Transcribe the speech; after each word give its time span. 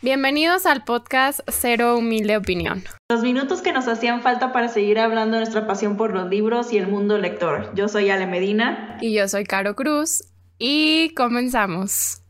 Bienvenidos 0.00 0.64
al 0.66 0.84
podcast 0.84 1.40
Cero 1.48 1.96
Humilde 1.98 2.36
Opinión. 2.36 2.84
Los 3.10 3.22
minutos 3.22 3.62
que 3.62 3.72
nos 3.72 3.88
hacían 3.88 4.22
falta 4.22 4.52
para 4.52 4.68
seguir 4.68 4.98
hablando 4.98 5.36
de 5.36 5.42
nuestra 5.42 5.66
pasión 5.66 5.96
por 5.96 6.14
los 6.14 6.28
libros 6.28 6.72
y 6.72 6.78
el 6.78 6.86
mundo 6.86 7.18
lector. 7.18 7.74
Yo 7.74 7.88
soy 7.88 8.10
Ale 8.10 8.26
Medina. 8.26 8.98
Y 9.00 9.14
yo 9.14 9.26
soy 9.28 9.44
Caro 9.44 9.74
Cruz. 9.74 10.24
Y 10.58 11.14
comenzamos. 11.14 12.22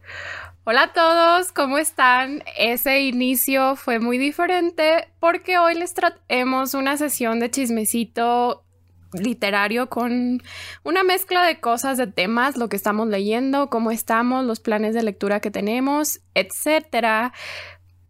Hola 0.65 0.83
a 0.83 0.93
todos, 0.93 1.51
¿cómo 1.53 1.79
están? 1.79 2.43
Ese 2.59 3.01
inicio 3.01 3.75
fue 3.75 4.01
muy 4.01 4.19
diferente 4.19 5.09
porque 5.19 5.57
hoy 5.57 5.75
les 5.75 5.95
traemos 5.95 6.75
una 6.75 6.99
sesión 6.99 7.41
de 7.41 7.51
chismecito 7.51 8.65
literario 9.13 9.89
con 9.89 10.43
una 10.85 11.03
mezcla 11.03 11.45
de 11.47 11.61
cosas, 11.61 11.99
de 11.99 12.07
temas, 12.07 12.57
lo 12.57 12.69
que 12.69 12.77
estamos 12.77 13.09
leyendo, 13.09 13.71
cómo 13.71 13.91
estamos, 13.91 14.45
los 14.45 14.61
planes 14.61 14.95
de 14.95 15.03
lectura 15.03 15.41
que 15.41 15.51
tenemos, 15.51 16.21
etcétera. 16.35 17.33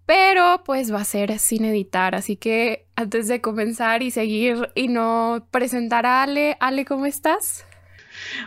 Pero 0.06 0.62
pues 0.64 0.92
va 0.92 1.00
a 1.00 1.04
ser 1.04 1.38
sin 1.38 1.64
editar, 1.66 2.14
así 2.14 2.36
que 2.36 2.86
antes 2.96 3.28
de 3.28 3.42
comenzar 3.42 4.02
y 4.02 4.10
seguir 4.10 4.70
y 4.74 4.88
no 4.88 5.46
presentar 5.50 6.06
a 6.06 6.22
Ale, 6.22 6.56
Ale, 6.60 6.84
¿cómo 6.86 7.04
estás? 7.04 7.66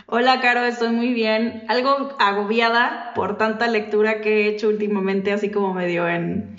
Hola, 0.06 0.40
Caro, 0.40 0.64
estoy 0.64 0.90
muy 0.90 1.12
bien. 1.14 1.64
Algo 1.68 2.16
agobiada 2.18 3.12
por 3.14 3.38
tanta 3.38 3.68
lectura 3.68 4.20
que 4.20 4.42
he 4.42 4.48
hecho 4.48 4.68
últimamente, 4.68 5.32
así 5.32 5.50
como 5.50 5.72
medio 5.72 6.08
en, 6.08 6.56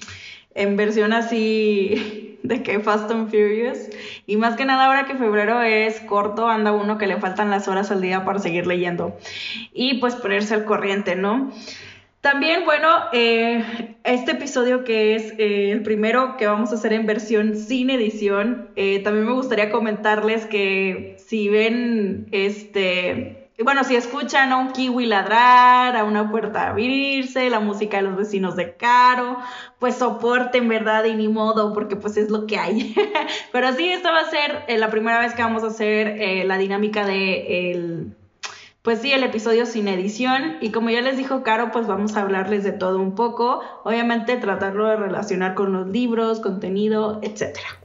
en 0.55 0.77
versión 0.77 1.13
así 1.13 2.39
de 2.43 2.63
que 2.63 2.79
Fast 2.79 3.09
and 3.11 3.29
Furious. 3.29 3.89
Y 4.25 4.37
más 4.37 4.55
que 4.55 4.65
nada 4.65 4.85
ahora 4.85 5.05
que 5.05 5.15
febrero 5.15 5.61
es 5.61 5.99
corto, 6.01 6.47
anda 6.47 6.71
uno 6.71 6.97
que 6.97 7.07
le 7.07 7.17
faltan 7.17 7.49
las 7.49 7.67
horas 7.67 7.91
al 7.91 8.01
día 8.01 8.25
para 8.25 8.39
seguir 8.39 8.67
leyendo. 8.67 9.17
Y 9.73 9.99
pues 9.99 10.15
ponerse 10.15 10.53
al 10.53 10.65
corriente, 10.65 11.15
¿no? 11.15 11.51
También, 12.23 12.63
bueno, 12.63 12.87
eh, 13.11 13.97
este 14.05 14.31
episodio 14.31 14.85
que 14.85 15.15
es 15.15 15.33
eh, 15.37 15.71
el 15.71 15.83
primero 15.83 16.37
que 16.37 16.47
vamos 16.47 16.71
a 16.71 16.75
hacer 16.75 16.93
en 16.93 17.05
versión 17.05 17.57
sin 17.57 17.89
edición, 17.89 18.69
eh, 18.77 18.99
también 19.03 19.25
me 19.25 19.33
gustaría 19.33 19.69
comentarles 19.71 20.45
que 20.45 21.17
si 21.17 21.49
ven 21.49 22.27
este 22.31 23.42
bueno, 23.63 23.83
si 23.83 23.95
escuchan 23.95 24.51
a 24.51 24.57
un 24.57 24.71
kiwi 24.71 25.05
ladrar, 25.05 25.95
a 25.95 26.03
una 26.03 26.29
puerta 26.29 26.69
abrirse, 26.69 27.49
la 27.49 27.59
música 27.59 27.97
de 27.97 28.03
los 28.03 28.15
vecinos 28.15 28.55
de 28.55 28.75
Caro, 28.75 29.37
pues 29.79 29.95
soporten, 29.95 30.67
¿verdad? 30.67 31.05
Y 31.05 31.15
ni 31.15 31.27
modo, 31.27 31.73
porque 31.73 31.95
pues 31.95 32.17
es 32.17 32.29
lo 32.29 32.45
que 32.45 32.57
hay. 32.57 32.95
Pero 33.51 33.73
sí, 33.73 33.89
esta 33.89 34.11
va 34.11 34.21
a 34.21 34.29
ser 34.29 34.63
eh, 34.67 34.77
la 34.77 34.89
primera 34.89 35.19
vez 35.19 35.33
que 35.33 35.41
vamos 35.41 35.63
a 35.63 35.67
hacer 35.67 36.07
eh, 36.07 36.43
la 36.45 36.57
dinámica 36.57 37.05
de 37.05 37.71
el, 37.71 38.15
pues 38.81 38.99
sí, 38.99 39.11
el 39.13 39.23
episodio 39.23 39.65
sin 39.65 39.87
edición. 39.87 40.57
Y 40.61 40.71
como 40.71 40.89
ya 40.89 41.01
les 41.01 41.17
dijo 41.17 41.43
Caro, 41.43 41.71
pues 41.71 41.87
vamos 41.87 42.15
a 42.15 42.21
hablarles 42.21 42.63
de 42.63 42.73
todo 42.73 42.99
un 42.99 43.15
poco. 43.15 43.61
Obviamente 43.83 44.37
tratarlo 44.37 44.87
de 44.87 44.97
relacionar 44.97 45.55
con 45.55 45.73
los 45.73 45.87
libros, 45.87 46.39
contenido, 46.39 47.19
etcétera. 47.23 47.82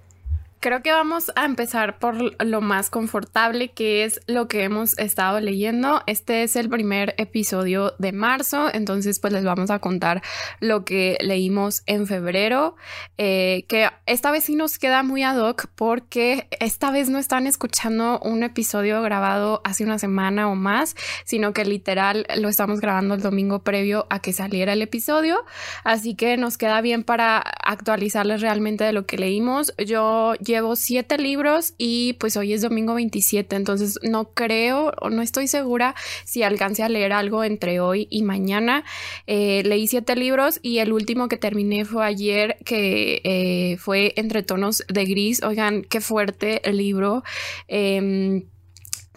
Creo 0.60 0.82
que 0.82 0.90
vamos 0.90 1.30
a 1.36 1.44
empezar 1.44 2.00
por 2.00 2.16
lo 2.44 2.60
más 2.60 2.90
confortable, 2.90 3.68
que 3.68 4.02
es 4.02 4.20
lo 4.26 4.48
que 4.48 4.64
hemos 4.64 4.98
estado 4.98 5.38
leyendo. 5.38 6.02
Este 6.06 6.42
es 6.42 6.56
el 6.56 6.68
primer 6.68 7.14
episodio 7.16 7.94
de 7.98 8.10
marzo, 8.10 8.68
entonces 8.74 9.20
pues 9.20 9.32
les 9.32 9.44
vamos 9.44 9.70
a 9.70 9.78
contar 9.78 10.20
lo 10.58 10.84
que 10.84 11.16
leímos 11.20 11.82
en 11.86 12.08
febrero, 12.08 12.74
eh, 13.18 13.66
que 13.68 13.88
esta 14.06 14.32
vez 14.32 14.44
sí 14.44 14.56
nos 14.56 14.80
queda 14.80 15.04
muy 15.04 15.22
ad 15.22 15.38
hoc 15.38 15.66
porque 15.76 16.48
esta 16.58 16.90
vez 16.90 17.08
no 17.08 17.18
están 17.18 17.46
escuchando 17.46 18.18
un 18.18 18.42
episodio 18.42 19.00
grabado 19.00 19.60
hace 19.62 19.84
una 19.84 20.00
semana 20.00 20.48
o 20.48 20.56
más, 20.56 20.96
sino 21.24 21.52
que 21.52 21.64
literal 21.64 22.26
lo 22.36 22.48
estamos 22.48 22.80
grabando 22.80 23.14
el 23.14 23.22
domingo 23.22 23.60
previo 23.60 24.08
a 24.10 24.18
que 24.18 24.32
saliera 24.32 24.72
el 24.72 24.82
episodio, 24.82 25.44
así 25.84 26.16
que 26.16 26.36
nos 26.36 26.58
queda 26.58 26.80
bien 26.80 27.04
para 27.04 27.38
actualizarles 27.38 28.40
realmente 28.40 28.82
de 28.82 28.92
lo 28.92 29.06
que 29.06 29.18
leímos. 29.18 29.72
Yo 29.86 30.34
llevo 30.48 30.74
siete 30.74 31.18
libros 31.18 31.74
y 31.78 32.14
pues 32.14 32.36
hoy 32.36 32.52
es 32.52 32.62
domingo 32.62 32.94
27, 32.94 33.54
entonces 33.54 33.98
no 34.02 34.32
creo 34.32 34.92
o 35.00 35.10
no 35.10 35.22
estoy 35.22 35.46
segura 35.46 35.94
si 36.24 36.42
alcance 36.42 36.82
a 36.82 36.88
leer 36.88 37.12
algo 37.12 37.44
entre 37.44 37.80
hoy 37.80 38.08
y 38.10 38.22
mañana. 38.22 38.84
Eh, 39.26 39.62
leí 39.64 39.86
siete 39.86 40.16
libros 40.16 40.58
y 40.62 40.78
el 40.78 40.92
último 40.92 41.28
que 41.28 41.36
terminé 41.36 41.84
fue 41.84 42.04
ayer, 42.04 42.56
que 42.64 43.20
eh, 43.24 43.76
fue 43.78 44.14
Entre 44.16 44.42
tonos 44.42 44.82
de 44.88 45.04
gris. 45.04 45.42
Oigan, 45.42 45.82
qué 45.82 46.00
fuerte 46.00 46.66
el 46.68 46.78
libro. 46.78 47.22
Em, 47.68 48.44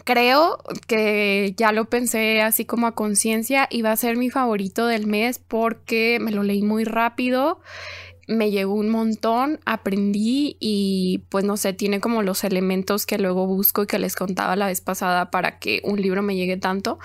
creo 0.04 0.58
que 0.86 1.54
ya 1.56 1.72
lo 1.72 1.86
pensé 1.86 2.42
así 2.42 2.64
como 2.64 2.86
a 2.86 2.94
conciencia 2.94 3.68
y 3.70 3.82
va 3.82 3.92
a 3.92 3.96
ser 3.96 4.16
mi 4.16 4.30
favorito 4.30 4.86
del 4.86 5.06
mes 5.06 5.38
porque 5.38 6.18
me 6.20 6.32
lo 6.32 6.42
leí 6.42 6.62
muy 6.62 6.84
rápido 6.84 7.60
me 8.36 8.50
llegó 8.50 8.74
un 8.74 8.88
montón, 8.88 9.60
aprendí 9.64 10.56
y 10.60 11.24
pues 11.28 11.44
no 11.44 11.56
sé, 11.56 11.72
tiene 11.72 12.00
como 12.00 12.22
los 12.22 12.44
elementos 12.44 13.06
que 13.06 13.18
luego 13.18 13.46
busco 13.46 13.82
y 13.82 13.86
que 13.86 13.98
les 13.98 14.16
contaba 14.16 14.56
la 14.56 14.66
vez 14.66 14.80
pasada 14.80 15.30
para 15.30 15.58
que 15.58 15.80
un 15.84 16.00
libro 16.00 16.22
me 16.22 16.36
llegue 16.36 16.56
tanto, 16.56 16.98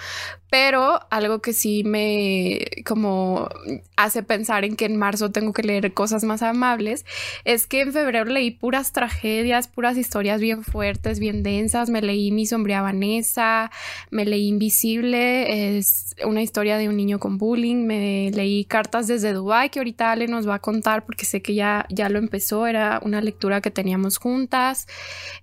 pero 0.49 0.99
algo 1.09 1.39
que 1.39 1.51
sí 1.51 1.83
me 1.83 2.65
como 2.85 3.49
hace 3.97 4.23
pensar 4.23 4.63
en 4.63 4.75
que 4.75 4.85
en 4.85 4.95
marzo 4.95 5.31
tengo 5.31 5.51
que 5.51 5.63
leer 5.63 5.93
cosas 5.93 6.23
más 6.23 6.41
amables 6.41 7.05
es 7.43 7.67
que 7.67 7.81
en 7.81 7.91
febrero 7.91 8.25
leí 8.25 8.51
puras 8.51 8.93
tragedias, 8.93 9.67
puras 9.67 9.97
historias 9.97 10.39
bien 10.39 10.63
fuertes, 10.63 11.19
bien 11.19 11.43
densas. 11.43 11.89
Me 11.89 12.01
leí 12.01 12.31
Mi 12.31 12.45
sombría 12.45 12.81
Vanessa, 12.81 13.71
me 14.09 14.25
leí 14.25 14.47
Invisible, 14.47 15.77
es 15.77 16.15
una 16.25 16.41
historia 16.41 16.77
de 16.77 16.87
un 16.87 16.95
niño 16.95 17.19
con 17.19 17.37
bullying. 17.37 17.85
Me 17.85 18.31
leí 18.31 18.63
Cartas 18.65 19.07
desde 19.07 19.33
Dubai 19.33 19.69
que 19.69 19.79
ahorita 19.79 20.11
Ale 20.11 20.27
nos 20.27 20.47
va 20.47 20.55
a 20.55 20.59
contar 20.59 21.05
porque 21.05 21.25
sé 21.25 21.41
que 21.41 21.55
ya, 21.55 21.85
ya 21.89 22.07
lo 22.07 22.19
empezó. 22.19 22.67
Era 22.67 23.01
una 23.03 23.19
lectura 23.21 23.59
que 23.59 23.71
teníamos 23.71 24.17
juntas. 24.17 24.87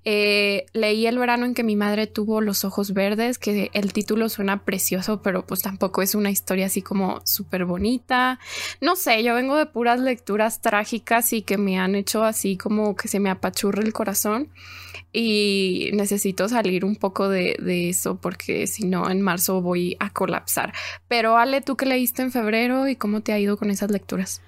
Eh, 0.05 0.65
leí 0.73 1.07
El 1.07 1.19
verano 1.19 1.45
en 1.45 1.53
que 1.55 1.63
mi 1.63 1.77
madre 1.77 2.07
tuvo 2.07 2.41
los 2.41 2.65
ojos 2.65 2.95
verdes, 2.95 3.39
que 3.39 3.71
el 3.75 3.93
título 3.93 4.29
suena 4.29 4.65
precioso 4.65 4.94
pero 5.23 5.47
pues 5.47 5.63
tampoco 5.63 6.03
es 6.03 6.15
una 6.15 6.31
historia 6.31 6.67
así 6.67 6.83
como 6.83 7.21
súper 7.25 7.65
bonita. 7.65 8.39
No 8.81 8.97
sé, 8.97 9.23
yo 9.23 9.35
vengo 9.35 9.57
de 9.57 9.67
puras 9.67 10.01
lecturas 10.01 10.61
trágicas 10.61 11.33
y 11.33 11.43
que 11.43 11.59
me 11.59 11.79
han 11.79 11.95
hecho 11.95 12.25
así 12.25 12.57
como 12.57 12.97
que 12.97 13.09
se 13.09 13.21
me 13.21 13.31
apachurre 13.31 13.83
el 13.83 13.93
corazón 13.93 14.49
y 15.13 15.91
necesito 15.95 16.49
salir 16.49 16.85
un 16.85 16.97
poco 16.97 17.29
de, 17.29 17.57
de 17.61 17.89
eso 17.89 18.17
porque 18.17 18.67
si 18.67 18.87
no 18.87 19.11
en 19.11 19.21
marzo 19.21 19.61
voy 19.61 19.97
a 20.01 20.11
colapsar. 20.11 20.73
Pero 21.09 21.37
Ale, 21.37 21.61
¿tú 21.61 21.77
qué 21.77 21.87
leíste 21.87 22.23
en 22.23 22.33
febrero 22.33 22.89
y 22.89 22.97
cómo 22.97 23.21
te 23.21 23.33
ha 23.33 23.39
ido 23.39 23.57
con 23.57 23.71
esas 23.71 23.91
lecturas? 23.91 24.43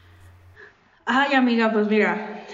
Ay, 1.04 1.34
amiga, 1.34 1.72
pues 1.72 1.86
mira, 1.86 2.44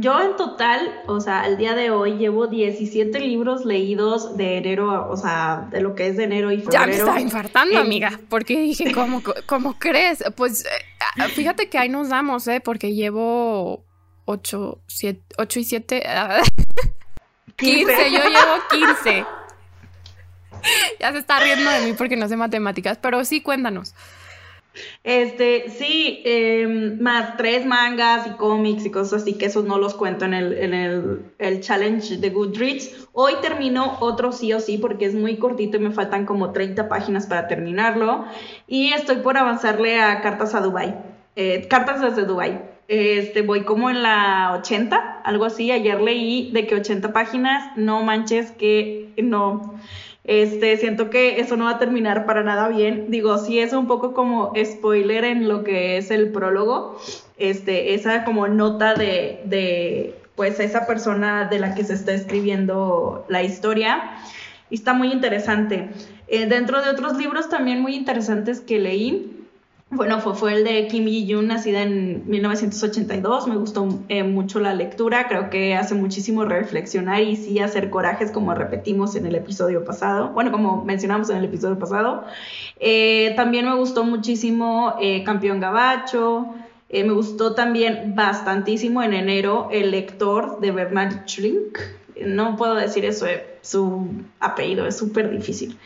yo 0.00 0.18
en 0.18 0.34
total, 0.36 1.02
o 1.06 1.20
sea, 1.20 1.42
al 1.42 1.58
día 1.58 1.74
de 1.74 1.90
hoy 1.90 2.16
llevo 2.16 2.46
17 2.46 3.20
libros 3.20 3.66
leídos 3.66 4.34
de 4.34 4.56
enero, 4.56 5.10
o 5.10 5.16
sea, 5.16 5.68
de 5.70 5.82
lo 5.82 5.94
que 5.94 6.06
es 6.06 6.16
de 6.16 6.24
enero 6.24 6.50
y 6.50 6.58
febrero. 6.60 6.80
Ya 6.80 6.86
me 6.86 6.96
estaba 6.96 7.20
infartando, 7.20 7.78
amiga, 7.78 8.18
porque 8.30 8.58
dije, 8.58 8.92
¿cómo, 8.92 9.22
¿cómo 9.44 9.78
crees? 9.78 10.24
Pues 10.36 10.64
eh, 10.64 11.28
fíjate 11.34 11.68
que 11.68 11.76
ahí 11.76 11.90
nos 11.90 12.08
damos, 12.08 12.48
¿eh? 12.48 12.62
Porque 12.62 12.94
llevo 12.94 13.84
8, 14.24 14.80
7, 14.86 15.22
8 15.36 15.60
y 15.60 15.64
7, 15.64 16.02
15, 17.56 18.10
yo 18.10 18.18
llevo 18.20 18.54
15. 18.70 19.26
ya 20.98 21.12
se 21.12 21.18
está 21.18 21.40
riendo 21.40 21.70
de 21.70 21.80
mí 21.82 21.92
porque 21.92 22.16
no 22.16 22.26
sé 22.26 22.38
matemáticas, 22.38 22.96
pero 22.96 23.22
sí, 23.26 23.42
cuéntanos. 23.42 23.94
Este, 25.02 25.70
sí, 25.70 26.22
em, 26.24 27.00
más 27.00 27.36
tres 27.36 27.66
mangas 27.66 28.26
y 28.26 28.30
cómics 28.30 28.84
y 28.86 28.90
cosas 28.90 29.22
así, 29.22 29.34
que 29.34 29.46
esos 29.46 29.64
no 29.64 29.78
los 29.78 29.94
cuento 29.94 30.24
en 30.24 30.34
el, 30.34 30.52
en 30.52 30.74
el, 30.74 31.22
el 31.38 31.60
challenge 31.60 32.18
de 32.18 32.30
Goodreads. 32.30 33.08
Hoy 33.12 33.34
termino 33.42 33.98
otro 34.00 34.32
sí 34.32 34.52
o 34.52 34.60
sí 34.60 34.78
porque 34.78 35.06
es 35.06 35.14
muy 35.14 35.36
cortito 35.36 35.76
y 35.76 35.80
me 35.80 35.90
faltan 35.90 36.26
como 36.26 36.52
30 36.52 36.88
páginas 36.88 37.26
para 37.26 37.48
terminarlo. 37.48 38.24
Y 38.66 38.92
estoy 38.92 39.16
por 39.16 39.36
avanzarle 39.36 40.00
a 40.00 40.20
Cartas 40.20 40.54
a 40.54 40.60
Dubai. 40.60 40.94
Eh, 41.36 41.66
cartas 41.68 42.00
desde 42.00 42.24
Dubai. 42.24 42.60
Este, 42.88 43.42
voy 43.42 43.62
como 43.62 43.88
en 43.88 44.02
la 44.02 44.52
80, 44.58 45.22
algo 45.24 45.44
así. 45.44 45.70
Ayer 45.70 46.00
leí 46.00 46.50
de 46.50 46.66
que 46.66 46.74
80 46.74 47.12
páginas, 47.12 47.72
no 47.76 48.02
manches 48.02 48.50
que 48.50 49.12
no 49.16 49.78
este, 50.24 50.76
siento 50.76 51.08
que 51.08 51.40
eso 51.40 51.56
no 51.56 51.64
va 51.64 51.72
a 51.72 51.78
terminar 51.78 52.26
para 52.26 52.42
nada 52.42 52.68
bien. 52.68 53.06
Digo, 53.08 53.38
sí 53.38 53.58
es 53.58 53.72
un 53.72 53.86
poco 53.86 54.12
como 54.12 54.52
spoiler 54.62 55.24
en 55.24 55.48
lo 55.48 55.64
que 55.64 55.96
es 55.96 56.10
el 56.10 56.30
prólogo. 56.30 56.98
Este, 57.38 57.94
esa 57.94 58.24
como 58.24 58.46
nota 58.46 58.94
de, 58.94 60.14
pues 60.36 60.60
esa 60.60 60.86
persona 60.86 61.48
de 61.48 61.58
la 61.58 61.74
que 61.74 61.84
se 61.84 61.94
está 61.94 62.12
escribiendo 62.12 63.24
la 63.28 63.42
historia. 63.42 64.12
Y 64.68 64.76
está 64.76 64.92
muy 64.92 65.10
interesante. 65.10 65.88
Eh, 66.28 66.46
dentro 66.46 66.82
de 66.82 66.90
otros 66.90 67.16
libros 67.16 67.48
también 67.48 67.80
muy 67.80 67.96
interesantes 67.96 68.60
que 68.60 68.78
leí, 68.78 69.39
bueno, 69.92 70.20
fue, 70.20 70.54
el 70.54 70.62
de 70.62 70.86
Kim 70.86 71.06
Yi-yoon, 71.06 71.48
nacida 71.48 71.82
en 71.82 72.22
1982. 72.30 73.48
Me 73.48 73.56
gustó 73.56 73.88
eh, 74.08 74.22
mucho 74.22 74.60
la 74.60 74.72
lectura. 74.72 75.26
Creo 75.26 75.50
que 75.50 75.74
hace 75.74 75.96
muchísimo 75.96 76.44
reflexionar 76.44 77.22
y 77.22 77.34
sí 77.34 77.58
hacer 77.58 77.90
corajes, 77.90 78.30
como 78.30 78.54
repetimos 78.54 79.16
en 79.16 79.26
el 79.26 79.34
episodio 79.34 79.84
pasado. 79.84 80.28
Bueno, 80.28 80.52
como 80.52 80.84
mencionamos 80.84 81.28
en 81.30 81.38
el 81.38 81.46
episodio 81.46 81.76
pasado. 81.76 82.22
Eh, 82.78 83.32
también 83.34 83.66
me 83.66 83.74
gustó 83.74 84.04
muchísimo 84.04 84.94
eh, 85.00 85.24
Campeón 85.24 85.58
Gabacho. 85.58 86.46
Me 86.88 87.10
gustó 87.10 87.54
también 87.54 88.14
bastantísimo 88.14 89.02
en 89.02 89.12
enero 89.12 89.68
El 89.72 89.90
lector 89.90 90.60
de 90.60 90.70
Bernard 90.70 91.26
Schlink. 91.26 91.78
No 92.24 92.56
puedo 92.56 92.74
decir 92.74 93.04
eso, 93.04 93.26
su 93.62 94.08
apellido 94.38 94.86
es 94.86 94.96
súper 94.96 95.30
difícil. 95.30 95.76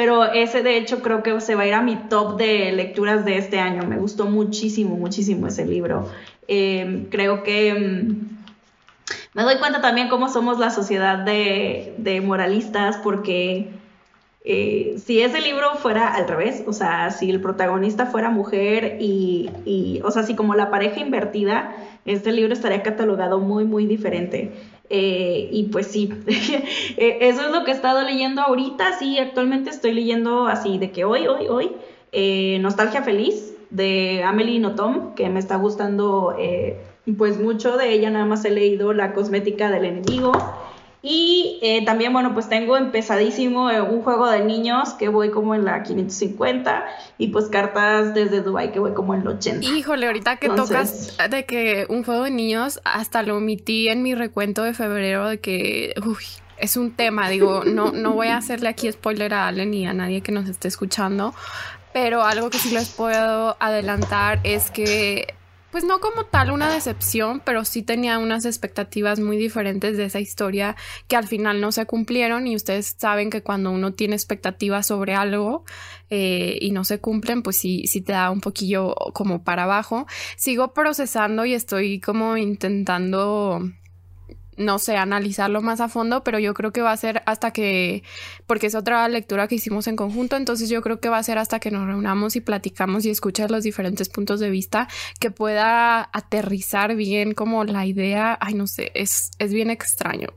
Pero 0.00 0.32
ese 0.32 0.62
de 0.62 0.78
hecho 0.78 1.02
creo 1.02 1.22
que 1.22 1.38
se 1.42 1.54
va 1.54 1.64
a 1.64 1.66
ir 1.66 1.74
a 1.74 1.82
mi 1.82 1.94
top 1.94 2.38
de 2.38 2.72
lecturas 2.72 3.26
de 3.26 3.36
este 3.36 3.60
año. 3.60 3.82
Me 3.86 3.98
gustó 3.98 4.24
muchísimo, 4.24 4.96
muchísimo 4.96 5.46
ese 5.46 5.66
libro. 5.66 6.08
Eh, 6.48 7.06
creo 7.10 7.42
que 7.42 7.74
mm, 7.74 8.38
me 9.34 9.42
doy 9.42 9.58
cuenta 9.58 9.82
también 9.82 10.08
cómo 10.08 10.30
somos 10.30 10.58
la 10.58 10.70
sociedad 10.70 11.18
de, 11.18 12.22
moralistas 12.24 12.96
porque 12.96 13.72
eh, 14.46 14.96
si 15.04 15.20
ese 15.20 15.42
libro 15.42 15.74
fuera 15.74 16.14
al 16.14 16.26
revés, 16.26 16.62
o 16.66 16.72
sea, 16.72 17.10
si 17.10 17.28
el 17.28 17.42
protagonista 17.42 18.06
fuera 18.06 18.30
mujer 18.30 18.96
y, 19.02 19.50
y, 19.66 20.00
o 20.02 20.10
sea, 20.10 20.22
si 20.22 20.34
como 20.34 20.54
la 20.54 20.70
pareja 20.70 21.00
invertida, 21.00 21.76
este 22.06 22.32
libro 22.32 22.54
estaría 22.54 22.82
catalogado 22.82 23.38
muy, 23.38 23.66
muy 23.66 23.84
diferente. 23.84 24.50
Eh, 24.92 25.48
y 25.52 25.64
pues 25.64 25.86
sí, 25.86 26.12
eh, 26.96 27.18
eso 27.20 27.42
es 27.46 27.52
lo 27.52 27.64
que 27.64 27.70
he 27.70 27.74
estado 27.74 28.02
leyendo 28.02 28.42
ahorita, 28.42 28.98
sí, 28.98 29.18
actualmente 29.18 29.70
estoy 29.70 29.92
leyendo 29.92 30.48
así 30.48 30.78
de 30.78 30.90
que 30.90 31.04
hoy, 31.04 31.28
hoy, 31.28 31.46
hoy, 31.48 31.70
Nostalgia 32.60 33.02
Feliz 33.02 33.54
de 33.70 34.24
Amelie 34.24 34.58
Nothomb, 34.58 35.14
que 35.14 35.28
me 35.28 35.38
está 35.38 35.56
gustando 35.56 36.36
pues 37.16 37.38
mucho 37.38 37.76
de 37.76 37.92
ella, 37.92 38.10
nada 38.10 38.26
más 38.26 38.44
he 38.44 38.50
leído 38.50 38.92
La 38.92 39.12
cosmética 39.12 39.70
del 39.70 39.84
enemigo. 39.84 40.32
Y 41.02 41.58
eh, 41.62 41.82
también, 41.86 42.12
bueno, 42.12 42.34
pues 42.34 42.48
tengo 42.48 42.76
empezadísimo 42.76 43.70
eh, 43.70 43.80
un 43.80 44.02
juego 44.02 44.28
de 44.30 44.44
niños 44.44 44.90
que 44.94 45.08
voy 45.08 45.30
como 45.30 45.54
en 45.54 45.64
la 45.64 45.82
550 45.82 46.84
y 47.16 47.28
pues 47.28 47.46
cartas 47.46 48.12
desde 48.12 48.42
Dubai 48.42 48.70
que 48.70 48.80
voy 48.80 48.92
como 48.92 49.14
en 49.14 49.24
la 49.24 49.30
80. 49.30 49.66
Híjole, 49.66 50.06
ahorita 50.06 50.36
que 50.36 50.50
tocas 50.50 51.16
de 51.30 51.46
que 51.46 51.86
un 51.88 52.04
juego 52.04 52.24
de 52.24 52.30
niños, 52.30 52.80
hasta 52.84 53.22
lo 53.22 53.38
omití 53.38 53.88
en 53.88 54.02
mi 54.02 54.14
recuento 54.14 54.62
de 54.62 54.74
febrero 54.74 55.28
de 55.28 55.40
que, 55.40 55.94
uy, 56.04 56.24
es 56.58 56.76
un 56.76 56.90
tema, 56.90 57.30
digo, 57.30 57.64
no, 57.64 57.92
no 57.92 58.12
voy 58.12 58.28
a 58.28 58.36
hacerle 58.36 58.68
aquí 58.68 58.92
spoiler 58.92 59.32
a 59.32 59.48
Allen 59.48 59.70
ni 59.70 59.86
a 59.86 59.94
nadie 59.94 60.20
que 60.20 60.32
nos 60.32 60.46
esté 60.48 60.68
escuchando, 60.68 61.34
pero 61.94 62.22
algo 62.22 62.50
que 62.50 62.58
sí 62.58 62.74
les 62.74 62.90
puedo 62.90 63.56
adelantar 63.58 64.40
es 64.44 64.70
que 64.70 65.34
pues 65.70 65.84
no 65.84 66.00
como 66.00 66.24
tal 66.24 66.50
una 66.50 66.72
decepción, 66.72 67.40
pero 67.44 67.64
sí 67.64 67.82
tenía 67.82 68.18
unas 68.18 68.44
expectativas 68.44 69.20
muy 69.20 69.36
diferentes 69.36 69.96
de 69.96 70.04
esa 70.04 70.20
historia 70.20 70.76
que 71.08 71.16
al 71.16 71.26
final 71.26 71.60
no 71.60 71.72
se 71.72 71.86
cumplieron 71.86 72.46
y 72.46 72.56
ustedes 72.56 72.96
saben 72.98 73.30
que 73.30 73.42
cuando 73.42 73.70
uno 73.70 73.92
tiene 73.92 74.16
expectativas 74.16 74.86
sobre 74.86 75.14
algo 75.14 75.64
eh, 76.10 76.58
y 76.60 76.72
no 76.72 76.84
se 76.84 77.00
cumplen, 77.00 77.42
pues 77.42 77.56
sí, 77.56 77.86
sí 77.86 78.00
te 78.00 78.12
da 78.12 78.30
un 78.30 78.40
poquillo 78.40 78.94
como 79.14 79.44
para 79.44 79.64
abajo. 79.64 80.06
Sigo 80.36 80.72
procesando 80.74 81.44
y 81.44 81.54
estoy 81.54 82.00
como 82.00 82.36
intentando 82.36 83.62
no 84.60 84.78
sé, 84.78 84.96
analizarlo 84.96 85.62
más 85.62 85.80
a 85.80 85.88
fondo, 85.88 86.22
pero 86.22 86.38
yo 86.38 86.54
creo 86.54 86.72
que 86.72 86.82
va 86.82 86.92
a 86.92 86.96
ser 86.96 87.22
hasta 87.26 87.50
que, 87.52 88.04
porque 88.46 88.66
es 88.66 88.74
otra 88.74 89.08
lectura 89.08 89.48
que 89.48 89.56
hicimos 89.56 89.86
en 89.86 89.96
conjunto, 89.96 90.36
entonces 90.36 90.68
yo 90.68 90.82
creo 90.82 91.00
que 91.00 91.08
va 91.08 91.18
a 91.18 91.22
ser 91.22 91.38
hasta 91.38 91.58
que 91.58 91.70
nos 91.70 91.86
reunamos 91.86 92.36
y 92.36 92.40
platicamos 92.40 93.04
y 93.04 93.10
escuchas 93.10 93.50
los 93.50 93.64
diferentes 93.64 94.08
puntos 94.08 94.38
de 94.38 94.50
vista, 94.50 94.88
que 95.18 95.30
pueda 95.30 96.08
aterrizar 96.12 96.94
bien 96.94 97.32
como 97.32 97.64
la 97.64 97.86
idea, 97.86 98.38
ay 98.40 98.54
no 98.54 98.66
sé, 98.66 98.92
es, 98.94 99.30
es 99.38 99.52
bien 99.52 99.70
extraño. 99.70 100.28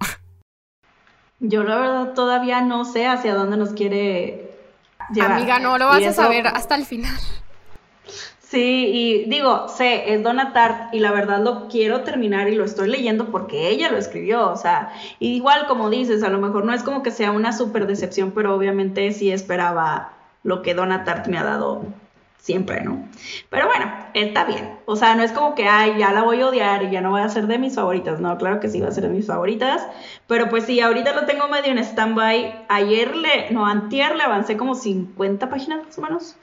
Yo 1.39 1.63
la 1.63 1.77
verdad 1.77 2.13
todavía 2.13 2.61
no 2.61 2.85
sé 2.85 3.05
hacia 3.05 3.35
dónde 3.35 3.57
nos 3.57 3.73
quiere 3.73 4.51
llevar. 5.13 5.33
Amiga, 5.33 5.59
no 5.59 5.77
lo 5.77 5.87
vas 5.87 6.03
a 6.03 6.13
saber 6.13 6.47
hasta 6.47 6.75
el 6.75 6.85
final. 6.85 7.19
Sí, 8.53 8.91
y 8.93 9.29
digo, 9.31 9.67
sé, 9.67 10.13
es 10.13 10.21
Donna 10.21 10.53
Tart 10.53 10.93
y 10.93 10.99
la 10.99 11.11
verdad 11.11 11.41
lo 11.43 11.67
quiero 11.69 12.01
terminar 12.01 12.49
y 12.49 12.55
lo 12.55 12.63
estoy 12.65 12.87
leyendo 12.87 13.31
porque 13.31 13.69
ella 13.69 13.89
lo 13.89 13.97
escribió, 13.97 14.47
o 14.51 14.55
sea, 14.55 14.93
igual 15.17 15.65
como 15.65 15.89
dices, 15.89 16.21
a 16.21 16.29
lo 16.29 16.37
mejor 16.37 16.63
no 16.63 16.71
es 16.71 16.83
como 16.83 17.01
que 17.01 17.09
sea 17.09 17.31
una 17.31 17.51
super 17.51 17.87
decepción, 17.87 18.29
pero 18.29 18.53
obviamente 18.53 19.11
sí 19.11 19.31
esperaba 19.31 20.13
lo 20.43 20.61
que 20.61 20.75
Donna 20.75 21.03
Tart 21.03 21.25
me 21.25 21.39
ha 21.39 21.43
dado 21.43 21.81
siempre, 22.37 22.81
¿no? 22.81 23.09
Pero 23.49 23.65
bueno, 23.65 23.91
está 24.13 24.43
bien, 24.43 24.77
o 24.85 24.95
sea, 24.97 25.15
no 25.15 25.23
es 25.23 25.31
como 25.31 25.55
que, 25.55 25.67
ay, 25.67 25.95
ya 25.97 26.11
la 26.11 26.21
voy 26.21 26.39
a 26.41 26.47
odiar 26.49 26.83
y 26.83 26.91
ya 26.91 27.01
no 27.01 27.09
voy 27.09 27.21
a 27.21 27.29
ser 27.29 27.47
de 27.47 27.57
mis 27.57 27.73
favoritas, 27.73 28.19
no, 28.19 28.37
claro 28.37 28.59
que 28.59 28.69
sí 28.69 28.79
va 28.79 28.89
a 28.89 28.91
ser 28.91 29.05
de 29.05 29.09
mis 29.09 29.25
favoritas, 29.25 29.81
pero 30.27 30.47
pues 30.49 30.65
sí, 30.65 30.79
ahorita 30.79 31.15
lo 31.15 31.25
tengo 31.25 31.47
medio 31.47 31.71
en 31.71 31.79
stand-by, 31.79 32.65
ayer 32.69 33.15
le, 33.15 33.49
no, 33.49 33.65
antier 33.65 34.15
le 34.15 34.21
avancé 34.21 34.57
como 34.57 34.75
50 34.75 35.49
páginas 35.49 35.83
más 35.83 35.97
o 35.97 36.01
menos, 36.01 36.35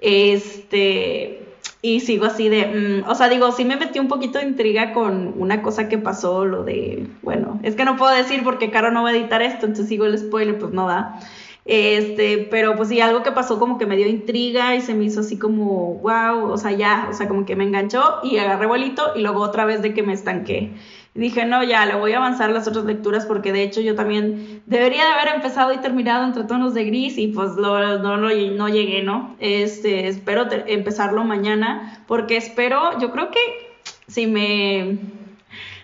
este, 0.00 1.43
y 1.84 2.00
sigo 2.00 2.24
así 2.24 2.48
de, 2.48 3.02
mm, 3.04 3.10
o 3.10 3.14
sea, 3.14 3.28
digo, 3.28 3.52
sí 3.52 3.66
me 3.66 3.76
metí 3.76 3.98
un 3.98 4.08
poquito 4.08 4.38
de 4.38 4.46
intriga 4.46 4.94
con 4.94 5.34
una 5.36 5.60
cosa 5.60 5.86
que 5.86 5.98
pasó, 5.98 6.46
lo 6.46 6.64
de, 6.64 7.06
bueno, 7.20 7.60
es 7.62 7.76
que 7.76 7.84
no 7.84 7.98
puedo 7.98 8.10
decir 8.10 8.42
porque 8.42 8.70
Caro 8.70 8.90
no 8.90 9.02
va 9.02 9.10
a 9.10 9.12
editar 9.12 9.42
esto, 9.42 9.66
entonces 9.66 9.88
sigo 9.88 10.06
el 10.06 10.18
spoiler, 10.18 10.58
pues 10.58 10.72
no 10.72 10.88
da. 10.88 11.20
Este, 11.66 12.48
pero 12.50 12.74
pues 12.74 12.88
sí, 12.88 13.02
algo 13.02 13.22
que 13.22 13.32
pasó 13.32 13.58
como 13.58 13.76
que 13.76 13.84
me 13.84 13.96
dio 13.96 14.08
intriga 14.08 14.74
y 14.74 14.80
se 14.80 14.94
me 14.94 15.04
hizo 15.04 15.20
así 15.20 15.38
como, 15.38 15.96
wow, 15.96 16.50
o 16.50 16.56
sea, 16.56 16.72
ya, 16.72 17.08
o 17.10 17.12
sea, 17.12 17.28
como 17.28 17.44
que 17.44 17.54
me 17.54 17.64
enganchó 17.64 18.20
y 18.22 18.38
agarré 18.38 18.64
bolito 18.64 19.12
y 19.14 19.20
luego 19.20 19.40
otra 19.42 19.66
vez 19.66 19.82
de 19.82 19.92
que 19.92 20.02
me 20.02 20.14
estanqué 20.14 20.70
dije, 21.14 21.44
no, 21.46 21.62
ya, 21.62 21.86
le 21.86 21.94
voy 21.94 22.12
a 22.12 22.16
avanzar 22.16 22.50
las 22.50 22.66
otras 22.66 22.84
lecturas 22.84 23.24
porque 23.24 23.52
de 23.52 23.62
hecho 23.62 23.80
yo 23.80 23.94
también 23.94 24.62
debería 24.66 25.04
de 25.04 25.12
haber 25.12 25.34
empezado 25.34 25.72
y 25.72 25.78
terminado 25.78 26.24
entre 26.24 26.44
tonos 26.44 26.74
de 26.74 26.84
gris 26.84 27.18
y 27.18 27.28
pues 27.28 27.52
lo, 27.52 27.98
no, 27.98 28.16
no, 28.16 28.28
no 28.28 28.68
llegué, 28.68 29.02
¿no? 29.02 29.36
Este, 29.38 30.08
espero 30.08 30.46
empezarlo 30.66 31.24
mañana 31.24 32.04
porque 32.08 32.36
espero, 32.36 32.98
yo 32.98 33.10
creo 33.12 33.30
que 33.30 33.40
si 34.08 34.26
me... 34.26 34.98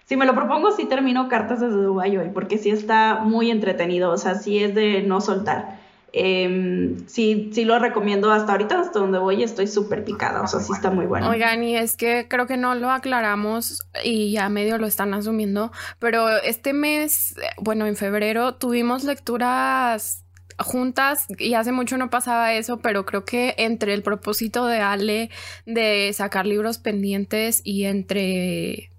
Si 0.04 0.16
me 0.16 0.26
lo 0.26 0.34
propongo, 0.34 0.72
sí 0.72 0.86
termino 0.86 1.28
Cartas 1.28 1.60
desde 1.60 1.76
Dubái 1.76 2.16
hoy, 2.16 2.30
porque 2.34 2.58
sí 2.58 2.70
está 2.70 3.20
muy 3.22 3.48
entretenido, 3.48 4.10
o 4.10 4.18
sea, 4.18 4.34
sí 4.34 4.58
es 4.58 4.74
de 4.74 5.02
no 5.02 5.20
soltar. 5.20 5.79
Eh, 6.12 6.96
sí, 7.06 7.50
sí 7.52 7.64
lo 7.64 7.78
recomiendo 7.78 8.32
hasta 8.32 8.52
ahorita, 8.52 8.80
hasta 8.80 8.98
donde 8.98 9.18
voy, 9.18 9.42
estoy 9.42 9.66
súper 9.66 10.04
picada, 10.04 10.42
o 10.42 10.46
sea, 10.46 10.60
sí 10.60 10.72
está 10.72 10.90
muy 10.90 11.06
bueno. 11.06 11.28
Oigan, 11.28 11.62
y 11.62 11.76
es 11.76 11.96
que 11.96 12.26
creo 12.28 12.46
que 12.46 12.56
no 12.56 12.74
lo 12.74 12.90
aclaramos 12.90 13.86
y 14.02 14.32
ya 14.32 14.48
medio 14.48 14.78
lo 14.78 14.86
están 14.86 15.14
asumiendo, 15.14 15.70
pero 15.98 16.28
este 16.42 16.72
mes, 16.72 17.36
bueno, 17.58 17.86
en 17.86 17.96
febrero 17.96 18.54
tuvimos 18.54 19.04
lecturas 19.04 20.24
juntas 20.58 21.26
y 21.38 21.54
hace 21.54 21.72
mucho 21.72 21.96
no 21.96 22.10
pasaba 22.10 22.54
eso, 22.54 22.80
pero 22.80 23.06
creo 23.06 23.24
que 23.24 23.54
entre 23.56 23.94
el 23.94 24.02
propósito 24.02 24.66
de 24.66 24.80
Ale 24.80 25.30
de 25.64 26.10
sacar 26.12 26.46
libros 26.46 26.78
pendientes 26.78 27.62
y 27.64 27.84
entre 27.84 28.90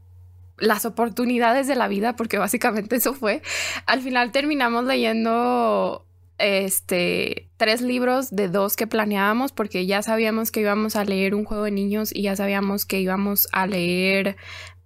las 0.57 0.85
oportunidades 0.85 1.67
de 1.67 1.75
la 1.75 1.87
vida, 1.87 2.15
porque 2.15 2.37
básicamente 2.37 2.95
eso 2.95 3.13
fue, 3.13 3.41
al 3.85 4.01
final 4.01 4.31
terminamos 4.31 4.85
leyendo 4.85 6.05
este, 6.41 7.49
tres 7.57 7.81
libros 7.81 8.35
de 8.35 8.49
dos 8.49 8.75
que 8.75 8.87
planeábamos 8.87 9.51
porque 9.51 9.85
ya 9.85 10.01
sabíamos 10.01 10.51
que 10.51 10.61
íbamos 10.61 10.95
a 10.95 11.05
leer 11.05 11.35
un 11.35 11.45
juego 11.45 11.63
de 11.63 11.71
niños 11.71 12.13
y 12.13 12.23
ya 12.23 12.35
sabíamos 12.35 12.85
que 12.85 12.99
íbamos 12.99 13.47
a 13.51 13.67
leer 13.67 14.35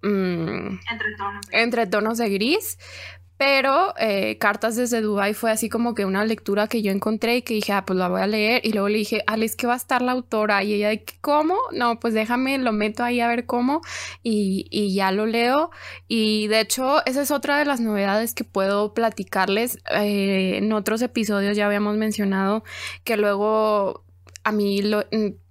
mm, 0.02 0.78
entre 1.52 1.86
tonos. 1.86 2.18
De 2.18 2.28
gris, 2.28 2.78
pero 3.36 3.94
eh, 3.98 4.38
Cartas 4.38 4.76
desde 4.76 5.02
Dubai 5.02 5.34
fue 5.34 5.50
así 5.50 5.68
como 5.68 5.94
que 5.94 6.04
una 6.04 6.24
lectura 6.24 6.68
que 6.68 6.82
yo 6.82 6.90
encontré 6.90 7.36
y 7.36 7.42
que 7.42 7.54
dije, 7.54 7.72
ah, 7.72 7.84
pues 7.84 7.98
la 7.98 8.08
voy 8.08 8.22
a 8.22 8.26
leer. 8.26 8.62
Y 8.64 8.72
luego 8.72 8.88
le 8.88 8.98
dije, 8.98 9.22
Alex, 9.26 9.56
¿qué 9.56 9.66
va 9.66 9.74
a 9.74 9.76
estar 9.76 10.00
la 10.02 10.12
autora? 10.12 10.62
Y 10.64 10.74
ella, 10.74 11.00
¿cómo? 11.20 11.56
No, 11.72 12.00
pues 12.00 12.14
déjame, 12.14 12.56
lo 12.58 12.72
meto 12.72 13.04
ahí 13.04 13.20
a 13.20 13.28
ver 13.28 13.44
cómo. 13.46 13.82
Y, 14.22 14.66
y 14.70 14.94
ya 14.94 15.12
lo 15.12 15.26
leo. 15.26 15.70
Y 16.08 16.46
de 16.48 16.60
hecho, 16.60 17.04
esa 17.04 17.22
es 17.22 17.30
otra 17.30 17.58
de 17.58 17.66
las 17.66 17.80
novedades 17.80 18.32
que 18.34 18.44
puedo 18.44 18.94
platicarles. 18.94 19.78
Eh, 19.90 20.56
en 20.58 20.72
otros 20.72 21.02
episodios 21.02 21.56
ya 21.56 21.66
habíamos 21.66 21.96
mencionado 21.96 22.64
que 23.04 23.16
luego 23.16 24.05
a 24.46 24.52
mí, 24.52 24.80
lo, 24.80 25.02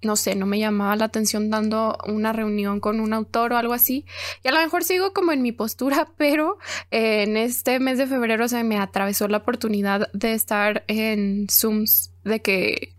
no 0.04 0.16
sé, 0.16 0.36
no 0.36 0.46
me 0.46 0.58
llamaba 0.58 0.96
la 0.96 1.04
atención 1.04 1.50
dando 1.50 1.98
una 2.08 2.32
reunión 2.32 2.80
con 2.80 3.02
un 3.02 3.12
autor 3.12 3.52
o 3.52 3.58
algo 3.58 3.74
así. 3.74 4.06
Y 4.42 4.48
a 4.48 4.52
lo 4.52 4.60
mejor 4.60 4.86
sigo 4.86 5.12
como 5.12 5.34
en 5.34 5.42
mi 5.42 5.52
postura, 5.52 6.08
pero 6.18 6.60
eh, 6.92 7.24
en 7.24 7.36
este 7.36 7.82
mes 7.82 7.98
de 7.98 8.08
febrero 8.08 8.48
se 8.48 8.64
me 8.64 8.78
atravesó 8.78 9.28
la 9.28 9.40
oportunidad 9.40 10.10
de 10.14 10.32
estar 10.32 10.86
en 10.88 11.48
Zooms 11.50 12.14
de 12.24 12.42
que 12.42 12.96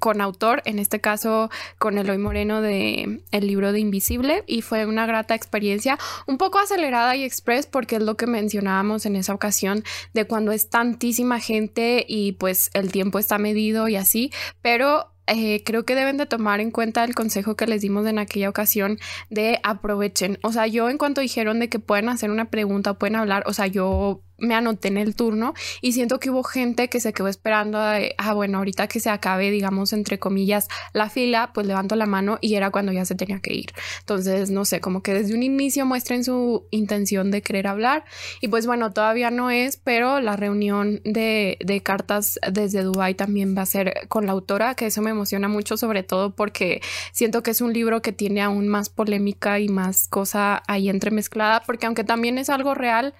con 0.00 0.22
autor, 0.22 0.62
en 0.64 0.78
este 0.78 1.02
caso 1.02 1.50
con 1.78 1.98
Eloy 1.98 2.16
Moreno 2.16 2.62
de 2.62 3.22
el 3.30 3.46
libro 3.46 3.70
de 3.70 3.80
Invisible 3.80 4.44
y 4.46 4.62
fue 4.62 4.86
una 4.86 5.04
grata 5.04 5.34
experiencia, 5.34 5.98
un 6.26 6.38
poco 6.38 6.58
acelerada 6.58 7.14
y 7.16 7.22
express 7.22 7.66
porque 7.66 7.96
es 7.96 8.02
lo 8.02 8.16
que 8.16 8.26
mencionábamos 8.26 9.04
en 9.04 9.14
esa 9.14 9.34
ocasión 9.34 9.84
de 10.14 10.24
cuando 10.24 10.52
es 10.52 10.70
tantísima 10.70 11.38
gente 11.38 12.04
y 12.08 12.32
pues 12.32 12.70
el 12.72 12.90
tiempo 12.90 13.18
está 13.18 13.36
medido 13.38 13.88
y 13.88 13.96
así, 13.96 14.32
pero 14.62 15.13
eh, 15.26 15.62
creo 15.64 15.84
que 15.84 15.94
deben 15.94 16.16
de 16.16 16.26
tomar 16.26 16.60
en 16.60 16.70
cuenta 16.70 17.04
el 17.04 17.14
consejo 17.14 17.56
que 17.56 17.66
les 17.66 17.80
dimos 17.80 18.06
en 18.06 18.18
aquella 18.18 18.48
ocasión 18.48 18.98
de 19.30 19.58
aprovechen. 19.62 20.38
O 20.42 20.52
sea, 20.52 20.66
yo 20.66 20.90
en 20.90 20.98
cuanto 20.98 21.20
dijeron 21.20 21.60
de 21.60 21.68
que 21.68 21.78
pueden 21.78 22.08
hacer 22.08 22.30
una 22.30 22.50
pregunta, 22.50 22.94
pueden 22.94 23.16
hablar, 23.16 23.44
o 23.46 23.52
sea, 23.52 23.66
yo 23.66 24.22
me 24.38 24.54
anoté 24.54 24.88
en 24.88 24.96
el 24.96 25.14
turno 25.14 25.54
y 25.80 25.92
siento 25.92 26.18
que 26.18 26.30
hubo 26.30 26.42
gente 26.42 26.88
que 26.88 27.00
se 27.00 27.12
quedó 27.12 27.28
esperando 27.28 27.78
a, 27.78 27.98
ah, 28.18 28.34
bueno, 28.34 28.58
ahorita 28.58 28.88
que 28.88 29.00
se 29.00 29.10
acabe, 29.10 29.50
digamos, 29.50 29.92
entre 29.92 30.18
comillas, 30.18 30.68
la 30.92 31.08
fila, 31.08 31.50
pues 31.52 31.66
levanto 31.66 31.96
la 31.96 32.06
mano 32.06 32.38
y 32.40 32.54
era 32.54 32.70
cuando 32.70 32.92
ya 32.92 33.04
se 33.04 33.14
tenía 33.14 33.40
que 33.40 33.54
ir. 33.54 33.72
Entonces, 34.00 34.50
no 34.50 34.64
sé, 34.64 34.80
como 34.80 35.02
que 35.02 35.14
desde 35.14 35.34
un 35.34 35.42
inicio 35.42 35.86
muestren 35.86 36.24
su 36.24 36.66
intención 36.70 37.30
de 37.30 37.42
querer 37.42 37.66
hablar 37.66 38.04
y 38.40 38.48
pues 38.48 38.66
bueno, 38.66 38.92
todavía 38.92 39.30
no 39.30 39.50
es, 39.50 39.76
pero 39.76 40.20
la 40.20 40.36
reunión 40.36 41.00
de, 41.04 41.58
de 41.60 41.82
cartas 41.82 42.38
desde 42.50 42.82
Dubai 42.82 43.14
también 43.14 43.56
va 43.56 43.62
a 43.62 43.66
ser 43.66 44.06
con 44.08 44.26
la 44.26 44.32
autora, 44.32 44.74
que 44.74 44.86
eso 44.86 45.02
me 45.02 45.10
emociona 45.10 45.48
mucho, 45.48 45.76
sobre 45.76 46.02
todo 46.02 46.34
porque 46.34 46.82
siento 47.12 47.42
que 47.42 47.50
es 47.50 47.60
un 47.60 47.72
libro 47.72 48.02
que 48.02 48.12
tiene 48.12 48.42
aún 48.42 48.68
más 48.68 48.88
polémica 48.88 49.60
y 49.60 49.68
más 49.68 50.08
cosa 50.08 50.62
ahí 50.66 50.88
entremezclada, 50.88 51.62
porque 51.64 51.86
aunque 51.86 52.04
también 52.04 52.38
es 52.38 52.50
algo 52.50 52.74
real, 52.74 53.14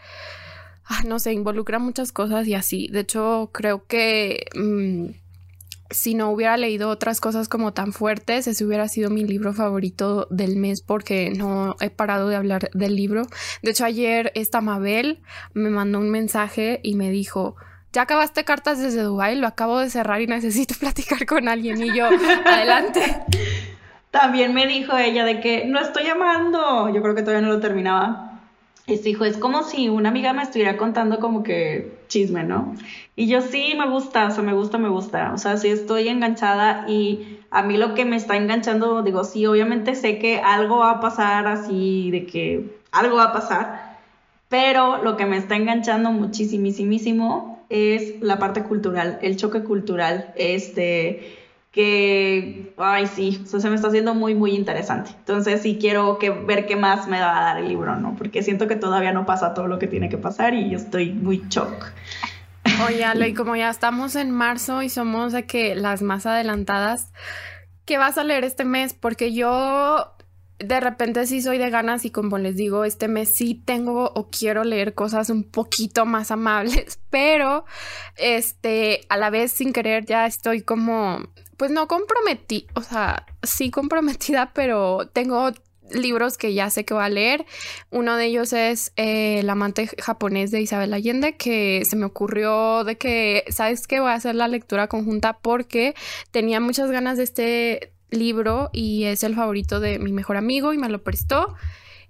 Ah, 0.87 1.03
no 1.07 1.19
sé, 1.19 1.33
involucra 1.33 1.79
muchas 1.79 2.13
cosas 2.13 2.47
y 2.47 2.55
así. 2.55 2.89
De 2.89 3.01
hecho, 3.01 3.51
creo 3.53 3.87
que 3.87 4.47
mm, 4.55 5.07
si 5.91 6.15
no 6.15 6.31
hubiera 6.31 6.57
leído 6.57 6.89
otras 6.89 7.21
cosas 7.21 7.49
como 7.49 7.73
tan 7.73 7.93
fuertes, 7.93 8.47
ese 8.47 8.65
hubiera 8.65 8.89
sido 8.89 9.11
mi 9.11 9.25
libro 9.25 9.53
favorito 9.55 10.27
del 10.31 10.57
mes 10.57 10.83
porque 10.83 11.31
no 11.31 11.77
he 11.81 11.91
parado 11.91 12.29
de 12.29 12.37
hablar 12.37 12.69
del 12.75 12.97
libro. 12.97 13.23
De 13.63 13.71
hecho, 13.71 13.85
ayer 13.85 14.33
esta 14.35 14.61
Mabel 14.61 15.21
me 15.53 15.71
mandó 15.71 16.01
un 16.01 16.11
mensaje 16.11 16.81
y 16.83 16.97
me 16.97 17.11
dijo, 17.11 17.57
ya 17.93 18.03
acabaste 18.03 18.45
cartas 18.45 18.81
desde 18.81 19.03
Dubai, 19.03 19.37
lo 19.37 19.47
acabo 19.47 19.79
de 19.79 19.89
cerrar 19.89 20.21
y 20.21 20.27
necesito 20.27 20.75
platicar 20.81 21.25
con 21.27 21.49
alguien. 21.49 21.81
Y 21.83 21.97
yo, 21.97 22.07
adelante. 22.45 23.01
También 24.11 24.55
me 24.55 24.67
dijo 24.67 24.97
ella 24.97 25.25
de 25.25 25.41
que 25.41 25.65
no 25.67 25.81
estoy 25.81 26.05
llamando. 26.05 26.89
Yo 26.93 27.03
creo 27.03 27.15
que 27.15 27.23
todavía 27.23 27.47
no 27.47 27.53
lo 27.53 27.61
terminaba. 27.61 28.34
Este 28.87 29.09
hijo, 29.09 29.25
es 29.25 29.39
como 29.39 29.63
si 29.63 29.89
una 29.89 30.11
amiga 30.11 30.35
me 30.35 30.43
estuviera 30.43 30.77
contando 30.77 31.19
como 31.19 31.43
que 31.43 31.97
chisme, 32.09 32.45
¿no? 32.45 32.75
Y 33.17 33.29
yo 33.29 33.41
sí 33.41 33.75
me 33.79 33.89
gusta, 33.89 34.27
o 34.27 34.31
sea, 34.31 34.43
me 34.43 34.53
gusta, 34.53 34.77
me 34.77 34.91
gusta. 34.91 35.33
O 35.33 35.39
sea, 35.39 35.57
sí 35.57 35.69
estoy 35.69 36.09
enganchada 36.09 36.85
y 36.87 37.39
a 37.51 37.63
mí 37.63 37.79
lo 37.79 37.95
que 37.95 38.05
me 38.05 38.17
está 38.17 38.37
enganchando, 38.37 39.03
digo, 39.03 39.25
sí, 39.25 39.47
obviamente 39.47 39.95
sé 39.95 40.19
que 40.19 40.41
algo 40.41 40.79
va 40.79 40.91
a 40.91 41.01
pasar 41.01 41.47
así, 41.47 42.11
de 42.11 42.27
que 42.27 42.79
algo 42.93 43.17
va 43.17 43.25
a 43.25 43.33
pasar, 43.33 43.99
pero 44.51 45.03
lo 45.03 45.17
que 45.17 45.25
me 45.25 45.39
está 45.39 45.57
enganchando 45.57 46.13
muchísimísimo 46.13 47.65
es 47.71 48.21
la 48.21 48.39
parte 48.39 48.65
cultural, 48.65 49.19
el 49.23 49.37
choque 49.37 49.63
cultural, 49.65 50.33
este 50.37 51.44
que, 51.75 52.73
ay, 52.77 53.09
sí, 53.09 53.41
eso 53.43 53.59
se 53.59 53.69
me 53.69 53.75
está 53.75 53.89
haciendo 53.89 54.15
muy, 54.15 54.35
muy 54.37 54.53
interesante. 54.53 55.11
Entonces 55.19 55.61
sí 55.61 55.77
quiero 55.81 56.19
que, 56.19 56.31
ver 56.31 56.67
qué 56.67 56.77
más 56.77 57.09
me 57.09 57.21
va 57.21 57.37
a 57.37 57.43
dar 57.43 57.59
el 57.59 57.69
libro, 57.69 57.97
¿no? 57.97 58.15
Porque 58.17 58.45
siento 58.45 58.69
que 58.69 58.77
todavía 58.77 59.13
no 59.13 59.27
pasa 59.27 59.55
todo 59.55 59.67
lo 59.67 59.81
que 59.81 59.89
tiene 59.89 60.09
que 60.09 60.17
pasar 60.17 60.55
y 60.55 60.71
yo 60.71 60.77
estoy 60.77 61.11
muy 61.11 61.43
shock. 61.49 61.93
Oye, 62.87 63.05
Ale, 63.05 63.29
y 63.31 63.35
como 63.35 63.57
ya 63.57 63.71
estamos 63.71 64.15
en 64.15 64.31
marzo 64.31 64.83
y 64.83 64.89
somos 64.89 65.33
de 65.33 65.47
que 65.47 65.75
las 65.75 66.01
más 66.01 66.27
adelantadas, 66.27 67.13
¿qué 67.85 67.99
vas 67.99 68.19
a 68.19 68.25
leer 68.25 68.45
este 68.45 68.65
mes? 68.65 68.95
Porque 68.95 69.33
yo 69.33 70.15
de 70.61 70.79
repente 70.79 71.27
sí 71.27 71.43
soy 71.43 71.59
de 71.59 71.71
ganas 71.71 72.05
y 72.05 72.11
como 72.11 72.39
les 72.39 72.55
digo, 72.55 72.85
este 72.85 73.09
mes 73.09 73.35
sí 73.35 73.61
tengo 73.65 74.13
o 74.15 74.31
quiero 74.31 74.63
leer 74.63 74.95
cosas 74.95 75.29
un 75.29 75.43
poquito 75.43 76.07
más 76.07 76.31
amables, 76.31 77.01
pero 77.11 77.65
este, 78.17 79.01
a 79.09 79.17
la 79.17 79.31
vez 79.31 79.51
sin 79.51 79.73
querer 79.73 80.07
ya 80.07 80.27
estoy 80.27 80.63
como 80.63 81.34
pues 81.57 81.71
no 81.71 81.89
comprometí, 81.89 82.67
o 82.75 82.83
sea, 82.83 83.27
sí 83.43 83.71
comprometida, 83.71 84.53
pero 84.55 85.09
tengo 85.13 85.53
libros 85.91 86.39
que 86.39 86.55
ya 86.55 86.71
sé 86.71 86.85
que 86.85 86.95
voy 86.95 87.05
a 87.05 87.09
leer. 87.09 87.45
Uno 87.91 88.17
de 88.17 88.27
ellos 88.27 88.53
es 88.53 88.93
eh, 88.97 89.41
El 89.41 89.51
amante 89.51 89.89
japonés 90.01 90.51
de 90.51 90.61
Isabel 90.61 90.95
Allende, 90.95 91.37
que 91.37 91.83
se 91.85 91.97
me 91.97 92.07
ocurrió 92.07 92.85
de 92.85 92.97
que, 92.97 93.45
¿sabes 93.49 93.87
qué? 93.87 94.01
Voy 94.01 94.11
a 94.11 94.15
hacer 94.15 94.35
la 94.35 94.49
lectura 94.49 94.89
conjunta 94.89 95.39
porque 95.39 95.95
tenía 96.31 96.61
muchas 96.61 96.91
ganas 96.91 97.19
de 97.19 97.25
este 97.25 97.93
libro 98.11 98.71
y 98.73 99.05
es 99.05 99.23
el 99.25 99.35
favorito 99.35 99.81
de 99.81 99.99
mi 99.99 100.13
mejor 100.13 100.37
amigo 100.37 100.73
y 100.73 100.79
me 100.79 100.89
lo 100.89 101.03
prestó. 101.03 101.55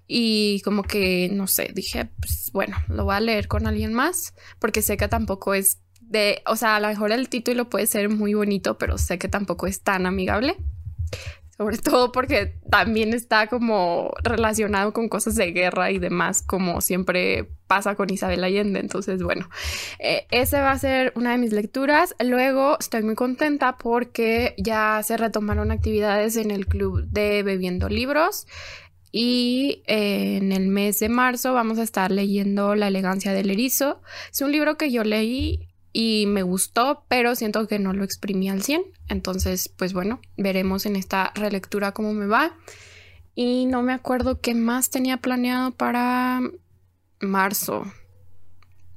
Y 0.07 0.61
como 0.61 0.83
que, 0.83 1.29
no 1.31 1.47
sé, 1.47 1.71
dije, 1.73 2.09
pues 2.19 2.51
bueno, 2.53 2.77
lo 2.87 3.05
voy 3.05 3.15
a 3.15 3.19
leer 3.19 3.47
con 3.47 3.65
alguien 3.65 3.93
más 3.93 4.35
porque 4.59 4.83
sé 4.83 4.97
que 4.97 5.07
tampoco 5.07 5.55
es 5.55 5.79
de, 6.09 6.41
o 6.45 6.55
sea, 6.55 6.75
a 6.75 6.79
lo 6.79 6.87
mejor 6.87 7.11
el 7.11 7.29
título 7.29 7.69
puede 7.69 7.87
ser 7.87 8.09
muy 8.09 8.33
bonito, 8.33 8.77
pero 8.77 8.97
sé 8.97 9.17
que 9.17 9.27
tampoco 9.27 9.67
es 9.67 9.81
tan 9.81 10.05
amigable. 10.05 10.57
Sobre 11.57 11.77
todo 11.77 12.11
porque 12.11 12.57
también 12.69 13.13
está 13.13 13.47
como 13.47 14.11
relacionado 14.23 14.91
con 14.91 15.07
cosas 15.07 15.35
de 15.35 15.53
guerra 15.53 15.89
y 15.89 15.99
demás, 15.99 16.41
como 16.41 16.81
siempre 16.81 17.49
pasa 17.67 17.95
con 17.95 18.09
Isabel 18.09 18.43
Allende. 18.43 18.81
Entonces, 18.81 19.23
bueno, 19.23 19.49
eh, 19.99 20.27
ese 20.31 20.59
va 20.59 20.71
a 20.71 20.79
ser 20.79 21.13
una 21.15 21.31
de 21.31 21.37
mis 21.37 21.53
lecturas. 21.53 22.13
Luego 22.19 22.77
estoy 22.77 23.03
muy 23.03 23.15
contenta 23.15 23.77
porque 23.77 24.53
ya 24.57 25.01
se 25.03 25.15
retomaron 25.15 25.71
actividades 25.71 26.35
en 26.35 26.51
el 26.51 26.67
club 26.67 27.05
de 27.05 27.41
Bebiendo 27.43 27.87
Libros. 27.87 28.47
Y 29.13 29.81
eh, 29.87 30.35
en 30.35 30.51
el 30.51 30.67
mes 30.67 30.99
de 30.99 31.07
marzo 31.07 31.53
vamos 31.53 31.77
a 31.77 31.83
estar 31.83 32.11
leyendo 32.11 32.75
La 32.75 32.89
elegancia 32.89 33.31
del 33.31 33.49
erizo. 33.49 34.01
Es 34.29 34.41
un 34.41 34.51
libro 34.51 34.75
que 34.75 34.91
yo 34.91 35.05
leí 35.05 35.64
y 35.97 36.25
me 36.27 36.43
gustó, 36.43 37.05
pero 37.07 37.35
siento 37.35 37.67
que 37.67 37.79
no 37.79 37.93
lo 37.93 38.03
exprimí 38.03 38.49
al 38.49 38.61
100. 38.61 38.83
Entonces, 39.07 39.69
pues 39.69 39.93
bueno, 39.93 40.19
veremos 40.35 40.85
en 40.85 40.97
esta 40.97 41.31
relectura 41.35 41.93
cómo 41.93 42.13
me 42.13 42.27
va. 42.27 42.51
Y 43.33 43.65
no 43.65 43.81
me 43.81 43.93
acuerdo 43.93 44.41
qué 44.41 44.55
más 44.55 44.89
tenía 44.89 45.15
planeado 45.15 45.71
para 45.71 46.41
marzo. 47.21 47.85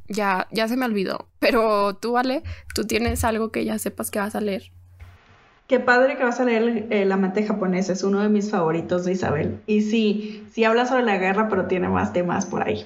Ya, 0.09 0.49
ya 0.51 0.67
se 0.67 0.77
me 0.77 0.87
olvidó. 0.87 1.29
Pero 1.39 1.95
tú, 1.95 2.13
vale, 2.13 2.43
tú 2.75 2.85
tienes 2.85 3.23
algo 3.23 3.53
que 3.53 3.65
ya 3.65 3.79
sepas 3.79 4.11
que 4.11 4.19
vas 4.19 4.35
a 4.35 4.41
leer. 4.41 4.73
Qué 5.69 5.79
padre 5.79 6.17
que 6.17 6.25
vas 6.25 6.41
a 6.41 6.45
leer 6.45 6.89
El 6.91 7.13
amante 7.13 7.47
japonés, 7.47 7.91
es 7.91 8.03
uno 8.03 8.23
de 8.23 8.29
mis 8.29 8.51
favoritos 8.51 9.05
de 9.05 9.13
Isabel. 9.13 9.61
Y 9.69 9.83
sí, 9.83 10.45
sí 10.51 10.65
habla 10.65 10.85
sobre 10.85 11.05
la 11.05 11.19
guerra, 11.19 11.49
pero 11.49 11.67
tiene 11.67 11.89
más 11.89 12.13
temas 12.13 12.45
por 12.45 12.67
ahí 12.67 12.85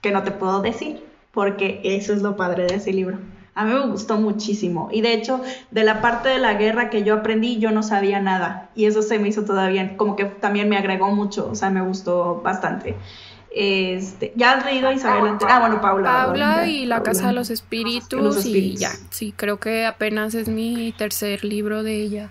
que 0.00 0.10
no 0.10 0.24
te 0.24 0.32
puedo 0.32 0.60
decir, 0.62 1.04
porque 1.30 1.80
eso 1.84 2.12
es 2.12 2.22
lo 2.22 2.34
padre 2.34 2.66
de 2.66 2.74
ese 2.74 2.92
libro. 2.92 3.18
A 3.54 3.64
mí 3.64 3.74
me 3.74 3.86
gustó 3.86 4.16
muchísimo. 4.16 4.88
Y 4.90 5.02
de 5.02 5.12
hecho, 5.12 5.42
de 5.70 5.84
la 5.84 6.00
parte 6.00 6.30
de 6.30 6.38
la 6.38 6.54
guerra 6.54 6.88
que 6.88 7.02
yo 7.04 7.14
aprendí, 7.14 7.58
yo 7.58 7.70
no 7.70 7.82
sabía 7.82 8.18
nada. 8.20 8.70
Y 8.74 8.86
eso 8.86 9.02
se 9.02 9.18
me 9.18 9.28
hizo 9.28 9.44
todavía, 9.44 9.96
como 9.96 10.16
que 10.16 10.24
también 10.24 10.68
me 10.68 10.78
agregó 10.78 11.10
mucho. 11.10 11.48
O 11.50 11.54
sea, 11.54 11.68
me 11.68 11.82
gustó 11.82 12.40
bastante. 12.42 12.96
Este, 13.54 14.32
¿Ya 14.34 14.52
has 14.52 14.64
leído 14.64 14.90
Isabel 14.90 15.34
Ah, 15.46 15.60
bueno, 15.60 15.82
Paula. 15.82 16.10
Paula 16.10 16.66
y 16.66 16.86
La 16.86 17.02
Casa 17.02 17.26
de 17.26 17.32
los 17.34 17.50
Espíritus, 17.50 18.46
y 18.46 18.76
ya. 18.76 18.92
Sí, 19.10 19.34
creo 19.36 19.58
que 19.58 19.84
apenas 19.84 20.34
es 20.34 20.48
mi 20.48 20.92
tercer 20.96 21.44
libro 21.44 21.82
de 21.82 21.96
ella. 21.96 22.30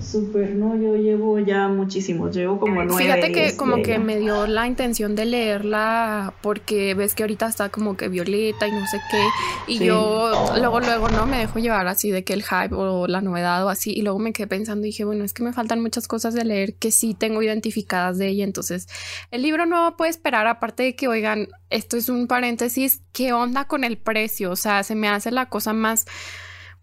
Súper, 0.00 0.54
no, 0.54 0.76
yo 0.76 0.96
llevo 0.96 1.38
ya 1.38 1.68
muchísimos, 1.68 2.34
llevo 2.34 2.58
como 2.58 2.84
nueve. 2.84 3.02
Fíjate 3.02 3.32
que 3.32 3.56
como 3.56 3.82
que 3.82 3.98
me 3.98 4.18
dio 4.18 4.46
la 4.46 4.66
intención 4.66 5.14
de 5.14 5.26
leerla 5.26 6.34
porque 6.42 6.94
ves 6.94 7.14
que 7.14 7.22
ahorita 7.22 7.46
está 7.46 7.68
como 7.68 7.96
que 7.96 8.08
violeta 8.08 8.66
y 8.66 8.72
no 8.72 8.86
sé 8.86 9.00
qué, 9.10 9.22
y 9.66 9.78
yo 9.78 10.32
luego, 10.56 10.80
luego, 10.80 11.08
no, 11.10 11.26
me 11.26 11.38
dejo 11.38 11.58
llevar 11.58 11.86
así 11.86 12.10
de 12.10 12.24
que 12.24 12.32
el 12.32 12.42
hype 12.42 12.74
o 12.74 13.06
la 13.06 13.20
novedad 13.20 13.64
o 13.64 13.68
así, 13.68 13.92
y 13.92 14.02
luego 14.02 14.18
me 14.18 14.32
quedé 14.32 14.46
pensando 14.46 14.86
y 14.86 14.90
dije, 14.90 15.04
bueno, 15.04 15.24
es 15.24 15.32
que 15.32 15.42
me 15.42 15.52
faltan 15.52 15.80
muchas 15.80 16.08
cosas 16.08 16.34
de 16.34 16.44
leer 16.44 16.74
que 16.74 16.90
sí 16.90 17.14
tengo 17.14 17.42
identificadas 17.42 18.18
de 18.18 18.28
ella, 18.28 18.44
entonces 18.44 18.88
el 19.30 19.42
libro 19.42 19.66
no 19.66 19.96
puede 19.96 20.10
esperar, 20.10 20.46
aparte 20.46 20.82
de 20.82 20.96
que, 20.96 21.08
oigan, 21.08 21.48
esto 21.68 21.96
es 21.96 22.08
un 22.08 22.26
paréntesis, 22.26 23.02
¿qué 23.12 23.32
onda 23.32 23.66
con 23.66 23.84
el 23.84 23.98
precio? 23.98 24.50
O 24.50 24.56
sea, 24.56 24.82
se 24.82 24.94
me 24.94 25.08
hace 25.08 25.30
la 25.30 25.46
cosa 25.46 25.72
más 25.72 26.06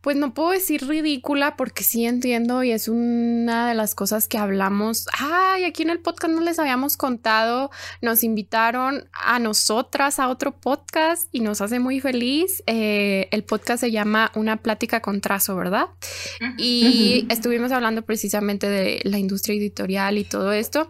pues 0.07 0.15
no 0.15 0.33
puedo 0.33 0.51
decir 0.51 0.87
ridícula 0.87 1.57
porque 1.57 1.83
sí 1.83 2.05
entiendo 2.05 2.63
y 2.63 2.71
es 2.71 2.87
una 2.87 3.67
de 3.67 3.75
las 3.75 3.93
cosas 3.93 4.29
que 4.29 4.37
hablamos. 4.37 5.05
Ay, 5.19 5.65
aquí 5.65 5.83
en 5.83 5.89
el 5.89 5.99
podcast 5.99 6.33
no 6.33 6.39
les 6.39 6.59
habíamos 6.59 6.95
contado, 6.95 7.71
nos 8.01 8.23
invitaron 8.23 9.09
a 9.11 9.37
nosotras 9.39 10.19
a 10.19 10.29
otro 10.29 10.57
podcast 10.57 11.27
y 11.33 11.41
nos 11.41 11.59
hace 11.59 11.79
muy 11.79 11.99
feliz. 11.99 12.63
Eh, 12.67 13.27
el 13.31 13.43
podcast 13.43 13.81
se 13.81 13.91
llama 13.91 14.31
Una 14.33 14.55
plática 14.55 15.01
con 15.01 15.19
trazo, 15.19 15.57
¿verdad? 15.57 15.87
Y 16.57 17.25
estuvimos 17.27 17.73
hablando 17.73 18.03
precisamente 18.03 18.69
de 18.69 19.01
la 19.03 19.17
industria 19.17 19.57
editorial 19.57 20.17
y 20.17 20.23
todo 20.23 20.53
esto. 20.53 20.89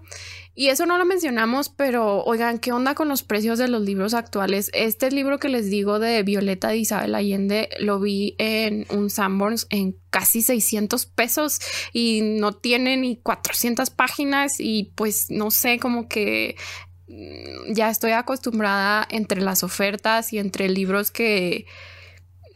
Y 0.60 0.70
eso 0.70 0.88
no 0.88 0.98
lo 0.98 1.06
mencionamos, 1.06 1.70
pero 1.70 2.24
oigan, 2.24 2.58
¿qué 2.58 2.72
onda 2.72 2.96
con 2.96 3.08
los 3.08 3.22
precios 3.22 3.60
de 3.60 3.68
los 3.68 3.84
libros 3.84 4.16
actuales? 4.16 4.72
Este 4.74 5.12
libro 5.12 5.38
que 5.38 5.50
les 5.50 5.70
digo 5.70 6.00
de 6.00 6.24
Violeta 6.24 6.70
de 6.70 6.78
Isabel 6.78 7.14
Allende 7.14 7.70
lo 7.80 8.00
vi 8.00 8.34
en 8.40 8.88
un 8.90 9.12
Sanborns 9.12 9.68
en 9.70 9.96
casi 10.10 10.42
600 10.42 11.06
pesos 11.06 11.60
y 11.94 12.22
no 12.24 12.54
tiene 12.54 12.98
ni 12.98 13.18
400 13.18 13.92
páginas 13.92 14.56
y 14.58 14.94
pues 14.96 15.30
no 15.30 15.52
sé, 15.52 15.78
como 15.78 16.10
que 16.10 16.56
mm, 17.08 17.74
ya 17.76 17.92
estoy 17.92 18.14
acostumbrada 18.14 19.08
entre 19.12 19.42
las 19.42 19.62
ofertas 19.62 20.34
y 20.34 20.40
entre 20.40 20.70
libros 20.70 21.12
que 21.12 21.68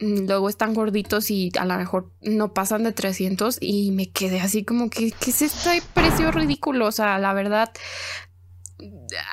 luego 0.02 0.48
están 0.48 0.74
gorditos 0.74 1.30
y 1.30 1.52
a 1.58 1.64
lo 1.64 1.76
mejor 1.76 2.10
no 2.20 2.52
pasan 2.52 2.84
de 2.84 2.92
300 2.92 3.58
y 3.60 3.92
me 3.92 4.10
quedé 4.10 4.40
así 4.40 4.64
como 4.64 4.90
que, 4.90 5.12
¿qué 5.12 5.30
es 5.30 5.42
este 5.42 5.82
precio 5.94 6.30
ridículo? 6.32 6.86
O 6.86 6.92
sea, 6.92 7.18
la 7.18 7.32
verdad, 7.32 7.70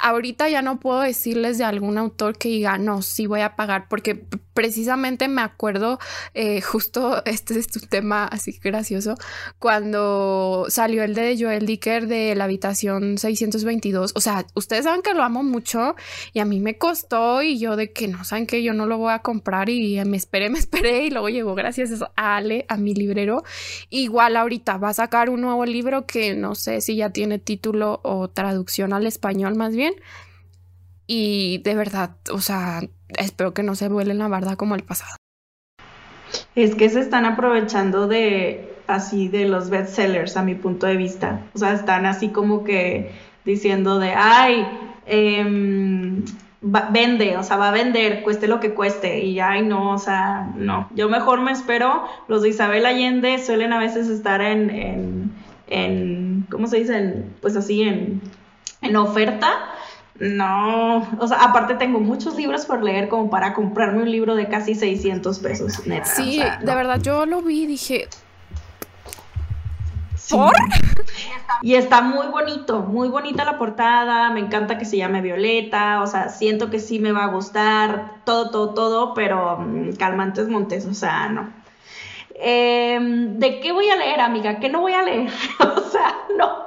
ahorita 0.01 0.49
ya 0.49 0.61
no 0.61 0.79
puedo 0.79 1.01
decirles 1.01 1.57
de 1.57 1.63
algún 1.63 1.97
autor 1.97 2.37
que 2.37 2.49
diga, 2.49 2.77
no, 2.77 3.01
sí 3.01 3.27
voy 3.27 3.41
a 3.41 3.55
pagar, 3.55 3.87
porque 3.89 4.25
precisamente 4.53 5.27
me 5.27 5.41
acuerdo, 5.41 5.99
eh, 6.33 6.61
justo 6.61 7.23
este 7.25 7.57
es 7.57 7.67
tu 7.67 7.79
tema 7.79 8.25
así 8.25 8.59
gracioso, 8.61 9.15
cuando 9.57 10.65
salió 10.69 11.03
el 11.03 11.15
de 11.15 11.37
Joel 11.39 11.65
Dicker 11.65 12.07
de 12.07 12.35
la 12.35 12.45
habitación 12.45 13.17
622, 13.17 14.13
o 14.15 14.21
sea, 14.21 14.45
ustedes 14.55 14.83
saben 14.83 15.01
que 15.01 15.13
lo 15.13 15.23
amo 15.23 15.43
mucho 15.43 15.95
y 16.33 16.39
a 16.39 16.45
mí 16.45 16.59
me 16.59 16.77
costó 16.77 17.41
y 17.41 17.59
yo 17.59 17.75
de 17.75 17.93
que 17.93 18.07
no 18.07 18.23
saben 18.23 18.47
que 18.47 18.63
yo 18.63 18.73
no 18.73 18.85
lo 18.85 18.97
voy 18.97 19.13
a 19.13 19.19
comprar 19.19 19.69
y 19.69 20.03
me 20.05 20.17
esperé, 20.17 20.49
me 20.49 20.59
esperé 20.59 21.05
y 21.05 21.09
luego 21.09 21.29
llegó 21.29 21.55
gracias 21.55 22.01
a 22.15 22.35
Ale, 22.35 22.65
a 22.67 22.77
mi 22.77 22.93
librero. 22.93 23.43
Igual 23.89 24.35
ahorita 24.35 24.77
va 24.77 24.89
a 24.89 24.93
sacar 24.93 25.29
un 25.29 25.41
nuevo 25.41 25.65
libro 25.65 26.05
que 26.05 26.35
no 26.35 26.55
sé 26.55 26.81
si 26.81 26.95
ya 26.95 27.11
tiene 27.11 27.39
título 27.39 28.01
o 28.03 28.29
traducción 28.29 28.93
al 28.93 29.05
español 29.05 29.55
más 29.55 29.68
bien. 29.75 29.93
Y 31.07 31.59
de 31.63 31.75
verdad, 31.75 32.17
o 32.31 32.39
sea, 32.39 32.81
espero 33.17 33.53
que 33.53 33.63
no 33.63 33.75
se 33.75 33.89
vuelen 33.89 34.19
la 34.19 34.27
barda 34.27 34.55
como 34.55 34.75
el 34.75 34.83
pasado. 34.83 35.15
Es 36.55 36.75
que 36.75 36.89
se 36.89 36.99
están 36.99 37.25
aprovechando 37.25 38.07
de 38.07 38.75
así 38.87 39.27
de 39.27 39.45
los 39.45 39.69
bestsellers 39.69 40.37
a 40.37 40.43
mi 40.43 40.55
punto 40.55 40.87
de 40.87 40.97
vista. 40.97 41.41
O 41.53 41.57
sea, 41.57 41.73
están 41.73 42.05
así 42.05 42.29
como 42.29 42.63
que 42.63 43.11
diciendo 43.45 43.99
de, 43.99 44.13
ay, 44.15 44.67
eh, 45.05 45.43
vende, 46.61 47.37
o 47.37 47.43
sea, 47.43 47.57
va 47.57 47.69
a 47.69 47.71
vender, 47.71 48.21
cueste 48.23 48.47
lo 48.47 48.59
que 48.59 48.73
cueste, 48.73 49.23
y 49.23 49.39
ay, 49.39 49.63
no, 49.63 49.91
o 49.93 49.97
sea, 49.97 50.51
no. 50.55 50.89
Yo 50.93 51.09
mejor 51.09 51.41
me 51.41 51.51
espero. 51.51 52.03
Los 52.27 52.41
de 52.41 52.49
Isabel 52.49 52.85
Allende 52.85 53.37
suelen 53.39 53.73
a 53.73 53.79
veces 53.79 54.09
estar 54.09 54.41
en, 54.41 54.69
en, 54.69 55.31
en 55.67 56.45
¿cómo 56.49 56.67
se 56.67 56.77
dice? 56.77 57.23
pues 57.41 57.55
así, 57.55 57.83
en, 57.83 58.21
en 58.81 58.95
oferta. 58.95 59.49
No, 60.19 61.07
o 61.17 61.27
sea, 61.27 61.43
aparte 61.43 61.75
tengo 61.75 61.99
muchos 61.99 62.35
libros 62.35 62.65
por 62.65 62.83
leer 62.83 63.07
como 63.07 63.29
para 63.29 63.53
comprarme 63.53 64.01
un 64.01 64.11
libro 64.11 64.35
de 64.35 64.49
casi 64.49 64.75
600 64.75 65.39
pesos, 65.39 65.87
neta. 65.87 66.05
Sí, 66.05 66.41
de 66.41 66.75
verdad, 66.75 66.99
yo 67.01 67.25
lo 67.25 67.41
vi 67.41 67.63
y 67.63 67.67
dije, 67.67 68.09
y 71.61 71.75
está 71.75 72.01
muy 72.01 72.27
bonito, 72.27 72.81
muy 72.81 73.09
bonita 73.09 73.43
la 73.45 73.57
portada, 73.57 74.29
me 74.31 74.39
encanta 74.39 74.77
que 74.77 74.85
se 74.85 74.97
llame 74.97 75.21
Violeta, 75.21 76.01
o 76.01 76.07
sea, 76.07 76.29
siento 76.29 76.69
que 76.69 76.79
sí 76.79 76.99
me 76.99 77.11
va 77.11 77.25
a 77.25 77.27
gustar, 77.27 78.21
todo, 78.25 78.49
todo, 78.51 78.73
todo, 78.73 79.13
pero 79.13 79.57
mm, 79.57 79.93
calmantes 79.93 80.47
montes, 80.47 80.85
o 80.85 80.93
sea, 80.93 81.29
no. 81.29 81.49
Em, 82.41 83.37
¿De 83.37 83.59
qué 83.59 83.71
voy 83.71 83.89
a 83.89 83.97
leer, 83.97 84.21
amiga? 84.21 84.59
¿Qué 84.59 84.69
no 84.69 84.81
voy 84.81 84.93
a 84.93 85.03
leer? 85.03 85.29
o 85.59 85.81
sea, 85.81 86.15
no, 86.37 86.65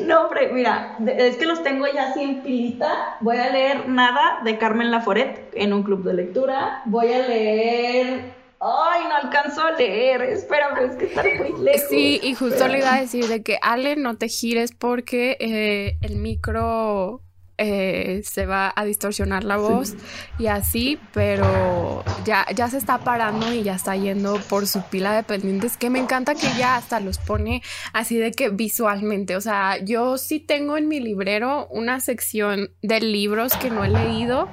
no, 0.00 0.22
hombre, 0.22 0.50
mira, 0.52 0.98
es 1.06 1.36
que 1.36 1.46
los 1.46 1.62
tengo 1.62 1.86
ya 1.86 2.10
así 2.10 2.22
en 2.22 2.42
pilita. 2.42 3.16
Voy 3.20 3.36
a 3.36 3.50
leer 3.50 3.88
nada 3.88 4.40
de 4.44 4.58
Carmen 4.58 4.90
Laforet 4.90 5.52
en 5.54 5.72
un 5.72 5.82
club 5.82 6.02
de 6.02 6.14
lectura. 6.14 6.82
Voy 6.86 7.12
a 7.12 7.26
leer 7.26 8.34
Ay, 8.66 9.02
no 9.08 9.16
alcanzo 9.16 9.60
a 9.60 9.72
leer, 9.72 10.22
espérame, 10.22 10.90
es 10.90 10.96
que 10.96 11.04
está 11.04 11.22
muy 11.22 11.52
lejos. 11.62 11.86
Sí, 11.90 12.18
y 12.22 12.34
justo 12.34 12.66
le 12.66 12.78
iba 12.78 12.94
a 12.94 13.00
decir 13.00 13.26
de 13.28 13.42
que 13.42 13.58
Ale, 13.60 13.96
no 13.96 14.16
te 14.16 14.28
gires 14.28 14.72
porque 14.72 15.36
eh, 15.38 15.98
el 16.00 16.16
micro 16.16 17.20
eh, 17.58 18.22
se 18.24 18.46
va 18.46 18.72
a 18.74 18.84
distorsionar 18.84 19.44
la 19.44 19.56
voz 19.56 19.94
y 20.38 20.46
así, 20.46 20.98
pero 21.12 22.04
ya, 22.24 22.46
ya 22.54 22.68
se 22.68 22.78
está 22.78 22.98
parando 22.98 23.52
y 23.52 23.62
ya 23.62 23.74
está 23.74 23.96
yendo 23.96 24.40
por 24.48 24.66
su 24.66 24.82
pila 24.82 25.14
de 25.14 25.22
pendientes, 25.22 25.76
que 25.76 25.90
me 25.90 25.98
encanta 25.98 26.34
que 26.34 26.48
ya 26.58 26.76
hasta 26.76 27.00
los 27.00 27.18
pone 27.18 27.62
así 27.92 28.16
de 28.16 28.32
que 28.32 28.48
visualmente, 28.48 29.36
o 29.36 29.40
sea, 29.40 29.78
yo 29.84 30.18
sí 30.18 30.40
tengo 30.40 30.76
en 30.76 30.88
mi 30.88 31.00
librero 31.00 31.68
una 31.68 32.00
sección 32.00 32.70
de 32.82 33.00
libros 33.00 33.54
que 33.56 33.70
no 33.70 33.84
he 33.84 33.88
leído 33.88 34.48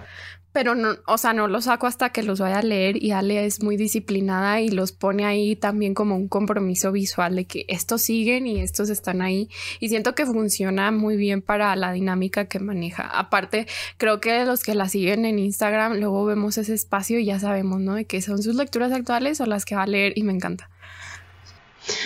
pero 0.54 0.76
no, 0.76 0.96
o 1.08 1.18
sea, 1.18 1.34
no 1.34 1.48
los 1.48 1.66
saco 1.66 1.88
hasta 1.88 2.10
que 2.10 2.24
los 2.24 2.40
vaya 2.40 2.60
a 2.60 2.64
leer 2.64 3.02
y 3.02 3.12
Ale 3.12 3.46
es 3.46 3.64
muy 3.64 3.78
disciplinada 3.78 4.62
y 4.62 4.70
los 4.70 4.92
pone 4.92 5.26
ahí 5.26 5.56
también 5.56 5.94
como 5.94 6.16
un 6.16 6.28
compromiso 6.28 6.92
visual 6.92 7.36
de 7.36 7.46
que 7.46 7.66
estos 7.68 8.02
siguen 8.02 8.48
y 8.48 8.60
estos 8.60 8.90
están 8.90 9.22
ahí 9.22 9.50
y 9.80 9.90
siento 9.90 10.16
que 10.16 10.26
funciona 10.26 10.92
muy 10.92 11.16
bien 11.16 11.42
para 11.42 11.76
la 11.76 11.92
dinámica 11.92 12.46
que 12.46 12.60
maneja. 12.60 13.04
Aparte, 13.04 13.68
creo 13.98 14.20
que 14.20 14.46
los 14.46 14.64
que 14.64 14.76
la 14.76 14.90
siguen 14.90 15.26
en 15.26 15.40
Instagram 15.40 15.98
luego 15.98 16.26
vemos 16.26 16.58
ese 16.58 16.74
espacio 16.74 17.20
y 17.20 17.26
ya 17.26 17.40
sabemos, 17.40 17.80
¿no? 17.80 17.96
De 17.96 18.06
que 18.06 18.22
son 18.22 18.44
sus 18.44 18.56
lecturas 18.56 18.92
actuales 18.92 19.40
o 19.42 19.46
las 19.46 19.66
que 19.66 19.76
va 19.76 19.84
a 19.84 19.88
leer 19.88 20.14
y 20.16 20.24
me 20.24 20.34
encanta. 20.34 20.70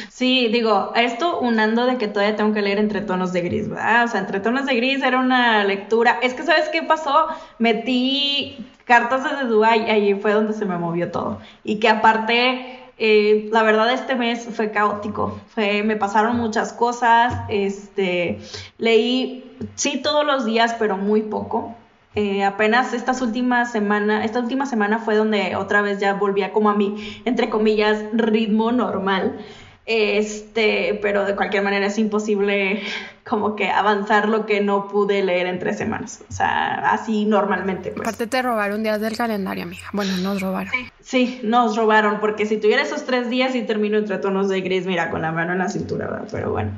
Sí, 0.10 0.48
digo, 0.48 0.94
esto 0.96 1.40
unando 1.40 1.86
de 1.86 1.98
que 1.98 2.08
todavía 2.08 2.36
tengo 2.36 2.54
que 2.54 2.62
leer 2.62 2.80
entre 2.80 3.02
tonos 3.02 3.34
de 3.34 3.42
gris, 3.42 3.70
¿verdad? 3.70 4.06
O 4.06 4.08
sea, 4.08 4.22
entre 4.22 4.40
tonos 4.40 4.66
de 4.66 4.76
gris 4.76 5.04
era 5.04 5.20
una 5.20 5.64
lectura. 5.64 6.20
Es 6.22 6.34
que, 6.34 6.44
¿sabes 6.44 6.70
qué 6.70 6.82
pasó? 6.84 7.28
Metí 7.60 8.66
cartas 8.86 9.24
desde 9.24 9.46
Dubai 9.46 9.88
y 9.88 9.90
allí 9.92 10.14
fue 10.16 10.32
donde 10.34 10.54
se 10.54 10.66
me 10.66 10.78
movió 10.78 11.12
todo. 11.12 11.40
Y 11.64 11.80
que 11.80 11.90
aparte, 11.90 12.80
eh, 12.98 13.50
la 13.52 13.64
verdad, 13.64 13.92
este 13.92 14.16
mes 14.16 14.48
fue 14.54 14.72
caótico. 14.72 15.40
Fue, 15.54 15.84
me 15.84 15.98
pasaron 15.98 16.38
muchas 16.38 16.72
cosas. 16.72 17.34
Este, 17.50 18.40
leí, 18.78 19.58
sí, 19.76 20.02
todos 20.02 20.26
los 20.26 20.46
días, 20.46 20.76
pero 20.80 20.98
muy 20.98 21.22
poco. 21.22 21.76
Eh, 22.16 22.46
apenas 22.46 22.94
estas 22.94 23.22
últimas 23.22 23.74
semanas, 23.74 24.24
esta 24.24 24.40
última 24.40 24.66
semana 24.66 25.00
fue 25.00 25.18
donde 25.18 25.58
otra 25.58 25.82
vez 25.82 26.00
ya 26.00 26.14
volvía 26.14 26.54
como 26.54 26.70
a 26.70 26.76
mi, 26.76 27.22
entre 27.26 27.50
comillas, 27.50 28.06
ritmo 28.14 28.72
normal. 28.72 29.38
Este, 29.86 30.98
pero 31.02 31.26
de 31.26 31.36
cualquier 31.36 31.64
manera 31.64 31.86
es 31.86 32.00
imposible 32.00 32.82
como 33.24 33.56
que 33.56 33.70
avanzar 33.70 34.30
lo 34.30 34.46
que 34.46 34.62
no 34.62 34.88
pude 34.88 35.24
leer 35.24 35.48
en 35.48 35.60
tres 35.60 35.78
semanas. 35.78 36.24
O 36.28 36.34
sea, 36.34 36.92
así 36.92 37.26
normalmente. 37.26 37.92
Pues. 37.92 38.02
Aparte 38.02 38.28
te 38.28 38.42
robaron 38.42 38.82
días 38.82 39.00
del 39.00 39.16
calendario, 39.16 39.64
amiga. 39.64 39.86
Bueno, 39.94 40.18
nos 40.18 40.42
robaron. 40.42 40.72
Sí, 41.02 41.40
nos 41.44 41.76
robaron, 41.76 42.20
porque 42.20 42.46
si 42.46 42.58
tuviera 42.58 42.82
esos 42.82 43.06
tres 43.06 43.30
días 43.30 43.54
y 43.56 43.62
termino 43.62 43.98
entre 43.98 44.18
tonos 44.18 44.50
de 44.50 44.62
gris, 44.62 44.88
mira, 44.88 45.12
con 45.12 45.22
la 45.22 45.32
mano 45.32 45.54
en 45.54 45.60
la 45.60 45.70
cintura, 45.70 46.08
¿verdad? 46.08 46.28
Pero 46.32 46.52
bueno. 46.52 46.72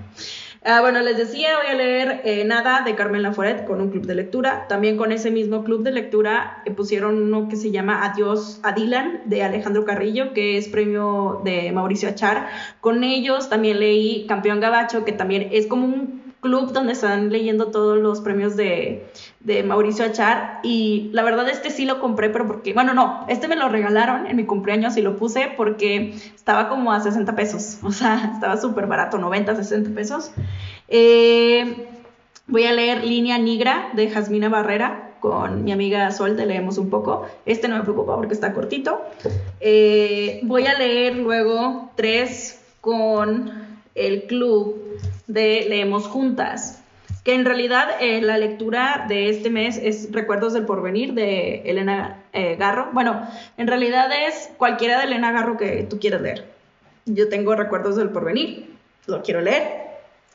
Ah, 0.70 0.82
bueno, 0.82 1.00
les 1.00 1.16
decía, 1.16 1.58
voy 1.64 1.68
a 1.68 1.76
leer 1.76 2.22
eh, 2.26 2.44
Nada 2.44 2.82
de 2.82 2.94
Carmen 2.94 3.24
Laforet 3.24 3.66
con 3.66 3.80
un 3.80 3.90
club 3.90 4.06
de 4.06 4.16
lectura. 4.16 4.66
También 4.68 4.98
con 4.98 5.14
ese 5.14 5.32
mismo 5.32 5.64
club 5.64 5.82
de 5.82 5.92
lectura 5.92 6.62
eh, 6.66 6.72
pusieron 6.72 7.24
uno 7.24 7.48
que 7.48 7.56
se 7.56 7.72
llama 7.72 8.04
Adiós 8.04 8.60
a 8.64 8.74
Dylan 8.74 9.22
de 9.24 9.44
Alejandro 9.44 9.86
Carrillo, 9.86 10.34
que 10.34 10.58
es 10.58 10.68
premio 10.68 11.40
de 11.46 11.72
Mauricio 11.72 12.10
Achar. 12.10 12.50
Con 12.82 13.06
ellos 13.06 13.48
también 13.48 13.80
leí 13.80 14.26
Campeón 14.28 14.60
Gabacho, 14.60 15.06
que 15.06 15.14
también 15.14 15.48
es 15.54 15.68
como 15.68 15.86
un 15.86 16.17
club 16.42 16.72
donde 16.72 16.94
están 16.94 17.32
leyendo 17.32 17.68
todos 17.68 17.98
los 17.98 18.22
premios 18.22 18.56
de, 18.56 19.06
Mauricio 19.66 20.06
Achar 20.06 20.60
y 20.64 21.10
la 21.14 21.24
verdad 21.24 21.48
este 21.50 21.70
sí 21.70 21.86
lo 21.86 22.00
compré, 22.00 22.30
pero 22.30 22.48
porque, 22.48 22.74
bueno, 22.74 22.94
no, 22.94 23.26
este 23.30 23.48
me 23.48 23.56
lo 23.56 23.70
regalaron 23.70 24.28
en 24.28 24.36
mi 24.36 24.46
cumpleaños 24.46 24.98
y 24.98 25.02
lo 25.02 25.16
puse 25.16 25.54
porque 25.56 26.14
estaba 26.36 26.70
como 26.70 26.92
a 26.92 27.00
60 27.00 27.36
pesos, 27.36 27.80
o 27.84 27.92
sea, 27.92 28.32
estaba 28.34 28.58
súper 28.58 28.88
barato, 28.88 29.18
90, 29.18 29.56
60 29.56 29.90
pesos. 29.92 30.32
Eh, 30.88 31.88
voy 32.48 32.66
a 32.66 32.74
leer 32.74 33.04
Línea 33.04 33.38
Negra 33.38 33.90
de 33.94 34.10
Jasmina 34.10 34.50
Barrera 34.50 35.16
con 35.20 35.64
mi 35.64 35.72
amiga 35.72 36.12
Sol, 36.12 36.36
te 36.36 36.46
leemos 36.46 36.78
un 36.78 36.90
poco. 36.90 37.26
Este 37.46 37.68
no 37.68 37.78
me 37.78 37.84
preocupa 37.84 38.16
porque 38.16 38.34
está 38.34 38.54
cortito. 38.54 39.02
Eh, 39.60 40.40
voy 40.44 40.66
a 40.68 40.78
leer 40.78 41.16
luego 41.16 41.92
tres 41.96 42.62
con 42.82 43.52
el 43.96 44.24
club 44.24 44.76
de 45.28 45.66
Leemos 45.68 46.08
Juntas, 46.08 46.82
que 47.24 47.36
en 47.36 47.46
realidad 47.46 47.90
eh, 48.00 48.22
la 48.22 48.38
lectura 48.38 49.06
de 49.08 49.30
este 49.30 49.50
mes 49.50 49.78
es 49.78 50.12
Recuerdos 50.12 50.54
del 50.54 50.66
Porvenir 50.66 51.14
de 51.14 51.62
Elena 51.66 52.24
eh, 52.34 52.56
Garro. 52.56 52.90
Bueno, 52.94 53.28
en 53.58 53.68
realidad 53.68 54.10
es 54.28 54.50
cualquiera 54.58 54.98
de 54.98 55.06
Elena 55.06 55.32
Garro 55.32 55.58
que 55.58 55.84
tú 55.84 56.00
quieras 56.00 56.22
leer. 56.22 56.46
Yo 57.06 57.30
tengo 57.30 57.56
Recuerdos 57.56 57.98
del 57.98 58.10
Porvenir, 58.10 58.74
lo 59.06 59.22
quiero 59.22 59.42
leer. 59.42 59.88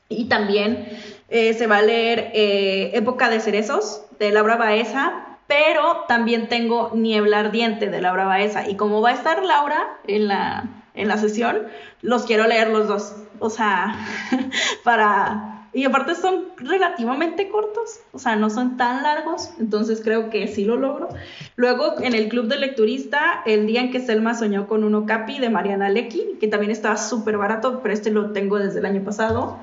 Y 0.09 0.27
también 0.27 0.89
eh, 1.31 1.55
se 1.55 1.67
va 1.67 1.79
a 1.79 1.83
leer 1.83 2.31
Época 2.35 3.31
de 3.31 3.41
Cerezos 3.41 4.05
de 4.19 4.31
Laura 4.31 4.57
Baeza, 4.57 5.39
pero 5.47 6.05
también 6.07 6.49
tengo 6.49 6.91
Niebla 6.95 7.41
Ardiente 7.41 7.89
de 7.89 8.03
Laura 8.03 8.27
Baeza. 8.27 8.69
Y 8.69 8.77
como 8.77 9.01
va 9.01 9.11
a 9.11 9.15
estar 9.15 9.43
Laura 9.43 9.97
en 10.07 10.29
la, 10.29 10.82
en 10.95 11.09
la 11.09 11.17
sesión, 11.17 11.63
los 12.01 12.25
quiero 12.25 12.47
leer 12.47 12.69
los 12.69 12.89
dos. 12.89 13.15
O 13.39 13.51
sea, 13.51 13.97
para... 14.85 15.49
Y 15.75 15.87
aparte 15.87 16.15
son 16.15 16.49
relativamente 16.59 17.49
cortos, 17.49 18.01
o 18.13 18.19
sea, 18.19 18.37
no 18.37 18.51
son 18.51 18.77
tan 18.77 19.03
largos, 19.03 19.53
entonces 19.59 20.03
creo 20.05 20.29
que 20.29 20.47
sí 20.47 20.67
lo 20.67 20.77
logro. 20.77 21.09
Luego, 21.57 21.95
en 22.03 22.15
el 22.15 22.29
club 22.29 22.47
de 22.49 22.59
lecturista, 22.59 23.43
el 23.47 23.67
día 23.67 23.81
en 23.81 23.91
que 23.91 24.01
Selma 24.01 24.35
soñó 24.35 24.69
con 24.69 24.85
un 24.85 24.95
Okapi 24.95 25.39
de 25.39 25.49
Mariana 25.49 25.89
Lecky, 25.89 26.37
que 26.39 26.47
también 26.47 26.73
estaba 26.73 26.99
súper 26.99 27.39
barato, 27.39 27.81
pero 27.83 27.95
este 27.95 28.11
lo 28.11 28.33
tengo 28.33 28.59
desde 28.59 28.81
el 28.81 28.87
año 28.87 29.03
pasado. 29.03 29.57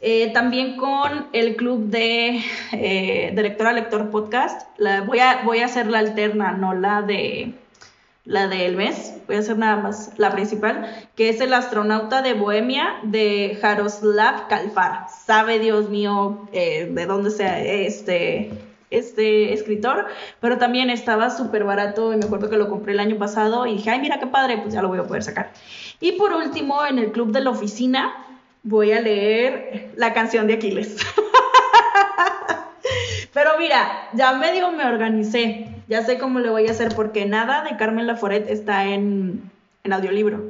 Eh, 0.00 0.32
también 0.32 0.76
con 0.76 1.26
el 1.32 1.56
club 1.56 1.88
de, 1.88 2.40
eh, 2.72 3.32
lector 3.34 3.74
lector 3.74 4.10
podcast. 4.10 4.68
Voy, 5.06 5.18
a, 5.18 5.42
voy 5.44 5.58
a 5.58 5.66
hacer 5.66 5.88
la 5.88 5.98
alterna, 5.98 6.52
no 6.52 6.74
la 6.74 7.02
de 7.02 7.54
la 8.24 8.48
del 8.48 8.76
mes, 8.76 9.14
voy 9.26 9.36
a 9.36 9.38
hacer 9.40 9.56
nada 9.56 9.76
más 9.76 10.12
la 10.16 10.30
principal, 10.30 10.86
que 11.16 11.30
es 11.30 11.40
El 11.40 11.54
astronauta 11.54 12.22
de 12.22 12.34
Bohemia 12.34 13.00
de 13.02 13.58
Jaroslav 13.60 14.48
Kalfar. 14.48 15.06
Sabe 15.24 15.58
Dios 15.58 15.88
mío 15.88 16.46
eh, 16.52 16.90
de 16.90 17.06
dónde 17.06 17.30
sea 17.30 17.58
este, 17.60 18.50
este 18.90 19.54
escritor, 19.54 20.06
pero 20.40 20.58
también 20.58 20.90
estaba 20.90 21.30
súper 21.30 21.64
barato 21.64 22.12
y 22.12 22.16
me 22.16 22.26
acuerdo 22.26 22.50
que 22.50 22.58
lo 22.58 22.68
compré 22.68 22.92
el 22.92 23.00
año 23.00 23.16
pasado 23.16 23.66
y 23.66 23.76
dije, 23.76 23.90
ay, 23.90 24.00
mira 24.00 24.18
qué 24.18 24.26
padre, 24.26 24.58
pues 24.58 24.74
ya 24.74 24.82
lo 24.82 24.88
voy 24.88 24.98
a 24.98 25.04
poder 25.04 25.22
sacar. 25.22 25.52
Y 26.00 26.12
por 26.12 26.32
último, 26.32 26.84
en 26.84 26.98
el 26.98 27.12
club 27.12 27.32
de 27.32 27.40
la 27.40 27.50
oficina, 27.50 28.26
voy 28.62 28.92
a 28.92 29.00
leer 29.00 29.92
la 29.96 30.12
canción 30.12 30.46
de 30.46 30.54
Aquiles. 30.54 30.96
Pero 33.32 33.50
mira, 33.58 34.08
ya 34.12 34.32
medio 34.32 34.70
me 34.72 34.84
organicé. 34.84 35.79
Ya 35.90 36.04
sé 36.04 36.18
cómo 36.18 36.38
le 36.38 36.50
voy 36.50 36.68
a 36.68 36.70
hacer 36.70 36.94
porque 36.94 37.26
nada 37.26 37.64
de 37.64 37.76
Carmen 37.76 38.06
Laforet 38.06 38.48
está 38.48 38.86
en, 38.86 39.50
en 39.82 39.92
audiolibro. 39.92 40.40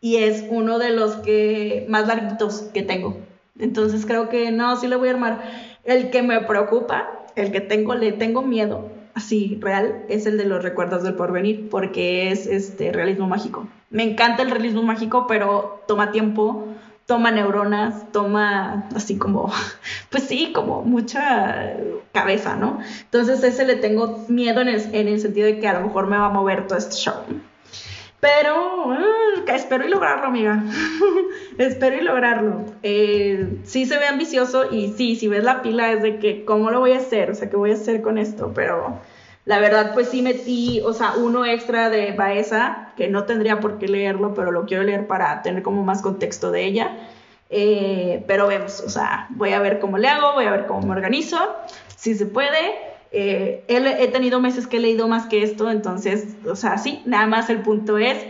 Y 0.00 0.18
es 0.18 0.44
uno 0.48 0.78
de 0.78 0.90
los 0.90 1.16
que 1.16 1.84
más 1.88 2.06
larguitos 2.06 2.70
que 2.72 2.82
tengo. 2.82 3.16
Entonces 3.58 4.06
creo 4.06 4.28
que 4.28 4.52
no, 4.52 4.76
sí 4.76 4.86
le 4.86 4.94
voy 4.94 5.08
a 5.08 5.12
armar. 5.14 5.42
El 5.82 6.10
que 6.10 6.22
me 6.22 6.40
preocupa, 6.42 7.08
el 7.34 7.50
que 7.50 7.60
tengo, 7.60 7.96
le 7.96 8.12
tengo 8.12 8.42
miedo, 8.42 8.88
así 9.14 9.58
real, 9.60 10.04
es 10.08 10.26
el 10.26 10.38
de 10.38 10.44
los 10.44 10.62
recuerdos 10.62 11.02
del 11.02 11.14
porvenir, 11.14 11.68
porque 11.68 12.30
es 12.30 12.46
este 12.46 12.92
realismo 12.92 13.26
mágico. 13.26 13.66
Me 13.90 14.04
encanta 14.04 14.44
el 14.44 14.50
realismo 14.52 14.84
mágico, 14.84 15.26
pero 15.26 15.82
toma 15.88 16.12
tiempo, 16.12 16.68
toma 17.12 17.30
neuronas, 17.30 18.10
toma 18.10 18.88
así 18.96 19.18
como, 19.18 19.52
pues 20.08 20.22
sí, 20.22 20.50
como 20.54 20.80
mucha 20.80 21.76
cabeza, 22.10 22.56
¿no? 22.56 22.80
Entonces 23.02 23.44
ese 23.44 23.66
le 23.66 23.76
tengo 23.76 24.24
miedo 24.28 24.62
en 24.62 24.68
el, 24.68 24.94
en 24.94 25.08
el 25.08 25.20
sentido 25.20 25.46
de 25.46 25.58
que 25.58 25.68
a 25.68 25.74
lo 25.74 25.86
mejor 25.86 26.06
me 26.06 26.16
va 26.16 26.24
a 26.24 26.30
mover 26.30 26.66
todo 26.66 26.78
este 26.78 26.94
show. 26.94 27.16
Pero 28.18 28.96
espero 29.46 29.86
y 29.86 29.90
lograrlo, 29.90 30.28
amiga. 30.28 30.64
espero 31.58 31.98
y 31.98 32.00
lograrlo. 32.00 32.64
Eh, 32.82 33.58
sí 33.64 33.84
se 33.84 33.98
ve 33.98 34.06
ambicioso 34.06 34.72
y 34.72 34.94
sí, 34.94 35.14
si 35.16 35.28
ves 35.28 35.44
la 35.44 35.60
pila 35.60 35.92
es 35.92 36.00
de 36.00 36.18
que, 36.18 36.46
¿cómo 36.46 36.70
lo 36.70 36.80
voy 36.80 36.92
a 36.92 36.98
hacer? 36.98 37.30
O 37.30 37.34
sea, 37.34 37.50
¿qué 37.50 37.56
voy 37.56 37.72
a 37.72 37.74
hacer 37.74 38.00
con 38.00 38.16
esto? 38.16 38.52
Pero 38.54 39.00
la 39.44 39.58
verdad, 39.58 39.92
pues 39.92 40.08
sí 40.08 40.22
metí, 40.22 40.80
o 40.84 40.92
sea, 40.92 41.14
uno 41.16 41.44
extra 41.44 41.90
de 41.90 42.12
Baeza, 42.12 42.92
que 42.96 43.08
no 43.08 43.24
tendría 43.24 43.58
por 43.58 43.78
qué 43.78 43.88
leerlo, 43.88 44.34
pero 44.34 44.52
lo 44.52 44.66
quiero 44.66 44.84
leer 44.84 45.08
para 45.08 45.42
tener 45.42 45.62
como 45.62 45.82
más 45.82 46.00
contexto 46.00 46.52
de 46.52 46.64
ella. 46.64 46.96
Eh, 47.50 48.24
pero 48.28 48.46
vemos, 48.46 48.80
o 48.80 48.88
sea, 48.88 49.26
voy 49.30 49.52
a 49.52 49.58
ver 49.58 49.80
cómo 49.80 49.98
le 49.98 50.08
hago, 50.08 50.32
voy 50.32 50.44
a 50.46 50.52
ver 50.52 50.66
cómo 50.66 50.86
me 50.86 50.92
organizo, 50.92 51.38
si 51.96 52.14
se 52.14 52.26
puede. 52.26 52.76
Eh, 53.10 53.64
he, 53.68 54.08
tenido 54.08 54.40
meses 54.40 54.66
que 54.66 54.78
he 54.78 54.80
leído 54.80 55.08
más 55.08 55.26
que 55.26 55.42
esto, 55.42 55.70
entonces, 55.70 56.36
o 56.48 56.56
sea, 56.56 56.78
sí, 56.78 57.02
nada 57.04 57.26
más 57.26 57.50
el 57.50 57.58
punto 57.58 57.98
es 57.98 58.24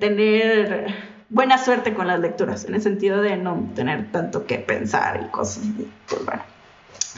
tener 0.00 0.92
buena 1.30 1.56
suerte 1.56 1.94
con 1.94 2.08
las 2.08 2.20
lecturas, 2.20 2.66
en 2.66 2.74
el 2.74 2.82
sentido 2.82 3.22
de 3.22 3.36
no 3.36 3.70
tener 3.74 4.12
tanto 4.12 4.44
que 4.44 4.58
pensar 4.58 5.22
y 5.24 5.30
cosas, 5.30 5.64
pues 6.08 6.24
bueno. 6.26 6.57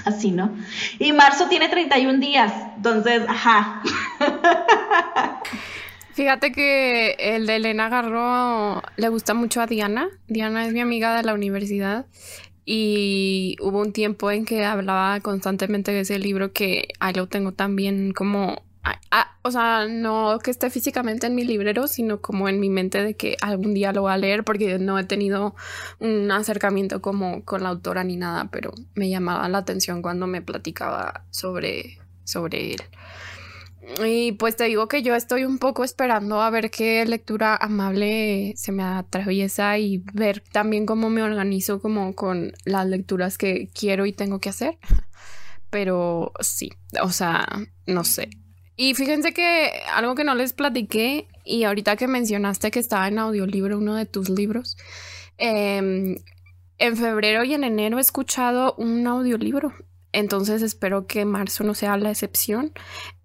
Así, 0.04 0.30
¿no? 0.30 0.54
Y 0.98 1.12
marzo 1.12 1.48
tiene 1.48 1.68
31 1.68 2.20
días, 2.20 2.52
entonces, 2.76 3.22
ajá. 3.28 3.82
Fíjate 6.12 6.52
que 6.52 7.12
el 7.18 7.46
de 7.46 7.56
Elena 7.56 7.88
Garro 7.88 8.82
le 8.96 9.08
gusta 9.08 9.32
mucho 9.32 9.60
a 9.60 9.66
Diana. 9.66 10.08
Diana 10.26 10.66
es 10.66 10.72
mi 10.72 10.80
amiga 10.80 11.16
de 11.16 11.22
la 11.22 11.34
universidad 11.34 12.06
y 12.64 13.56
hubo 13.60 13.80
un 13.80 13.92
tiempo 13.92 14.30
en 14.30 14.44
que 14.44 14.64
hablaba 14.64 15.20
constantemente 15.20 15.92
de 15.92 16.00
ese 16.00 16.18
libro 16.18 16.52
que 16.52 16.88
ahí 17.00 17.14
lo 17.14 17.26
tengo 17.26 17.52
también 17.52 18.12
como 18.12 18.62
o 19.42 19.50
sea, 19.50 19.86
no 19.88 20.38
que 20.38 20.50
esté 20.50 20.70
físicamente 20.70 21.26
en 21.26 21.34
mi 21.34 21.44
librero, 21.44 21.86
sino 21.86 22.20
como 22.20 22.48
en 22.48 22.60
mi 22.60 22.68
mente 22.68 23.02
de 23.02 23.14
que 23.14 23.36
algún 23.40 23.74
día 23.74 23.92
lo 23.92 24.02
voy 24.02 24.12
a 24.12 24.18
leer 24.18 24.44
porque 24.44 24.78
no 24.78 24.98
he 24.98 25.04
tenido 25.04 25.54
un 25.98 26.30
acercamiento 26.30 27.00
como 27.00 27.44
con 27.44 27.62
la 27.62 27.70
autora 27.70 28.04
ni 28.04 28.16
nada, 28.16 28.48
pero 28.50 28.72
me 28.94 29.08
llamaba 29.08 29.48
la 29.48 29.58
atención 29.58 30.02
cuando 30.02 30.26
me 30.26 30.42
platicaba 30.42 31.24
sobre, 31.30 31.98
sobre 32.24 32.72
él. 32.72 32.82
Y 34.04 34.32
pues 34.32 34.56
te 34.56 34.64
digo 34.64 34.88
que 34.88 35.02
yo 35.02 35.14
estoy 35.16 35.44
un 35.44 35.58
poco 35.58 35.84
esperando 35.84 36.40
a 36.40 36.50
ver 36.50 36.70
qué 36.70 37.04
lectura 37.06 37.56
amable 37.56 38.52
se 38.56 38.72
me 38.72 38.82
atraviesa 38.82 39.78
y 39.78 40.04
ver 40.12 40.42
también 40.52 40.86
cómo 40.86 41.10
me 41.10 41.22
organizo 41.22 41.80
como 41.80 42.14
con 42.14 42.52
las 42.64 42.86
lecturas 42.86 43.36
que 43.38 43.68
quiero 43.74 44.06
y 44.06 44.12
tengo 44.12 44.38
que 44.38 44.50
hacer. 44.50 44.78
Pero 45.70 46.32
sí, 46.40 46.72
o 47.02 47.10
sea, 47.10 47.46
no 47.86 48.04
sé. 48.04 48.30
Y 48.82 48.94
fíjense 48.94 49.34
que 49.34 49.72
algo 49.94 50.14
que 50.14 50.24
no 50.24 50.34
les 50.34 50.54
platiqué 50.54 51.28
y 51.44 51.64
ahorita 51.64 51.96
que 51.96 52.08
mencionaste 52.08 52.70
que 52.70 52.78
estaba 52.78 53.08
en 53.08 53.18
audiolibro 53.18 53.76
uno 53.76 53.94
de 53.94 54.06
tus 54.06 54.30
libros, 54.30 54.78
em, 55.36 56.16
en 56.78 56.96
febrero 56.96 57.44
y 57.44 57.52
en 57.52 57.64
enero 57.64 57.98
he 57.98 58.00
escuchado 58.00 58.74
un 58.78 59.06
audiolibro. 59.06 59.74
Entonces 60.12 60.62
espero 60.62 61.06
que 61.06 61.26
marzo 61.26 61.62
no 61.62 61.74
sea 61.74 61.98
la 61.98 62.10
excepción. 62.10 62.72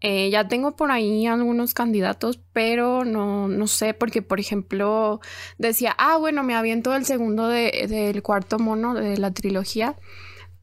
Eh, 0.01 0.29
ya 0.29 0.45
tengo 0.49 0.75
por 0.75 0.91
ahí 0.91 1.25
algunos 1.25 1.73
candidatos, 1.73 2.37
pero 2.51 3.05
no, 3.05 3.47
no 3.47 3.67
sé, 3.67 3.93
porque 3.93 4.21
por 4.21 4.41
ejemplo 4.41 5.21
decía, 5.57 5.95
ah, 5.97 6.17
bueno, 6.17 6.43
me 6.43 6.55
aviento 6.55 6.93
el 6.93 7.05
segundo 7.05 7.47
del 7.47 8.21
cuarto 8.23 8.59
mono 8.59 8.93
de 8.93 9.17
la 9.17 9.31
trilogía 9.31 9.95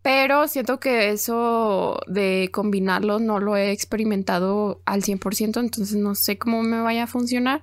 pero 0.03 0.49
siento 0.49 0.81
que 0.81 1.11
eso 1.11 2.01
de 2.09 2.51
combinarlo 2.53 3.21
no 3.21 3.39
lo 3.39 3.57
he 3.57 3.71
experimentado 3.71 4.83
al 4.85 5.03
100%, 5.03 5.61
entonces 5.61 5.97
no 5.97 6.15
sé 6.17 6.39
cómo 6.39 6.63
me 6.63 6.81
vaya 6.81 7.05
a 7.05 7.07
funcionar. 7.07 7.63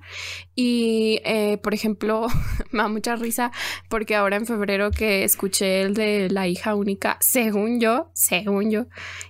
Y, 0.54 1.20
eh, 1.24 1.58
por 1.58 1.74
ejemplo, 1.74 2.26
me 2.72 2.82
da 2.82 2.88
mucha 2.88 3.16
risa 3.16 3.52
porque 3.88 4.16
ahora 4.16 4.36
en 4.36 4.46
febrero 4.46 4.90
que 4.90 5.24
escuché 5.24 5.82
el 5.82 5.94
de 5.94 6.30
la 6.30 6.48
hija 6.48 6.74
única, 6.74 7.18
según 7.20 7.78
yo, 7.80 8.10
según 8.14 8.70
yo, 8.70 8.86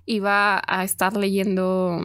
iba 0.06 0.62
a 0.66 0.84
estar 0.84 1.16
leyendo 1.16 2.00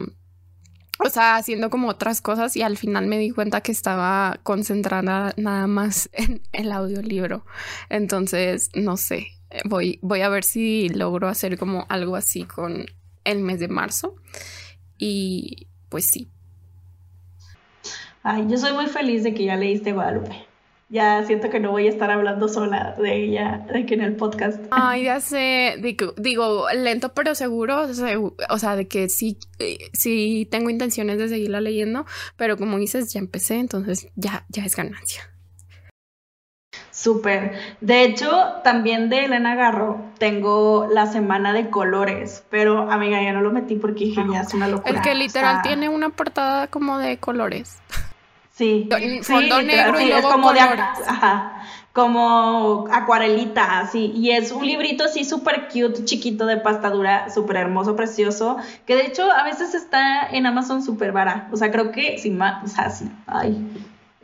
o 0.98 1.10
sea, 1.10 1.36
haciendo 1.36 1.68
como 1.68 1.88
otras 1.88 2.20
cosas 2.22 2.56
y 2.56 2.62
al 2.62 2.78
final 2.78 3.06
me 3.06 3.18
di 3.18 3.30
cuenta 3.30 3.60
que 3.60 3.72
estaba 3.72 4.40
concentrada 4.42 5.34
nada 5.36 5.66
más 5.66 6.08
en 6.14 6.42
el 6.52 6.72
audiolibro. 6.72 7.44
Entonces, 7.90 8.70
no 8.74 8.96
sé, 8.96 9.35
voy, 9.64 9.98
voy 10.02 10.20
a 10.20 10.28
ver 10.28 10.44
si 10.44 10.88
logro 10.88 11.28
hacer 11.28 11.58
como 11.58 11.86
algo 11.88 12.16
así 12.16 12.44
con 12.44 12.86
el 13.24 13.40
mes 13.40 13.60
de 13.60 13.68
marzo. 13.68 14.16
Y 14.98 15.68
pues 15.88 16.06
sí. 16.06 16.28
Ay, 18.22 18.46
yo 18.48 18.58
soy 18.58 18.72
muy 18.72 18.86
feliz 18.86 19.22
de 19.22 19.34
que 19.34 19.44
ya 19.44 19.56
leíste 19.56 19.92
Guadalupe. 19.92 20.46
Ya 20.88 21.24
siento 21.24 21.50
que 21.50 21.58
no 21.58 21.72
voy 21.72 21.86
a 21.86 21.90
estar 21.90 22.12
hablando 22.12 22.48
sola 22.48 22.94
de 22.96 23.24
ella 23.24 23.66
de 23.72 23.86
que 23.86 23.94
en 23.94 24.02
el 24.02 24.14
podcast. 24.14 24.64
Ay, 24.70 25.04
ya 25.04 25.20
sé, 25.20 25.76
digo, 26.16 26.66
lento 26.72 27.12
pero 27.12 27.34
seguro, 27.34 27.88
o 28.50 28.58
sea, 28.58 28.76
de 28.76 28.86
que 28.86 29.08
sí, 29.08 29.36
eh, 29.58 29.78
sí 29.92 30.46
tengo 30.48 30.70
intenciones 30.70 31.18
de 31.18 31.28
seguirla 31.28 31.60
leyendo, 31.60 32.06
pero 32.36 32.56
como 32.56 32.78
dices, 32.78 33.12
ya 33.12 33.18
empecé, 33.18 33.56
entonces 33.56 34.08
ya, 34.14 34.46
ya 34.48 34.64
es 34.64 34.76
ganancia. 34.76 35.22
Súper. 36.96 37.52
De 37.82 38.04
hecho, 38.04 38.30
también 38.64 39.10
de 39.10 39.26
Elena 39.26 39.54
Garro 39.54 40.00
tengo 40.16 40.88
la 40.90 41.06
semana 41.06 41.52
de 41.52 41.68
colores, 41.68 42.42
pero 42.48 42.90
amiga, 42.90 43.22
ya 43.22 43.34
no 43.34 43.42
lo 43.42 43.52
metí 43.52 43.74
porque 43.74 44.06
dije, 44.06 44.24
ya 44.32 44.40
es 44.40 44.54
una 44.54 44.66
locura. 44.66 44.94
El 44.94 45.02
que 45.02 45.14
literal 45.14 45.60
tiene 45.60 45.90
una 45.90 46.08
portada 46.08 46.68
como 46.68 46.96
de 46.96 47.18
colores. 47.18 47.76
Sí. 48.50 48.88
Fondo 49.24 49.60
negro 49.60 50.00
y 50.00 50.06
luego 50.08 50.30
como 50.30 50.46
colores. 50.46 50.70
de 50.70 51.04
ajá, 51.06 51.62
como 51.92 52.86
acuarelita, 52.90 53.80
así. 53.80 54.12
Y 54.16 54.30
es 54.30 54.50
un 54.50 54.66
librito 54.66 55.04
así 55.04 55.26
súper 55.26 55.68
cute, 55.68 56.06
chiquito 56.06 56.46
de 56.46 56.56
pasta 56.56 56.88
dura, 56.88 57.28
súper 57.28 57.58
hermoso, 57.58 57.94
precioso, 57.94 58.56
que 58.86 58.96
de 58.96 59.02
hecho 59.02 59.30
a 59.30 59.44
veces 59.44 59.74
está 59.74 60.26
en 60.30 60.46
Amazon 60.46 60.82
súper 60.82 61.12
vara. 61.12 61.50
O 61.52 61.58
sea, 61.58 61.70
creo 61.70 61.92
que 61.92 62.16
sin 62.16 62.38
más, 62.38 62.64
o 62.64 62.68
sea, 62.74 62.88
sí, 62.88 63.06
ay, 63.26 63.68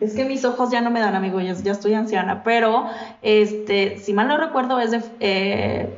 es 0.03 0.15
que 0.15 0.25
mis 0.25 0.45
ojos 0.45 0.71
ya 0.71 0.81
no 0.81 0.91
me 0.91 1.01
dan, 1.01 1.15
amigo, 1.15 1.41
ya, 1.41 1.53
estoy 1.53 1.95
anciana, 1.95 2.43
pero 2.43 2.87
este, 3.23 3.99
si 3.99 4.13
mal 4.13 4.29
no 4.29 4.37
recuerdo, 4.37 4.81
es 4.81 4.91
de 4.91 5.03
eh, 5.21 5.89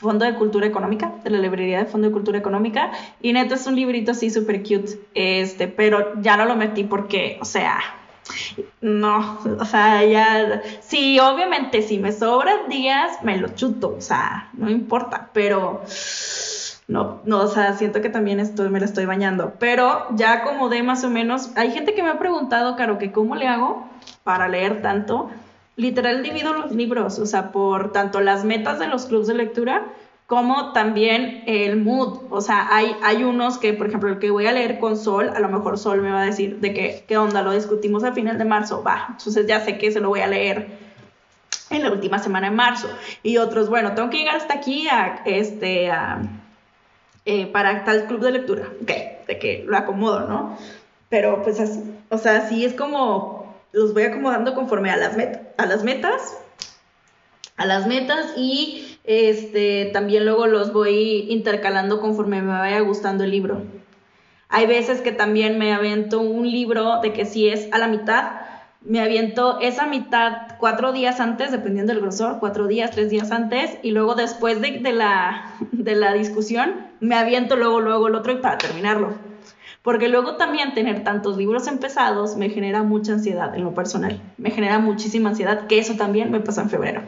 Fondo 0.00 0.24
de 0.24 0.34
Cultura 0.34 0.66
Económica, 0.66 1.12
de 1.24 1.30
la 1.30 1.38
librería 1.38 1.78
de 1.78 1.86
Fondo 1.86 2.08
de 2.08 2.12
Cultura 2.12 2.38
Económica, 2.38 2.92
y 3.20 3.32
neta 3.32 3.56
es 3.56 3.66
un 3.66 3.76
librito 3.76 4.12
así 4.12 4.30
súper 4.30 4.62
cute, 4.62 5.00
este, 5.14 5.68
pero 5.68 6.20
ya 6.22 6.36
no 6.36 6.44
lo 6.44 6.54
metí 6.54 6.84
porque, 6.84 7.38
o 7.40 7.44
sea, 7.44 7.80
no, 8.80 9.40
o 9.58 9.64
sea, 9.64 10.04
ya, 10.04 10.62
sí, 10.80 11.18
obviamente, 11.18 11.82
si 11.82 11.98
me 11.98 12.12
sobran 12.12 12.68
días, 12.68 13.22
me 13.22 13.36
lo 13.36 13.48
chuto, 13.48 13.96
o 13.98 14.00
sea, 14.00 14.48
no 14.54 14.70
importa, 14.70 15.30
pero 15.32 15.82
no, 16.90 17.20
no, 17.24 17.38
o 17.38 17.46
sea, 17.46 17.74
siento 17.74 18.00
que 18.02 18.08
también 18.08 18.40
estoy, 18.40 18.68
me 18.68 18.80
la 18.80 18.86
estoy 18.86 19.06
bañando. 19.06 19.52
Pero 19.60 20.08
ya 20.16 20.42
como 20.42 20.68
de 20.68 20.82
más 20.82 21.04
o 21.04 21.08
menos, 21.08 21.50
hay 21.56 21.70
gente 21.70 21.94
que 21.94 22.02
me 22.02 22.10
ha 22.10 22.18
preguntado, 22.18 22.74
Caro, 22.74 22.98
que 22.98 23.12
cómo 23.12 23.36
le 23.36 23.46
hago 23.46 23.88
para 24.24 24.48
leer 24.48 24.82
tanto. 24.82 25.30
Literal 25.76 26.24
divido 26.24 26.52
los 26.52 26.72
libros, 26.72 27.20
o 27.20 27.26
sea, 27.26 27.52
por 27.52 27.92
tanto 27.92 28.20
las 28.20 28.44
metas 28.44 28.80
de 28.80 28.88
los 28.88 29.06
clubes 29.06 29.28
de 29.28 29.34
lectura 29.34 29.84
como 30.26 30.72
también 30.72 31.44
el 31.46 31.76
mood. 31.76 32.22
O 32.30 32.40
sea, 32.40 32.74
hay, 32.74 32.96
hay 33.04 33.22
unos 33.22 33.58
que, 33.58 33.72
por 33.72 33.86
ejemplo, 33.86 34.08
el 34.10 34.18
que 34.18 34.32
voy 34.32 34.46
a 34.46 34.52
leer 34.52 34.80
con 34.80 34.96
Sol, 34.96 35.30
a 35.34 35.38
lo 35.38 35.48
mejor 35.48 35.78
Sol 35.78 36.02
me 36.02 36.10
va 36.10 36.22
a 36.22 36.24
decir 36.24 36.58
de 36.58 37.04
qué 37.06 37.18
onda, 37.18 37.42
lo 37.42 37.52
discutimos 37.52 38.02
al 38.02 38.14
final 38.14 38.36
de 38.36 38.44
marzo, 38.44 38.82
va. 38.82 39.06
Entonces 39.10 39.46
ya 39.46 39.60
sé 39.60 39.78
que 39.78 39.92
se 39.92 40.00
lo 40.00 40.08
voy 40.08 40.20
a 40.20 40.26
leer 40.26 40.68
en 41.70 41.84
la 41.84 41.92
última 41.92 42.18
semana 42.18 42.50
de 42.50 42.56
marzo. 42.56 42.88
Y 43.22 43.36
otros, 43.36 43.68
bueno, 43.68 43.92
tengo 43.94 44.10
que 44.10 44.18
llegar 44.18 44.36
hasta 44.36 44.54
aquí 44.54 44.88
a, 44.88 45.22
este, 45.24 45.90
eh, 47.30 47.46
para 47.46 47.84
tal 47.84 48.06
club 48.06 48.22
de 48.22 48.32
lectura. 48.32 48.64
Ok, 48.82 48.90
de 49.28 49.38
que 49.38 49.64
lo 49.64 49.76
acomodo, 49.76 50.26
¿no? 50.26 50.58
Pero 51.08 51.44
pues 51.44 51.60
así, 51.60 51.80
o 52.08 52.18
sea, 52.18 52.38
así 52.38 52.64
es 52.64 52.74
como 52.74 53.54
los 53.70 53.94
voy 53.94 54.02
acomodando 54.02 54.52
conforme 54.52 54.90
a 54.90 54.96
las, 54.96 55.16
a 55.56 55.66
las 55.66 55.84
metas, 55.84 56.36
a 57.56 57.66
las 57.66 57.86
metas 57.86 58.32
y 58.36 58.98
este, 59.04 59.90
también 59.92 60.24
luego 60.24 60.48
los 60.48 60.72
voy 60.72 61.26
intercalando 61.30 62.00
conforme 62.00 62.42
me 62.42 62.50
vaya 62.50 62.80
gustando 62.80 63.22
el 63.22 63.30
libro. 63.30 63.62
Hay 64.48 64.66
veces 64.66 65.00
que 65.00 65.12
también 65.12 65.56
me 65.56 65.72
aviento 65.72 66.18
un 66.18 66.50
libro 66.50 67.00
de 67.00 67.12
que 67.12 67.26
si 67.26 67.48
es 67.48 67.72
a 67.72 67.78
la 67.78 67.86
mitad, 67.86 68.40
me 68.82 69.00
aviento 69.00 69.60
esa 69.60 69.86
mitad 69.86 70.56
cuatro 70.58 70.92
días 70.92 71.20
antes, 71.20 71.52
dependiendo 71.52 71.92
del 71.92 72.02
grosor, 72.02 72.38
cuatro 72.40 72.66
días, 72.66 72.90
tres 72.90 73.10
días 73.10 73.30
antes, 73.30 73.78
y 73.82 73.90
luego 73.90 74.14
después 74.14 74.60
de, 74.60 74.80
la, 74.92 75.52
de 75.72 75.94
la 75.94 76.14
discusión, 76.14 76.86
me 77.00 77.16
aviento 77.16 77.56
luego, 77.56 77.80
luego 77.80 78.08
el 78.08 78.14
otro 78.14 78.32
y 78.32 78.36
para 78.36 78.58
terminarlo. 78.58 79.14
Porque 79.82 80.08
luego 80.08 80.36
también 80.36 80.74
tener 80.74 81.04
tantos 81.04 81.38
libros 81.38 81.66
empezados 81.66 82.36
me 82.36 82.50
genera 82.50 82.82
mucha 82.82 83.14
ansiedad 83.14 83.54
en 83.54 83.64
lo 83.64 83.74
personal. 83.74 84.20
Me 84.36 84.50
genera 84.50 84.78
muchísima 84.78 85.30
ansiedad, 85.30 85.66
que 85.68 85.78
eso 85.78 85.94
también 85.94 86.30
me 86.30 86.40
pasó 86.40 86.60
en 86.60 86.68
febrero 86.68 87.02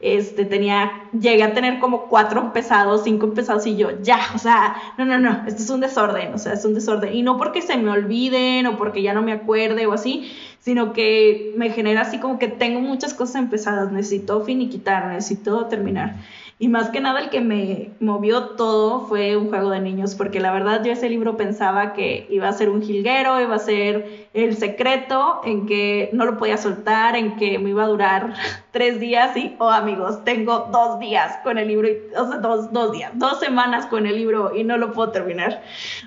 este, 0.00 0.46
tenía, 0.46 0.90
llegué 1.12 1.42
a 1.42 1.52
tener 1.52 1.78
como 1.78 2.06
cuatro 2.08 2.52
pesados, 2.54 3.02
cinco 3.04 3.34
pesados 3.34 3.66
y 3.66 3.76
yo, 3.76 3.90
ya, 4.02 4.18
o 4.34 4.38
sea, 4.38 4.74
no, 4.96 5.04
no, 5.04 5.18
no, 5.18 5.42
esto 5.46 5.62
es 5.62 5.70
un 5.70 5.80
desorden, 5.80 6.32
o 6.34 6.38
sea, 6.38 6.54
es 6.54 6.64
un 6.64 6.74
desorden. 6.74 7.14
Y 7.14 7.22
no 7.22 7.36
porque 7.36 7.60
se 7.60 7.76
me 7.76 7.90
olviden 7.90 8.66
o 8.66 8.78
porque 8.78 9.02
ya 9.02 9.12
no 9.12 9.22
me 9.22 9.32
acuerde 9.32 9.86
o 9.86 9.92
así, 9.92 10.32
sino 10.60 10.92
que 10.92 11.54
me 11.56 11.70
genera 11.70 12.02
así 12.02 12.18
como 12.18 12.38
que 12.38 12.48
tengo 12.48 12.80
muchas 12.80 13.14
cosas 13.14 13.36
empezadas, 13.36 13.90
necesito 13.90 14.42
finiquitar, 14.42 15.06
necesito 15.06 15.66
terminar. 15.66 16.16
Y 16.62 16.68
más 16.68 16.90
que 16.90 17.00
nada 17.00 17.20
el 17.20 17.30
que 17.30 17.40
me 17.40 17.92
movió 18.00 18.50
todo 18.50 19.06
fue 19.06 19.34
un 19.34 19.48
juego 19.48 19.70
de 19.70 19.80
niños, 19.80 20.14
porque 20.14 20.40
la 20.40 20.52
verdad 20.52 20.84
yo 20.84 20.92
ese 20.92 21.08
libro 21.08 21.38
pensaba 21.38 21.94
que 21.94 22.26
iba 22.28 22.48
a 22.48 22.52
ser 22.52 22.68
un 22.68 22.82
jilguero, 22.82 23.40
iba 23.40 23.54
a 23.54 23.58
ser 23.58 24.28
el 24.34 24.54
secreto, 24.58 25.40
en 25.42 25.64
que 25.64 26.10
no 26.12 26.26
lo 26.26 26.36
podía 26.36 26.58
soltar, 26.58 27.16
en 27.16 27.36
que 27.36 27.58
me 27.58 27.70
iba 27.70 27.84
a 27.84 27.88
durar 27.88 28.34
tres 28.72 29.00
días 29.00 29.34
y, 29.38 29.56
oh 29.58 29.70
amigos, 29.70 30.22
tengo 30.24 30.68
dos 30.70 31.00
días 31.00 31.38
con 31.42 31.56
el 31.56 31.68
libro, 31.68 31.88
o 32.14 32.28
sea, 32.28 32.36
dos, 32.36 32.70
dos 32.70 32.92
días, 32.92 33.12
dos 33.14 33.40
semanas 33.40 33.86
con 33.86 34.04
el 34.04 34.16
libro 34.16 34.54
y 34.54 34.62
no 34.62 34.76
lo 34.76 34.92
puedo 34.92 35.10
terminar. 35.12 35.62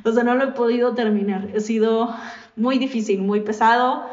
O 0.06 0.12
sea, 0.12 0.24
no 0.24 0.36
lo 0.36 0.44
he 0.44 0.52
podido 0.52 0.94
terminar. 0.94 1.48
Ha 1.58 1.62
sido 1.62 2.14
muy 2.56 2.78
difícil, 2.78 3.24
muy 3.24 3.42
pesado 3.42 4.04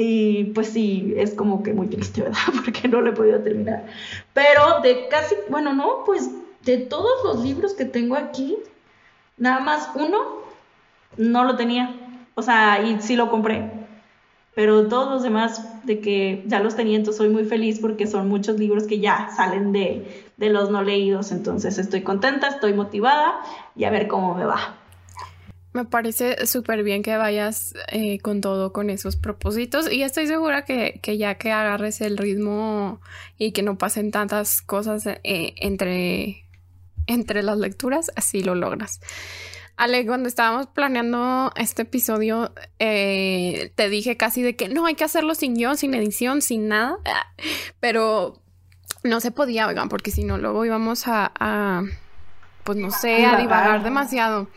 y 0.00 0.44
pues 0.54 0.68
sí, 0.68 1.12
es 1.16 1.34
como 1.34 1.64
que 1.64 1.72
muy 1.72 1.88
triste, 1.88 2.22
¿verdad? 2.22 2.38
Porque 2.64 2.86
no 2.86 3.00
lo 3.00 3.10
he 3.10 3.14
podido 3.14 3.40
terminar. 3.40 3.84
Pero 4.32 4.80
de 4.80 5.08
casi, 5.08 5.34
bueno, 5.48 5.72
no, 5.72 6.04
pues 6.06 6.30
de 6.62 6.76
todos 6.76 7.24
los 7.24 7.42
libros 7.42 7.74
que 7.74 7.84
tengo 7.84 8.14
aquí, 8.14 8.56
nada 9.38 9.58
más 9.58 9.90
uno 9.96 10.18
no 11.16 11.42
lo 11.42 11.56
tenía. 11.56 11.96
O 12.36 12.42
sea, 12.42 12.80
y 12.80 13.00
sí 13.00 13.16
lo 13.16 13.28
compré. 13.28 13.72
Pero 14.54 14.86
todos 14.86 15.10
los 15.10 15.24
demás, 15.24 15.84
de 15.84 15.98
que 15.98 16.44
ya 16.46 16.60
los 16.60 16.76
tenía, 16.76 16.96
entonces 16.96 17.18
soy 17.18 17.30
muy 17.30 17.44
feliz 17.44 17.80
porque 17.80 18.06
son 18.06 18.28
muchos 18.28 18.56
libros 18.56 18.86
que 18.86 19.00
ya 19.00 19.30
salen 19.34 19.72
de, 19.72 20.28
de 20.36 20.50
los 20.50 20.70
no 20.70 20.82
leídos. 20.84 21.32
Entonces 21.32 21.76
estoy 21.76 22.02
contenta, 22.02 22.46
estoy 22.46 22.72
motivada 22.72 23.40
y 23.74 23.82
a 23.82 23.90
ver 23.90 24.06
cómo 24.06 24.36
me 24.36 24.44
va. 24.44 24.77
Me 25.72 25.84
parece 25.84 26.46
súper 26.46 26.82
bien 26.82 27.02
que 27.02 27.16
vayas 27.16 27.74
eh, 27.92 28.18
con 28.20 28.40
todo, 28.40 28.72
con 28.72 28.88
esos 28.88 29.16
propósitos 29.16 29.92
y 29.92 30.02
estoy 30.02 30.26
segura 30.26 30.64
que, 30.64 31.00
ya 31.18 31.34
que 31.34 31.52
agarres 31.52 32.00
el 32.00 32.16
ritmo 32.16 33.00
y 33.36 33.52
que 33.52 33.62
no 33.62 33.76
pasen 33.76 34.10
tantas 34.10 34.62
cosas 34.62 35.06
eh, 35.06 35.54
entre, 35.56 36.44
entre 37.06 37.42
las 37.42 37.58
lecturas, 37.58 38.10
así 38.16 38.42
lo 38.42 38.54
logras. 38.54 39.00
Ale, 39.76 40.04
cuando 40.06 40.28
estábamos 40.28 40.66
planeando 40.66 41.52
este 41.54 41.82
episodio, 41.82 42.52
eh, 42.80 43.70
te 43.76 43.88
dije 43.88 44.16
casi 44.16 44.42
de 44.42 44.56
que 44.56 44.68
no 44.68 44.86
hay 44.86 44.96
que 44.96 45.04
hacerlo 45.04 45.36
sin 45.36 45.54
guion, 45.54 45.76
sin 45.76 45.94
edición, 45.94 46.42
sin 46.42 46.66
nada, 46.66 46.98
pero 47.80 48.40
no 49.04 49.20
se 49.20 49.30
podía, 49.30 49.68
oigan, 49.68 49.88
porque 49.88 50.10
si 50.10 50.24
no, 50.24 50.38
luego 50.38 50.64
íbamos 50.64 51.06
a, 51.06 51.30
a 51.38 51.84
pues 52.64 52.76
no 52.76 52.90
sé, 52.90 53.24
a 53.24 53.38
divagar 53.38 53.82
demasiado. 53.82 54.48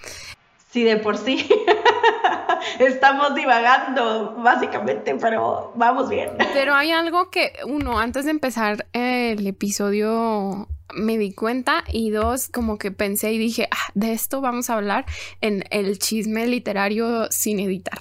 Sí, 0.71 0.83
de 0.83 0.97
por 0.97 1.17
sí. 1.17 1.49
Estamos 2.79 3.35
divagando, 3.35 4.35
básicamente, 4.37 5.15
pero 5.15 5.73
vamos 5.75 6.09
bien. 6.09 6.29
Pero 6.53 6.73
hay 6.73 6.91
algo 6.91 7.29
que, 7.29 7.53
uno, 7.65 7.99
antes 7.99 8.25
de 8.25 8.31
empezar 8.31 8.87
el 8.93 9.45
episodio 9.45 10.69
me 10.93 11.17
di 11.17 11.33
cuenta 11.33 11.83
y 11.91 12.09
dos, 12.11 12.49
como 12.49 12.77
que 12.77 12.91
pensé 12.91 13.33
y 13.33 13.37
dije, 13.37 13.67
ah, 13.71 13.91
de 13.95 14.13
esto 14.13 14.39
vamos 14.39 14.69
a 14.69 14.75
hablar 14.75 15.05
en 15.41 15.65
el 15.71 15.99
chisme 15.99 16.47
literario 16.47 17.27
sin 17.31 17.59
editar. 17.59 17.99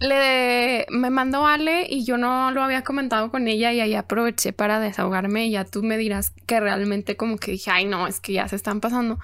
Le, 0.00 0.86
me 0.90 1.10
mandó 1.10 1.46
Ale 1.46 1.86
y 1.88 2.04
yo 2.04 2.16
no 2.16 2.50
lo 2.50 2.62
había 2.62 2.82
comentado 2.82 3.30
con 3.30 3.48
ella 3.48 3.72
y 3.72 3.80
ahí 3.80 3.94
aproveché 3.94 4.52
para 4.52 4.78
desahogarme 4.78 5.46
y 5.46 5.52
ya 5.52 5.64
tú 5.64 5.82
me 5.82 5.96
dirás 5.96 6.32
que 6.46 6.60
realmente 6.60 7.16
como 7.16 7.38
que 7.38 7.52
dije, 7.52 7.70
ay 7.70 7.86
no, 7.86 8.06
es 8.06 8.20
que 8.20 8.34
ya 8.34 8.46
se 8.46 8.56
están 8.56 8.80
pasando. 8.80 9.18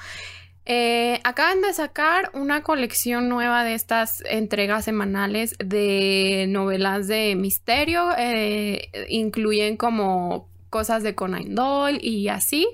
Eh, 0.73 1.21
acaban 1.25 1.63
de 1.63 1.73
sacar 1.73 2.31
una 2.33 2.63
colección 2.63 3.29
nueva 3.29 3.65
de 3.65 3.75
estas 3.75 4.23
entregas 4.25 4.85
semanales 4.85 5.57
de 5.59 6.47
novelas 6.49 7.09
de 7.09 7.35
misterio. 7.35 8.11
Eh, 8.17 8.89
incluyen 9.09 9.77
como 9.77 10.49
cosas 10.69 11.03
de 11.03 11.17
Conan 11.17 11.57
Doyle 11.57 11.99
y 12.01 12.29
así. 12.29 12.69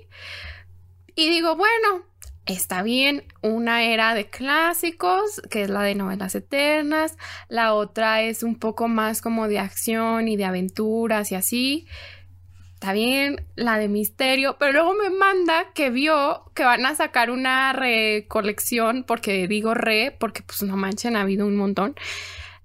Y 1.15 1.31
digo, 1.31 1.57
bueno, 1.57 2.05
está 2.45 2.83
bien. 2.83 3.25
Una 3.41 3.85
era 3.85 4.13
de 4.13 4.29
clásicos, 4.29 5.41
que 5.51 5.63
es 5.63 5.71
la 5.71 5.81
de 5.81 5.95
novelas 5.95 6.35
eternas. 6.35 7.17
La 7.49 7.73
otra 7.73 8.21
es 8.21 8.43
un 8.43 8.57
poco 8.57 8.89
más 8.89 9.23
como 9.23 9.49
de 9.49 9.59
acción 9.59 10.29
y 10.29 10.37
de 10.37 10.45
aventuras 10.45 11.33
y 11.33 11.35
así 11.35 11.87
está 12.77 12.93
bien, 12.93 13.47
la 13.55 13.79
de 13.79 13.89
misterio, 13.89 14.57
pero 14.59 14.73
luego 14.73 14.95
me 14.95 15.09
manda 15.09 15.73
que 15.73 15.89
vio 15.89 16.43
que 16.55 16.62
van 16.62 16.85
a 16.85 16.95
sacar 16.95 17.31
una 17.31 17.73
recolección, 17.73 19.03
porque 19.05 19.49
digo 19.49 19.73
re, 19.73 20.15
porque 20.21 20.43
pues 20.43 20.62
no 20.62 20.77
manchen, 20.77 21.17
ha 21.17 21.23
habido 21.23 21.47
un 21.47 21.57
montón, 21.57 21.95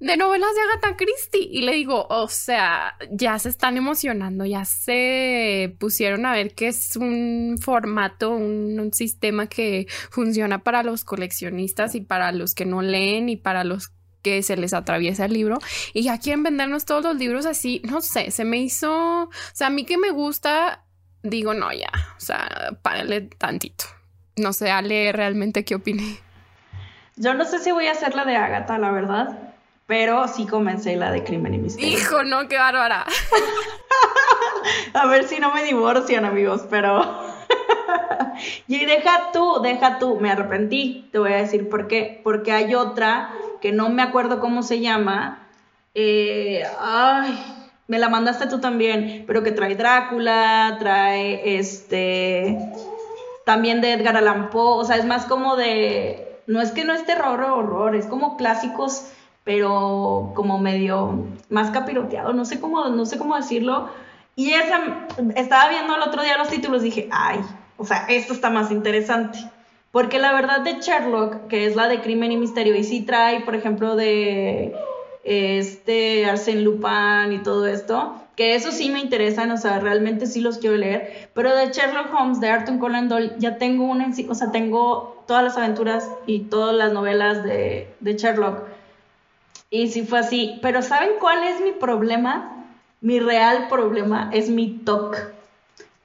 de 0.02 0.18
novelas 0.18 0.50
de 0.54 0.62
Agatha 0.62 0.98
Christie. 0.98 1.48
Y 1.50 1.62
le 1.62 1.74
digo, 1.76 2.08
o 2.10 2.28
sea, 2.28 2.98
ya 3.10 3.40
se 3.40 3.48
están 3.48 3.78
emocionando, 3.78 4.46
ya 4.46 4.66
se 4.66 5.78
pusieron 5.80 6.26
a 6.26 6.34
ver 6.34 6.56
que 6.56 6.68
es 6.68 6.98
un 6.98 7.58
formato, 7.62 8.32
un, 8.32 8.78
un 8.82 8.94
sistema 8.94 9.48
que 9.48 9.88
funciona 10.10 10.62
para 10.62 10.84
los 10.84 11.06
coleccionistas 11.06 11.96
y 11.96 12.02
para 12.02 12.34
los 12.34 12.54
que 12.54 12.66
no 12.66 12.82
leen 12.82 13.30
y 13.30 13.38
para 13.38 13.64
los 13.64 13.94
que 14.22 14.44
se 14.44 14.58
les 14.58 14.74
atraviesa 14.74 15.26
el 15.26 15.34
libro 15.34 15.60
y 15.94 16.04
ya 16.04 16.20
quieren 16.20 16.44
vendernos 16.44 16.86
todos 16.86 17.04
los 17.04 17.16
libros 17.16 17.46
así, 17.46 17.82
no 17.86 18.02
sé, 18.02 18.32
se 18.32 18.46
me 18.46 18.58
hizo, 18.58 19.24
o 19.24 19.30
sea, 19.54 19.68
a 19.68 19.70
mí 19.70 19.86
que 19.86 19.98
me 19.98 20.12
gusta, 20.12 20.84
digo, 21.24 21.54
no, 21.54 21.72
ya, 21.72 21.92
o 22.18 22.20
sea, 22.20 22.78
párale 22.82 23.22
tantito. 23.22 23.86
No 24.38 24.54
sé, 24.54 24.72
Ale, 24.72 25.12
realmente 25.12 25.66
qué 25.66 25.76
opiné. 25.76 26.20
Yo 27.18 27.34
no 27.34 27.46
sé 27.46 27.60
si 27.60 27.72
voy 27.72 27.88
a 27.88 27.92
hacer 27.92 28.16
la 28.16 28.26
de 28.26 28.36
Agatha, 28.36 28.78
la 28.78 28.92
verdad, 28.92 29.54
pero 29.86 30.28
sí 30.28 30.48
comencé 30.48 30.96
la 30.96 31.12
de 31.12 31.24
Crimen 31.24 31.54
y 31.54 31.58
Misterio. 31.58 31.90
Hijo, 31.90 32.24
no, 32.24 32.48
qué 32.48 32.58
bárbara. 32.58 33.06
a 34.94 35.06
ver 35.08 35.28
si 35.28 35.40
no 35.40 35.54
me 35.54 35.64
divorcian, 35.64 36.26
amigos, 36.26 36.66
pero... 36.70 37.30
y 38.68 38.86
deja 38.86 39.32
tú, 39.34 39.60
deja 39.62 40.00
tú, 40.00 40.20
me 40.20 40.32
arrepentí, 40.32 41.10
te 41.12 41.20
voy 41.20 41.34
a 41.34 41.38
decir 41.38 41.70
por 41.70 41.88
qué, 41.88 42.22
porque 42.24 42.54
hay 42.54 42.74
otra 42.74 43.34
que 43.62 43.72
no 43.72 43.90
me 43.90 44.02
acuerdo 44.02 44.40
cómo 44.40 44.64
se 44.64 44.80
llama. 44.80 45.48
Eh, 45.94 46.64
ay, 46.80 47.40
me 47.88 48.00
la 48.00 48.10
mandaste 48.10 48.48
tú 48.48 48.60
también, 48.60 49.26
pero 49.28 49.44
que 49.44 49.52
trae 49.52 49.76
Drácula, 49.76 50.78
trae 50.80 51.58
este, 51.58 52.58
también 53.46 53.82
de 53.82 53.94
Edgar 53.94 54.18
Allan 54.18 54.50
Poe, 54.50 54.80
o 54.80 54.86
sea, 54.86 54.98
es 54.98 55.06
más 55.06 55.26
como 55.26 55.56
de, 55.56 56.40
no 56.48 56.62
es 56.62 56.72
que 56.72 56.86
no 56.86 56.94
es 56.94 57.06
terror 57.06 57.42
horror, 57.42 57.96
es 57.96 58.06
como 58.06 58.38
clásicos, 58.38 59.08
pero 59.44 60.32
como 60.36 60.60
medio 60.60 61.26
más 61.50 61.72
capiroteado, 61.72 62.34
no 62.34 62.46
sé 62.46 62.60
cómo, 62.60 62.90
no 62.90 63.06
sé 63.06 63.18
cómo 63.18 63.36
decirlo. 63.36 63.90
Y 64.36 64.52
esa, 64.54 65.08
estaba 65.36 65.70
viendo 65.70 65.96
el 65.96 66.02
otro 66.02 66.24
día 66.24 66.38
los 66.38 66.48
títulos, 66.48 66.84
dije, 66.84 67.10
ay, 67.12 67.42
o 67.78 67.86
sea, 67.86 68.06
esto 68.08 68.34
está 68.34 68.50
más 68.50 68.72
interesante. 68.72 69.40
Porque 69.92 70.20
la 70.20 70.34
verdad 70.34 70.62
de 70.62 70.80
Sherlock, 70.80 71.48
que 71.48 71.66
es 71.66 71.76
la 71.76 71.88
de 71.88 72.02
crimen 72.02 72.32
y 72.32 72.38
misterio, 72.38 72.76
y 72.76 72.84
sí 72.84 73.02
trae, 73.02 73.42
por 73.42 73.56
ejemplo, 73.56 73.96
de 73.96 74.74
este 75.24 76.26
Arsène 76.26 76.62
Lupin 76.62 77.34
y 77.34 77.44
todo 77.44 77.68
esto, 77.68 78.16
que 78.36 78.56
eso 78.56 78.72
sí 78.72 78.90
me 78.90 79.00
interesan, 79.00 79.52
o 79.52 79.58
sea, 79.58 79.80
realmente 79.80 80.26
sí 80.26 80.42
los 80.42 80.58
quiero 80.58 80.78
leer, 80.78 81.30
pero 81.34 81.56
de 81.56 81.72
Sherlock 81.72 82.14
Holmes, 82.14 82.40
de 82.40 82.50
Arthur 82.50 82.80
Conan 82.80 83.10
Doyle, 83.10 83.34
ya 83.38 83.58
tengo 83.58 83.86
una, 83.86 84.10
o 84.30 84.36
sea, 84.36 84.52
tengo 84.52 85.24
todas 85.28 85.44
las 85.44 85.58
aventuras 85.58 86.10
y 86.26 86.40
todas 86.40 86.76
las 86.76 86.94
novelas 86.94 87.44
de, 87.44 87.88
Sherlock. 88.02 88.64
Y 89.70 89.90
sí 89.90 90.04
fue 90.04 90.20
así, 90.20 90.60
pero 90.62 90.82
¿saben 90.82 91.12
cuál 91.20 91.44
es 91.44 91.62
mi 91.62 91.72
problema? 91.72 92.66
Mi 93.00 93.20
real 93.20 93.68
problema 93.70 94.30
es 94.34 94.50
mi 94.50 94.70
TOC. 94.70 95.18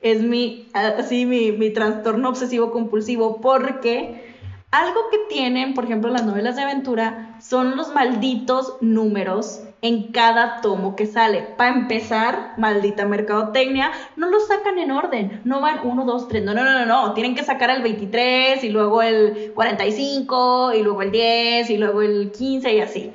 Es 0.00 0.22
mi, 0.22 0.68
así, 0.72 1.26
mi, 1.26 1.52
mi 1.52 1.70
trastorno 1.70 2.28
obsesivo 2.28 2.70
compulsivo, 2.70 3.40
porque 3.40 4.34
algo 4.70 5.00
que 5.10 5.18
tienen, 5.28 5.74
por 5.74 5.84
ejemplo, 5.84 6.10
las 6.10 6.26
novelas 6.26 6.56
de 6.56 6.62
aventura 6.62 7.36
son 7.40 7.76
los 7.76 7.94
malditos 7.94 8.76
números 8.80 9.62
en 9.80 10.10
cada 10.10 10.60
tomo 10.60 10.96
que 10.96 11.06
sale. 11.06 11.42
Para 11.56 11.74
empezar, 11.74 12.54
maldita 12.56 13.06
mercadotecnia, 13.06 13.92
no 14.16 14.28
los 14.28 14.48
sacan 14.48 14.78
en 14.78 14.90
orden, 14.90 15.40
no 15.44 15.60
van 15.60 15.86
1, 15.86 16.04
2, 16.04 16.28
3, 16.28 16.44
no, 16.44 16.52
no, 16.52 16.64
no, 16.64 16.84
no, 16.84 17.14
tienen 17.14 17.34
que 17.34 17.44
sacar 17.44 17.70
el 17.70 17.82
23 17.82 18.64
y 18.64 18.68
luego 18.70 19.02
el 19.02 19.52
45 19.54 20.74
y 20.74 20.82
luego 20.82 21.02
el 21.02 21.10
10 21.10 21.70
y 21.70 21.76
luego 21.76 22.02
el 22.02 22.32
15 22.32 22.74
y 22.74 22.80
así. 22.80 23.12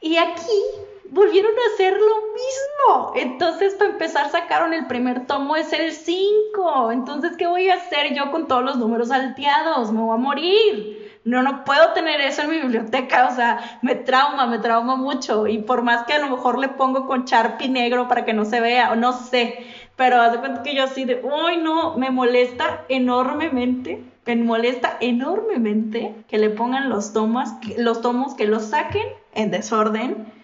Y 0.00 0.16
aquí 0.16 0.62
volvieron 1.10 1.52
a 1.52 1.74
hacer 1.74 1.94
lo 1.94 2.16
mismo. 2.32 3.12
Entonces, 3.16 3.74
para 3.74 3.90
empezar, 3.90 4.30
sacaron 4.30 4.72
el 4.72 4.86
primer 4.86 5.26
tomo, 5.26 5.56
es 5.56 5.72
el 5.72 5.92
5. 5.92 6.92
Entonces, 6.92 7.36
¿qué 7.36 7.46
voy 7.46 7.68
a 7.68 7.74
hacer 7.74 8.14
yo 8.14 8.30
con 8.30 8.46
todos 8.46 8.64
los 8.64 8.76
números 8.76 9.08
salteados? 9.08 9.92
Me 9.92 10.00
voy 10.00 10.14
a 10.14 10.20
morir. 10.20 11.06
No, 11.24 11.42
no 11.42 11.64
puedo 11.64 11.92
tener 11.92 12.20
eso 12.20 12.42
en 12.42 12.50
mi 12.50 12.60
biblioteca, 12.60 13.28
o 13.30 13.34
sea, 13.34 13.80
me 13.82 13.96
trauma, 13.96 14.46
me 14.46 14.60
trauma 14.60 14.94
mucho. 14.94 15.48
Y 15.48 15.58
por 15.58 15.82
más 15.82 16.04
que 16.04 16.12
a 16.12 16.20
lo 16.20 16.28
mejor 16.28 16.56
le 16.58 16.68
pongo 16.68 17.06
con 17.06 17.24
charpi 17.24 17.68
negro 17.68 18.06
para 18.06 18.24
que 18.24 18.32
no 18.32 18.44
se 18.44 18.60
vea, 18.60 18.92
o 18.92 18.94
no 18.94 19.12
sé, 19.12 19.66
pero 19.96 20.20
haz 20.20 20.32
de 20.32 20.38
cuenta 20.38 20.62
que 20.62 20.76
yo 20.76 20.84
así 20.84 21.04
de, 21.04 21.20
uy, 21.24 21.56
no, 21.56 21.96
me 21.96 22.10
molesta 22.10 22.84
enormemente, 22.88 24.04
me 24.24 24.36
molesta 24.36 24.98
enormemente 25.00 26.14
que 26.28 26.38
le 26.38 26.50
pongan 26.50 26.90
los 26.90 27.12
tomos, 27.12 27.48
los 27.76 28.02
tomos 28.02 28.34
que 28.34 28.46
los 28.46 28.66
saquen 28.66 29.08
en 29.34 29.50
desorden 29.50 30.35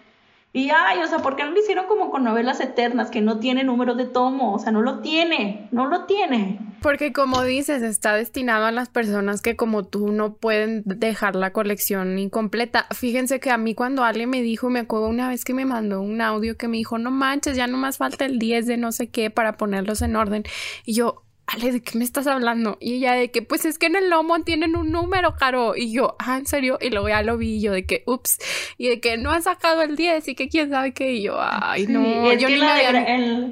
y 0.55 0.69
ay, 0.69 0.99
o 0.99 1.07
sea, 1.07 1.17
¿por 1.17 1.35
qué 1.35 1.43
no 1.43 1.49
lo 1.49 1.59
hicieron 1.59 1.87
como 1.87 2.11
con 2.11 2.23
novelas 2.23 2.59
eternas 2.59 3.09
que 3.09 3.21
no 3.21 3.39
tiene 3.39 3.63
número 3.63 3.95
de 3.95 4.05
tomo? 4.05 4.53
O 4.53 4.59
sea, 4.59 4.71
no 4.71 4.83
lo 4.83 4.99
tiene, 4.99 5.67
no 5.71 5.87
lo 5.87 6.05
tiene. 6.05 6.59
Porque 6.83 7.11
como 7.11 7.41
dices, 7.41 7.81
está 7.81 8.13
destinado 8.13 8.67
a 8.67 8.71
las 8.71 8.87
personas 8.87 9.41
que 9.41 9.55
como 9.55 9.83
tú 9.83 10.11
no 10.11 10.35
pueden 10.35 10.83
dejar 10.85 11.35
la 11.35 11.53
colección 11.53 12.19
incompleta. 12.19 12.85
Fíjense 12.91 13.39
que 13.39 13.49
a 13.49 13.57
mí 13.57 13.73
cuando 13.73 14.03
Ale 14.03 14.27
me 14.27 14.43
dijo, 14.43 14.69
me 14.69 14.81
acuerdo 14.81 15.07
una 15.07 15.27
vez 15.27 15.43
que 15.43 15.55
me 15.55 15.65
mandó 15.65 16.01
un 16.01 16.21
audio 16.21 16.55
que 16.55 16.67
me 16.67 16.77
dijo, 16.77 16.99
no 16.99 17.09
manches, 17.09 17.57
ya 17.57 17.65
no 17.65 17.77
más 17.77 17.97
falta 17.97 18.25
el 18.25 18.37
10 18.37 18.67
de 18.67 18.77
no 18.77 18.91
sé 18.91 19.09
qué 19.09 19.31
para 19.31 19.57
ponerlos 19.57 20.03
en 20.03 20.15
orden. 20.15 20.43
Y 20.85 20.93
yo, 20.93 21.23
Ale, 21.45 21.71
¿de 21.71 21.81
qué 21.81 21.97
me 21.97 22.05
estás 22.05 22.25
hablando? 22.27 22.77
Y 22.79 22.95
ella 22.95 23.13
de 23.13 23.29
que, 23.29 23.41
pues 23.41 23.65
es 23.65 23.77
que 23.77 23.87
en 23.87 23.95
el 23.95 24.09
lomo 24.09 24.39
tienen 24.43 24.75
un 24.75 24.91
número, 24.91 25.35
Caro. 25.35 25.75
Y 25.75 25.91
yo, 25.91 26.15
ah, 26.19 26.37
¿en 26.37 26.45
serio? 26.45 26.77
Y 26.81 26.89
luego 26.89 27.09
ya 27.09 27.21
lo 27.21 27.37
vi 27.37 27.61
yo 27.61 27.73
de 27.73 27.85
que, 27.85 28.03
ups, 28.05 28.37
y 28.77 28.87
de 28.87 29.01
que 29.01 29.17
no 29.17 29.31
ha 29.31 29.41
sacado 29.41 29.81
el 29.81 29.95
10 29.95 30.27
y 30.29 30.35
que 30.35 30.47
quién 30.47 30.69
sabe 30.69 30.93
qué. 30.93 31.11
Y 31.11 31.23
yo, 31.23 31.37
ay, 31.39 31.87
no, 31.87 32.31
es 32.31 32.41
yo 32.41 32.47
que 32.47 32.53
ni 32.53 32.59
la 32.59 32.75
de, 32.75 33.51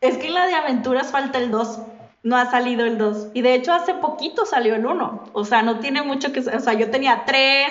Es 0.00 0.18
que 0.18 0.28
la 0.28 0.46
de 0.46 0.54
aventuras 0.54 1.10
falta 1.10 1.38
el 1.38 1.50
2. 1.50 1.78
No 2.24 2.36
ha 2.36 2.50
salido 2.50 2.84
el 2.84 2.98
2. 2.98 3.28
Y 3.34 3.42
de 3.42 3.54
hecho 3.54 3.72
hace 3.72 3.94
poquito 3.94 4.44
salió 4.44 4.74
el 4.74 4.84
1. 4.84 5.30
O 5.32 5.44
sea, 5.44 5.62
no 5.62 5.78
tiene 5.78 6.02
mucho 6.02 6.32
que... 6.32 6.40
O 6.40 6.60
sea, 6.60 6.74
yo 6.74 6.90
tenía 6.90 7.22
3, 7.24 7.68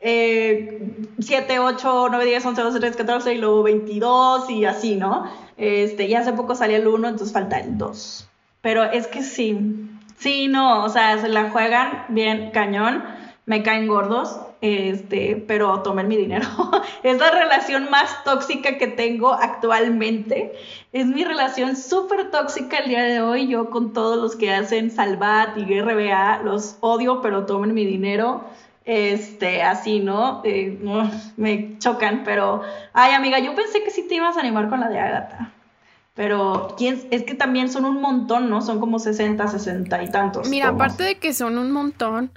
7, 0.00 1.58
8, 1.58 2.08
9, 2.10 2.24
10, 2.26 2.46
11, 2.46 2.62
12, 2.62 2.80
13, 2.80 2.98
14 2.98 3.34
y 3.34 3.38
luego 3.38 3.62
22 3.62 4.50
y 4.50 4.64
así, 4.66 4.96
¿no? 4.96 5.30
Este, 5.56 6.04
y 6.04 6.14
hace 6.14 6.34
poco 6.34 6.54
salió 6.54 6.76
el 6.76 6.86
1, 6.86 7.08
entonces 7.08 7.32
falta 7.32 7.58
el 7.58 7.78
2. 7.78 8.25
Pero 8.66 8.82
es 8.82 9.06
que 9.06 9.22
sí, 9.22 9.56
sí, 10.16 10.48
no, 10.48 10.82
o 10.82 10.88
sea, 10.88 11.16
se 11.18 11.28
la 11.28 11.50
juegan 11.50 12.04
bien 12.08 12.50
cañón, 12.50 13.04
me 13.44 13.62
caen 13.62 13.86
gordos, 13.86 14.40
este, 14.60 15.36
pero 15.46 15.82
tomen 15.82 16.08
mi 16.08 16.16
dinero. 16.16 16.48
es 17.04 17.16
la 17.16 17.30
relación 17.30 17.88
más 17.92 18.24
tóxica 18.24 18.76
que 18.76 18.88
tengo 18.88 19.32
actualmente. 19.32 20.52
Es 20.92 21.06
mi 21.06 21.22
relación 21.22 21.76
súper 21.76 22.32
tóxica 22.32 22.78
el 22.78 22.88
día 22.88 23.04
de 23.04 23.20
hoy. 23.20 23.46
Yo 23.46 23.70
con 23.70 23.92
todos 23.92 24.20
los 24.20 24.34
que 24.34 24.52
hacen 24.52 24.90
Salvat 24.90 25.56
y 25.56 25.80
RBA, 25.80 26.40
los 26.42 26.76
odio, 26.80 27.20
pero 27.20 27.46
tomen 27.46 27.72
mi 27.72 27.84
dinero. 27.84 28.46
Este, 28.84 29.62
así, 29.62 30.00
¿no? 30.00 30.42
Eh, 30.42 30.76
me 31.36 31.78
chocan, 31.78 32.24
pero, 32.24 32.62
ay, 32.92 33.12
amiga, 33.12 33.38
yo 33.38 33.54
pensé 33.54 33.84
que 33.84 33.92
sí 33.92 34.08
te 34.08 34.16
ibas 34.16 34.36
a 34.36 34.40
animar 34.40 34.68
con 34.68 34.80
la 34.80 34.88
de 34.88 34.98
Agatha. 34.98 35.52
Pero 36.16 36.74
¿quién? 36.78 37.06
es 37.10 37.24
que 37.24 37.34
también 37.34 37.68
son 37.68 37.84
un 37.84 38.00
montón, 38.00 38.48
¿no? 38.48 38.62
Son 38.62 38.80
como 38.80 38.98
60, 38.98 39.46
60 39.46 40.02
y 40.02 40.10
tantos. 40.10 40.48
Mira, 40.48 40.68
aparte 40.68 41.04
de 41.04 41.18
que 41.18 41.34
son 41.34 41.58
un 41.58 41.70
montón, 41.70 42.32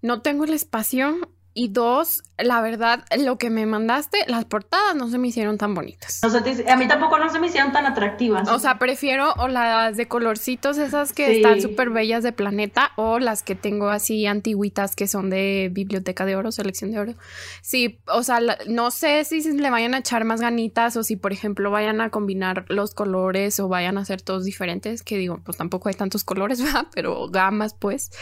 no 0.00 0.22
tengo 0.22 0.44
el 0.44 0.54
espacio 0.54 1.28
y 1.58 1.66
dos, 1.66 2.22
la 2.38 2.60
verdad, 2.60 3.04
lo 3.18 3.36
que 3.36 3.50
me 3.50 3.66
mandaste, 3.66 4.18
las 4.28 4.44
portadas 4.44 4.94
no 4.94 5.08
se 5.08 5.18
me 5.18 5.26
hicieron 5.26 5.58
tan 5.58 5.74
bonitas. 5.74 6.22
O 6.22 6.30
sea, 6.30 6.40
a 6.72 6.76
mí 6.76 6.86
tampoco 6.86 7.18
no 7.18 7.28
se 7.30 7.40
me 7.40 7.48
hicieron 7.48 7.72
tan 7.72 7.84
atractivas. 7.84 8.48
O 8.48 8.60
sea, 8.60 8.78
prefiero 8.78 9.32
o 9.38 9.48
las 9.48 9.96
de 9.96 10.06
colorcitos, 10.06 10.78
esas 10.78 11.12
que 11.12 11.38
están 11.38 11.60
súper 11.60 11.90
bellas 11.90 12.22
de 12.22 12.30
planeta, 12.30 12.92
o 12.94 13.18
las 13.18 13.42
que 13.42 13.56
tengo 13.56 13.88
así 13.88 14.24
antiguitas 14.24 14.94
que 14.94 15.08
son 15.08 15.30
de 15.30 15.68
biblioteca 15.72 16.24
de 16.26 16.36
oro, 16.36 16.52
selección 16.52 16.92
de 16.92 17.00
oro. 17.00 17.14
Sí, 17.60 17.98
o 18.06 18.22
sea, 18.22 18.38
no 18.68 18.92
sé 18.92 19.24
si 19.24 19.42
le 19.50 19.70
vayan 19.70 19.94
a 19.94 19.98
echar 19.98 20.22
más 20.22 20.40
ganitas 20.40 20.96
o 20.96 21.02
si, 21.02 21.16
por 21.16 21.32
ejemplo, 21.32 21.72
vayan 21.72 22.00
a 22.00 22.10
combinar 22.10 22.66
los 22.68 22.94
colores 22.94 23.58
o 23.58 23.66
vayan 23.66 23.98
a 23.98 24.02
hacer 24.02 24.22
todos 24.22 24.44
diferentes, 24.44 25.02
que 25.02 25.16
digo, 25.16 25.40
pues 25.44 25.56
tampoco 25.56 25.88
hay 25.88 25.96
tantos 25.96 26.22
colores, 26.28 26.62
¿verdad? 26.62 26.86
Pero 26.94 27.26
gamas, 27.26 27.74
pues. 27.74 28.12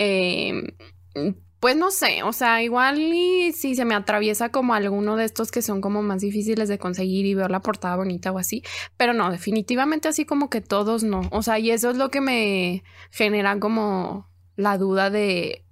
Eh, 0.00 0.74
pues 1.62 1.76
no 1.76 1.92
sé, 1.92 2.24
o 2.24 2.32
sea, 2.32 2.60
igual 2.60 2.98
y 2.98 3.52
si 3.52 3.76
se 3.76 3.84
me 3.84 3.94
atraviesa 3.94 4.48
como 4.48 4.74
alguno 4.74 5.14
de 5.14 5.24
estos 5.24 5.52
que 5.52 5.62
son 5.62 5.80
como 5.80 6.02
más 6.02 6.20
difíciles 6.20 6.68
de 6.68 6.76
conseguir 6.76 7.24
y 7.24 7.34
veo 7.34 7.46
la 7.46 7.60
portada 7.60 7.94
bonita 7.94 8.32
o 8.32 8.38
así, 8.38 8.64
pero 8.96 9.12
no, 9.12 9.30
definitivamente 9.30 10.08
así 10.08 10.24
como 10.24 10.50
que 10.50 10.60
todos 10.60 11.04
no, 11.04 11.20
o 11.30 11.40
sea, 11.40 11.60
y 11.60 11.70
eso 11.70 11.90
es 11.90 11.96
lo 11.96 12.10
que 12.10 12.20
me 12.20 12.82
genera 13.12 13.60
como 13.60 14.28
la 14.56 14.76
duda 14.76 15.08
de 15.08 15.64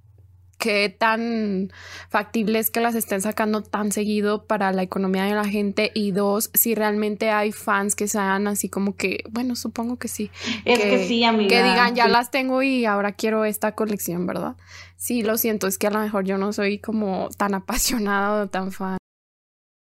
qué 0.60 0.94
tan 0.96 1.72
factible 2.08 2.60
es 2.60 2.70
que 2.70 2.80
las 2.80 2.94
estén 2.94 3.20
sacando 3.20 3.62
tan 3.62 3.90
seguido 3.90 4.44
para 4.44 4.70
la 4.70 4.82
economía 4.82 5.24
de 5.24 5.34
la 5.34 5.46
gente 5.46 5.90
y 5.94 6.12
dos, 6.12 6.50
si 6.54 6.76
realmente 6.76 7.30
hay 7.30 7.50
fans 7.50 7.96
que 7.96 8.06
sean 8.06 8.46
así 8.46 8.68
como 8.68 8.94
que, 8.94 9.24
bueno, 9.30 9.56
supongo 9.56 9.96
que 9.96 10.06
sí. 10.06 10.30
Es 10.64 10.78
que, 10.78 11.08
sí, 11.08 11.24
amiga. 11.24 11.48
Que 11.48 11.62
digan, 11.64 11.96
ya 11.96 12.06
las 12.06 12.30
tengo 12.30 12.62
y 12.62 12.84
ahora 12.84 13.12
quiero 13.12 13.44
esta 13.44 13.74
colección, 13.74 14.26
¿verdad? 14.26 14.54
Sí, 14.96 15.22
lo 15.22 15.38
siento, 15.38 15.66
es 15.66 15.78
que 15.78 15.88
a 15.88 15.90
lo 15.90 15.98
mejor 15.98 16.24
yo 16.24 16.38
no 16.38 16.52
soy 16.52 16.78
como 16.78 17.30
tan 17.36 17.54
apasionada 17.54 18.44
o 18.44 18.48
tan 18.48 18.70
fan. 18.70 18.98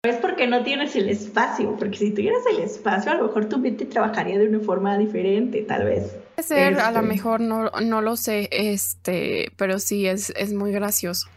Es 0.05 0.15
porque 0.15 0.47
no 0.47 0.63
tienes 0.63 0.95
el 0.95 1.09
espacio, 1.09 1.75
porque 1.77 1.97
si 1.97 2.11
tuvieras 2.11 2.43
el 2.49 2.63
espacio, 2.63 3.11
a 3.11 3.15
lo 3.15 3.25
mejor 3.25 3.49
tu 3.49 3.57
mente 3.57 3.85
trabajaría 3.85 4.39
de 4.39 4.47
una 4.47 4.61
forma 4.61 4.97
diferente, 4.97 5.61
tal 5.63 5.83
vez. 5.83 6.15
Puede 6.47 6.71
ser, 6.71 6.79
a 6.79 6.91
lo 6.91 6.99
este. 6.99 7.07
mejor 7.07 7.41
no, 7.41 7.69
no 7.69 8.01
lo 8.01 8.15
sé, 8.15 8.49
este, 8.51 9.51
pero 9.57 9.79
sí 9.79 10.07
es, 10.07 10.31
es 10.35 10.53
muy 10.53 10.71
gracioso. 10.71 11.27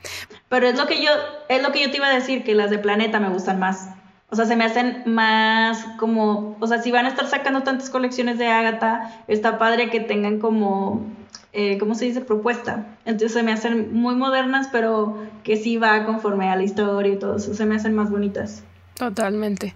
Pero 0.48 0.68
es 0.68 0.78
lo 0.78 0.86
que 0.86 1.02
yo, 1.02 1.10
es 1.48 1.62
lo 1.62 1.72
que 1.72 1.82
yo 1.82 1.90
te 1.90 1.96
iba 1.96 2.06
a 2.06 2.14
decir, 2.14 2.44
que 2.44 2.54
las 2.54 2.70
de 2.70 2.78
Planeta 2.78 3.18
me 3.18 3.28
gustan 3.28 3.58
más. 3.58 3.88
O 4.30 4.36
sea, 4.36 4.46
se 4.46 4.56
me 4.56 4.64
hacen 4.64 5.02
más 5.06 5.84
como, 5.98 6.56
o 6.60 6.66
sea, 6.66 6.80
si 6.80 6.90
van 6.90 7.06
a 7.06 7.08
estar 7.08 7.28
sacando 7.28 7.62
tantas 7.62 7.90
colecciones 7.90 8.38
de 8.38 8.46
Agatha, 8.46 9.24
está 9.28 9.58
padre 9.58 9.90
que 9.90 10.00
tengan 10.00 10.38
como 10.38 11.04
eh, 11.52 11.76
¿cómo 11.78 11.94
se 11.94 12.06
dice? 12.06 12.22
Propuesta. 12.22 12.86
Entonces 13.04 13.32
se 13.32 13.42
me 13.42 13.52
hacen 13.52 13.92
muy 13.92 14.14
modernas, 14.14 14.68
pero 14.72 15.18
que 15.42 15.56
sí 15.56 15.76
va 15.76 16.06
conforme 16.06 16.48
a 16.48 16.56
la 16.56 16.62
historia 16.62 17.12
y 17.12 17.18
todo 17.18 17.36
eso, 17.36 17.54
se 17.54 17.66
me 17.66 17.76
hacen 17.76 17.94
más 17.94 18.10
bonitas. 18.10 18.62
Totalmente. 18.94 19.74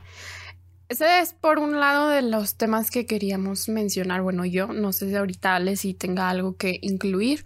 Ese 0.89 1.21
es 1.21 1.33
por 1.33 1.59
un 1.59 1.81
lado 1.81 2.09
de 2.09 2.23
los 2.23 2.57
temas 2.57 2.91
que 2.91 3.07
queríamos 3.07 3.69
mencionar. 3.69 4.23
Bueno, 4.23 4.45
yo 4.45 4.69
no 4.69 4.93
sé 4.93 5.09
si 5.09 5.17
ahorita 5.17 5.57
Ale 5.57 5.77
si 5.77 5.95
tenga 5.95 6.31
algo 6.31 6.57
que 6.57 6.79
incluir. 6.81 7.45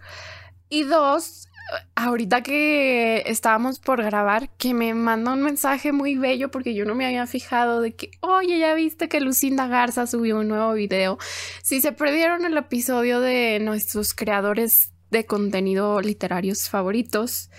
Y 0.69 0.83
dos, 0.83 1.47
ahorita 1.95 2.43
que 2.43 3.23
estábamos 3.25 3.79
por 3.79 4.03
grabar, 4.03 4.49
que 4.57 4.73
me 4.73 4.93
mandó 4.93 5.33
un 5.33 5.41
mensaje 5.41 5.91
muy 5.91 6.17
bello 6.17 6.51
porque 6.51 6.75
yo 6.75 6.85
no 6.85 6.95
me 6.95 7.05
había 7.05 7.25
fijado 7.27 7.81
de 7.81 7.95
que, 7.95 8.11
oye, 8.21 8.59
ya 8.59 8.73
viste 8.73 9.09
que 9.09 9.21
Lucinda 9.21 9.67
Garza 9.67 10.05
subió 10.05 10.39
un 10.39 10.47
nuevo 10.47 10.73
video. 10.73 11.17
Si 11.63 11.81
se 11.81 11.91
perdieron 11.91 12.45
el 12.45 12.57
episodio 12.57 13.21
de 13.21 13.59
nuestros 13.59 14.13
creadores 14.13 14.91
de 15.09 15.25
contenido 15.25 15.99
literarios 15.99 16.69
favoritos, 16.69 17.49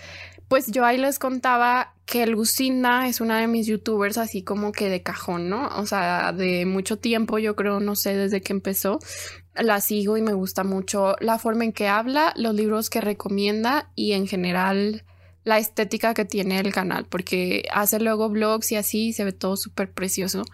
pues 0.48 0.68
yo 0.68 0.84
ahí 0.84 0.98
les 0.98 1.18
contaba 1.18 1.94
que 2.12 2.26
Lucinda 2.26 3.08
es 3.08 3.22
una 3.22 3.40
de 3.40 3.46
mis 3.46 3.66
youtubers 3.66 4.18
así 4.18 4.42
como 4.42 4.70
que 4.70 4.90
de 4.90 5.02
cajón, 5.02 5.48
¿no? 5.48 5.68
O 5.78 5.86
sea, 5.86 6.34
de 6.34 6.66
mucho 6.66 6.98
tiempo, 6.98 7.38
yo 7.38 7.56
creo, 7.56 7.80
no 7.80 7.96
sé, 7.96 8.14
desde 8.14 8.42
que 8.42 8.52
empezó, 8.52 8.98
la 9.54 9.80
sigo 9.80 10.18
y 10.18 10.20
me 10.20 10.34
gusta 10.34 10.62
mucho 10.62 11.16
la 11.20 11.38
forma 11.38 11.64
en 11.64 11.72
que 11.72 11.88
habla, 11.88 12.34
los 12.36 12.54
libros 12.54 12.90
que 12.90 13.00
recomienda 13.00 13.90
y 13.94 14.12
en 14.12 14.26
general 14.26 15.06
la 15.44 15.56
estética 15.56 16.12
que 16.12 16.26
tiene 16.26 16.60
el 16.60 16.70
canal, 16.70 17.06
porque 17.06 17.62
hace 17.72 17.98
luego 17.98 18.28
vlogs 18.28 18.72
y 18.72 18.76
así, 18.76 19.14
se 19.14 19.24
ve 19.24 19.32
todo 19.32 19.56
súper 19.56 19.90
precioso. 19.90 20.44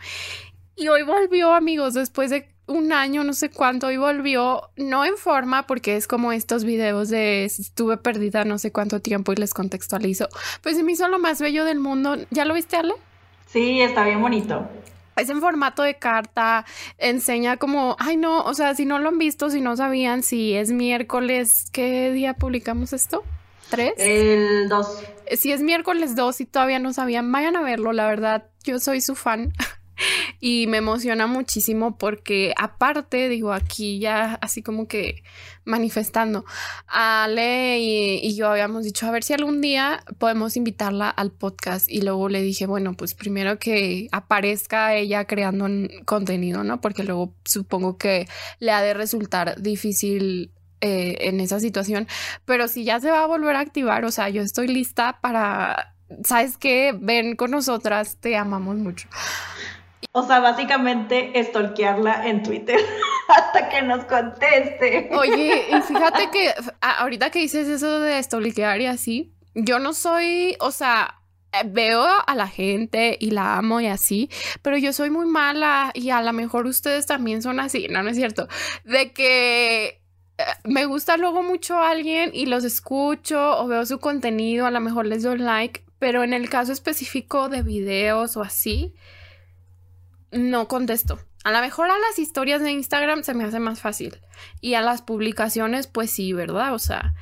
Y 0.76 0.86
hoy 0.86 1.02
volvió, 1.02 1.54
amigos, 1.54 1.94
después 1.94 2.30
de 2.30 2.54
un 2.68 2.92
año, 2.92 3.24
no 3.24 3.32
sé 3.32 3.50
cuánto, 3.50 3.90
y 3.90 3.96
volvió, 3.96 4.70
no 4.76 5.04
en 5.04 5.16
forma, 5.16 5.66
porque 5.66 5.96
es 5.96 6.06
como 6.06 6.32
estos 6.32 6.64
videos 6.64 7.08
de 7.08 7.44
estuve 7.44 7.96
perdida 7.96 8.44
no 8.44 8.58
sé 8.58 8.70
cuánto 8.70 9.00
tiempo 9.00 9.32
y 9.32 9.36
les 9.36 9.54
contextualizo. 9.54 10.28
Pues 10.62 10.76
se 10.76 10.82
me 10.82 10.92
hizo 10.92 11.08
lo 11.08 11.18
más 11.18 11.40
bello 11.40 11.64
del 11.64 11.80
mundo. 11.80 12.16
¿Ya 12.30 12.44
lo 12.44 12.54
viste, 12.54 12.76
Ale? 12.76 12.94
Sí, 13.46 13.80
está 13.80 14.04
bien 14.04 14.20
bonito. 14.20 14.68
Es 15.16 15.30
en 15.30 15.40
formato 15.40 15.82
de 15.82 15.96
carta, 15.96 16.64
enseña 16.98 17.56
como, 17.56 17.96
ay 17.98 18.16
no, 18.16 18.44
o 18.44 18.54
sea, 18.54 18.74
si 18.76 18.84
no 18.84 19.00
lo 19.00 19.08
han 19.08 19.18
visto, 19.18 19.50
si 19.50 19.60
no 19.60 19.76
sabían, 19.76 20.22
si 20.22 20.54
es 20.54 20.70
miércoles, 20.70 21.68
¿qué 21.72 22.12
día 22.12 22.34
publicamos 22.34 22.92
esto? 22.92 23.24
¿Tres? 23.68 23.94
El 23.98 24.68
2. 24.68 25.02
Si 25.32 25.52
es 25.52 25.60
miércoles 25.60 26.14
2 26.14 26.40
y 26.40 26.46
todavía 26.46 26.78
no 26.78 26.92
sabían, 26.92 27.32
vayan 27.32 27.56
a 27.56 27.62
verlo, 27.62 27.92
la 27.92 28.06
verdad, 28.06 28.44
yo 28.62 28.78
soy 28.78 29.00
su 29.00 29.14
fan. 29.14 29.52
y 30.40 30.66
me 30.66 30.78
emociona 30.78 31.26
muchísimo 31.26 31.96
porque 31.98 32.52
aparte, 32.56 33.28
digo, 33.28 33.52
aquí 33.52 33.98
ya 33.98 34.34
así 34.40 34.62
como 34.62 34.86
que 34.86 35.22
manifestando, 35.64 36.44
Ale 36.86 37.78
y, 37.80 38.34
yo 38.34 38.48
habíamos 38.48 38.84
dicho, 38.84 39.06
a 39.06 39.10
ver 39.10 39.22
si 39.22 39.34
algún 39.34 39.60
día 39.60 40.02
podemos 40.18 40.56
invitarla 40.56 41.10
al 41.10 41.30
podcast 41.30 41.88
y 41.90 42.02
luego 42.02 42.28
le 42.28 42.42
dije, 42.42 42.66
bueno, 42.66 42.94
pues 42.94 43.14
primero 43.14 43.58
que 43.58 44.08
aparezca 44.12 44.94
ella 44.94 45.24
creando 45.26 45.66
contenido, 46.04 46.64
¿no? 46.64 46.80
Porque 46.80 47.04
luego 47.04 47.34
supongo 47.44 47.98
que 47.98 48.28
le 48.60 48.72
ha 48.72 48.82
de 48.82 48.94
resultar 48.94 49.60
difícil 49.60 50.52
eh, 50.80 51.16
en 51.22 51.40
esa 51.40 51.60
situación, 51.60 52.06
pero 52.44 52.68
si 52.68 52.84
ya 52.84 53.00
se 53.00 53.10
va 53.10 53.24
a 53.24 53.26
volver 53.26 53.56
a 53.56 53.60
activar, 53.60 54.04
o 54.04 54.10
sea, 54.12 54.28
yo 54.28 54.42
estoy 54.42 54.68
lista 54.68 55.18
para, 55.20 55.94
¿sabes 56.24 56.56
qué? 56.56 56.94
Ven 56.98 57.34
con 57.34 57.50
nosotras, 57.50 58.16
te 58.20 58.36
amamos 58.36 58.76
mucho. 58.76 59.08
O 60.12 60.26
sea, 60.26 60.40
básicamente 60.40 61.32
stalkearla 61.42 62.26
en 62.26 62.42
Twitter 62.42 62.78
hasta 63.28 63.68
que 63.68 63.82
nos 63.82 64.04
conteste. 64.04 65.10
Oye, 65.12 65.66
y 65.70 65.80
fíjate 65.82 66.30
que 66.30 66.52
ahorita 66.80 67.30
que 67.30 67.40
dices 67.40 67.68
eso 67.68 68.00
de 68.00 68.22
stalkear 68.22 68.80
y 68.80 68.86
así, 68.86 69.32
yo 69.54 69.78
no 69.78 69.92
soy, 69.92 70.56
o 70.60 70.70
sea, 70.70 71.18
eh, 71.52 71.62
veo 71.66 72.04
a 72.26 72.34
la 72.34 72.46
gente 72.46 73.16
y 73.20 73.30
la 73.30 73.56
amo 73.56 73.80
y 73.80 73.86
así, 73.86 74.30
pero 74.62 74.76
yo 74.76 74.92
soy 74.92 75.10
muy 75.10 75.26
mala 75.26 75.90
y 75.94 76.10
a 76.10 76.22
lo 76.22 76.32
mejor 76.32 76.66
ustedes 76.66 77.06
también 77.06 77.42
son 77.42 77.58
así, 77.58 77.88
no, 77.88 78.02
no 78.02 78.10
es 78.10 78.16
cierto, 78.16 78.48
de 78.84 79.12
que 79.12 80.02
eh, 80.38 80.44
me 80.64 80.84
gusta 80.84 81.16
luego 81.16 81.42
mucho 81.42 81.78
a 81.78 81.90
alguien 81.90 82.30
y 82.34 82.46
los 82.46 82.64
escucho 82.64 83.58
o 83.58 83.66
veo 83.66 83.86
su 83.86 83.98
contenido, 83.98 84.66
a 84.66 84.70
lo 84.70 84.80
mejor 84.80 85.06
les 85.06 85.22
doy 85.22 85.38
like, 85.38 85.84
pero 85.98 86.22
en 86.22 86.32
el 86.32 86.48
caso 86.50 86.72
específico 86.72 87.48
de 87.48 87.62
videos 87.62 88.36
o 88.36 88.42
así, 88.42 88.94
no 90.32 90.68
contesto. 90.68 91.18
A 91.44 91.52
lo 91.52 91.60
mejor 91.60 91.90
a 91.90 91.98
las 91.98 92.18
historias 92.18 92.62
de 92.62 92.72
Instagram 92.72 93.22
se 93.22 93.34
me 93.34 93.44
hace 93.44 93.60
más 93.60 93.80
fácil. 93.80 94.20
Y 94.60 94.74
a 94.74 94.82
las 94.82 95.02
publicaciones, 95.02 95.86
pues 95.86 96.10
sí, 96.10 96.32
¿verdad? 96.32 96.74
O 96.74 96.78
sea, 96.78 97.14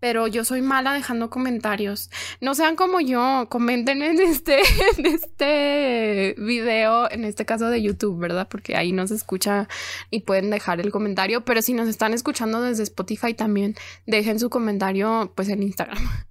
pero 0.00 0.26
yo 0.26 0.44
soy 0.44 0.62
mala 0.62 0.92
dejando 0.92 1.28
comentarios. 1.30 2.10
No 2.40 2.54
sean 2.54 2.76
como 2.76 3.00
yo, 3.00 3.48
comenten 3.50 4.02
en 4.02 4.20
este, 4.20 4.60
en 4.98 5.06
este 5.06 6.34
video, 6.38 7.10
en 7.10 7.24
este 7.24 7.44
caso 7.44 7.68
de 7.68 7.82
YouTube, 7.82 8.18
¿verdad? 8.18 8.48
Porque 8.48 8.76
ahí 8.76 8.92
nos 8.92 9.10
escucha 9.10 9.68
y 10.10 10.20
pueden 10.20 10.50
dejar 10.50 10.80
el 10.80 10.90
comentario. 10.90 11.44
Pero 11.44 11.62
si 11.62 11.74
nos 11.74 11.88
están 11.88 12.14
escuchando 12.14 12.62
desde 12.62 12.84
Spotify 12.84 13.34
también, 13.34 13.74
dejen 14.06 14.38
su 14.38 14.50
comentario 14.50 15.32
pues 15.34 15.48
en 15.48 15.62
Instagram. 15.62 15.98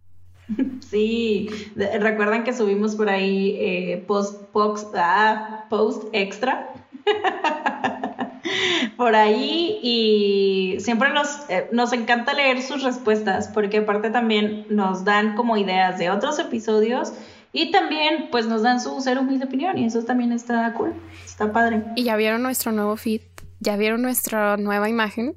Sí, 0.89 1.49
recuerdan 1.75 2.43
que 2.43 2.53
subimos 2.53 2.95
por 2.95 3.09
ahí 3.09 3.57
eh, 3.59 4.03
post, 4.07 4.43
post, 4.51 4.95
ah, 4.95 5.65
post 5.69 6.03
extra. 6.13 6.73
por 8.97 9.15
ahí 9.15 9.79
y 9.81 10.77
siempre 10.79 11.11
nos, 11.11 11.49
eh, 11.49 11.67
nos 11.71 11.93
encanta 11.93 12.33
leer 12.33 12.61
sus 12.61 12.83
respuestas 12.83 13.49
porque 13.49 13.77
aparte 13.77 14.09
también 14.09 14.65
nos 14.69 15.03
dan 15.03 15.35
como 15.35 15.57
ideas 15.57 15.97
de 15.99 16.09
otros 16.09 16.39
episodios 16.39 17.13
y 17.53 17.71
también 17.71 18.29
pues 18.31 18.47
nos 18.47 18.61
dan 18.63 18.79
su 18.79 18.99
ser 19.01 19.17
humilde 19.17 19.45
opinión 19.45 19.77
y 19.77 19.85
eso 19.85 20.03
también 20.03 20.31
está 20.31 20.73
cool, 20.73 20.93
está 21.25 21.51
padre. 21.51 21.83
Y 21.95 22.03
ya 22.03 22.15
vieron 22.15 22.43
nuestro 22.43 22.71
nuevo 22.71 22.95
feed, 22.97 23.21
ya 23.59 23.77
vieron 23.77 24.01
nuestra 24.01 24.57
nueva 24.57 24.89
imagen. 24.89 25.35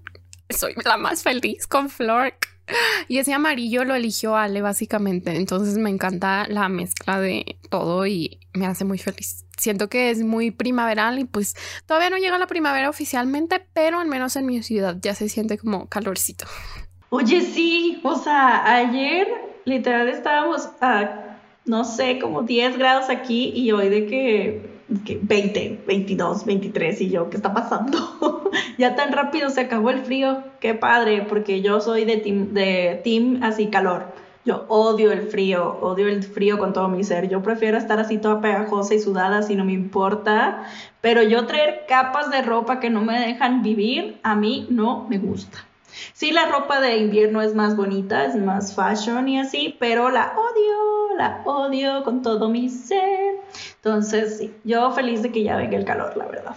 Soy 0.48 0.74
la 0.84 0.96
más 0.96 1.22
feliz 1.22 1.66
con 1.66 1.88
Flor. 1.88 2.34
Y 3.08 3.18
ese 3.18 3.32
amarillo 3.32 3.84
lo 3.84 3.94
eligió 3.94 4.36
Ale, 4.36 4.62
básicamente. 4.62 5.36
Entonces 5.36 5.78
me 5.78 5.90
encanta 5.90 6.46
la 6.48 6.68
mezcla 6.68 7.20
de 7.20 7.58
todo 7.68 8.06
y 8.06 8.38
me 8.52 8.66
hace 8.66 8.84
muy 8.84 8.98
feliz. 8.98 9.44
Siento 9.56 9.88
que 9.88 10.10
es 10.10 10.22
muy 10.22 10.50
primaveral 10.50 11.18
y 11.18 11.24
pues 11.24 11.54
todavía 11.86 12.10
no 12.10 12.18
llega 12.18 12.38
la 12.38 12.46
primavera 12.46 12.88
oficialmente, 12.88 13.64
pero 13.72 14.00
al 14.00 14.08
menos 14.08 14.36
en 14.36 14.46
mi 14.46 14.62
ciudad 14.62 14.96
ya 15.00 15.14
se 15.14 15.28
siente 15.28 15.58
como 15.58 15.88
calorcito. 15.88 16.46
Oye, 17.10 17.40
sí, 17.40 18.00
o 18.04 18.16
sea, 18.16 18.64
ayer 18.72 19.26
literal 19.64 20.08
estábamos 20.08 20.68
a, 20.80 21.38
no 21.64 21.84
sé, 21.84 22.18
como 22.20 22.42
10 22.42 22.78
grados 22.78 23.10
aquí 23.10 23.52
y 23.54 23.72
hoy 23.72 23.88
de 23.88 24.06
que 24.06 24.69
20, 24.90 25.84
22, 25.86 26.44
23 26.44 27.00
y 27.00 27.10
yo, 27.10 27.30
¿qué 27.30 27.36
está 27.36 27.54
pasando? 27.54 28.50
ya 28.78 28.96
tan 28.96 29.12
rápido 29.12 29.48
se 29.50 29.60
acabó 29.60 29.90
el 29.90 30.02
frío, 30.02 30.42
qué 30.58 30.74
padre, 30.74 31.24
porque 31.28 31.62
yo 31.62 31.80
soy 31.80 32.04
de 32.04 32.16
team, 32.16 32.52
de 32.52 33.00
team 33.04 33.42
así 33.42 33.68
calor. 33.68 34.06
Yo 34.44 34.64
odio 34.68 35.12
el 35.12 35.22
frío, 35.22 35.78
odio 35.80 36.08
el 36.08 36.22
frío 36.22 36.58
con 36.58 36.72
todo 36.72 36.88
mi 36.88 37.04
ser. 37.04 37.28
Yo 37.28 37.42
prefiero 37.42 37.76
estar 37.76 38.00
así 38.00 38.18
toda 38.18 38.40
pegajosa 38.40 38.94
y 38.94 38.98
sudada 38.98 39.42
si 39.42 39.54
no 39.54 39.64
me 39.64 39.74
importa, 39.74 40.64
pero 41.00 41.22
yo 41.22 41.46
traer 41.46 41.84
capas 41.86 42.30
de 42.30 42.42
ropa 42.42 42.80
que 42.80 42.90
no 42.90 43.02
me 43.02 43.20
dejan 43.20 43.62
vivir, 43.62 44.18
a 44.22 44.34
mí 44.34 44.66
no 44.70 45.06
me 45.08 45.18
gusta. 45.18 45.69
Sí, 46.12 46.30
la 46.32 46.46
ropa 46.46 46.80
de 46.80 46.98
invierno 46.98 47.42
es 47.42 47.54
más 47.54 47.76
bonita, 47.76 48.24
es 48.24 48.36
más 48.36 48.74
fashion 48.74 49.28
y 49.28 49.38
así, 49.40 49.76
pero 49.78 50.10
la 50.10 50.34
odio, 50.36 51.16
la 51.16 51.42
odio 51.44 52.04
con 52.04 52.22
todo 52.22 52.48
mi 52.48 52.68
ser. 52.68 53.36
Entonces, 53.76 54.38
sí, 54.38 54.54
yo 54.64 54.90
feliz 54.92 55.22
de 55.22 55.32
que 55.32 55.42
ya 55.42 55.56
venga 55.56 55.76
el 55.76 55.84
calor, 55.84 56.16
la 56.16 56.26
verdad. 56.26 56.56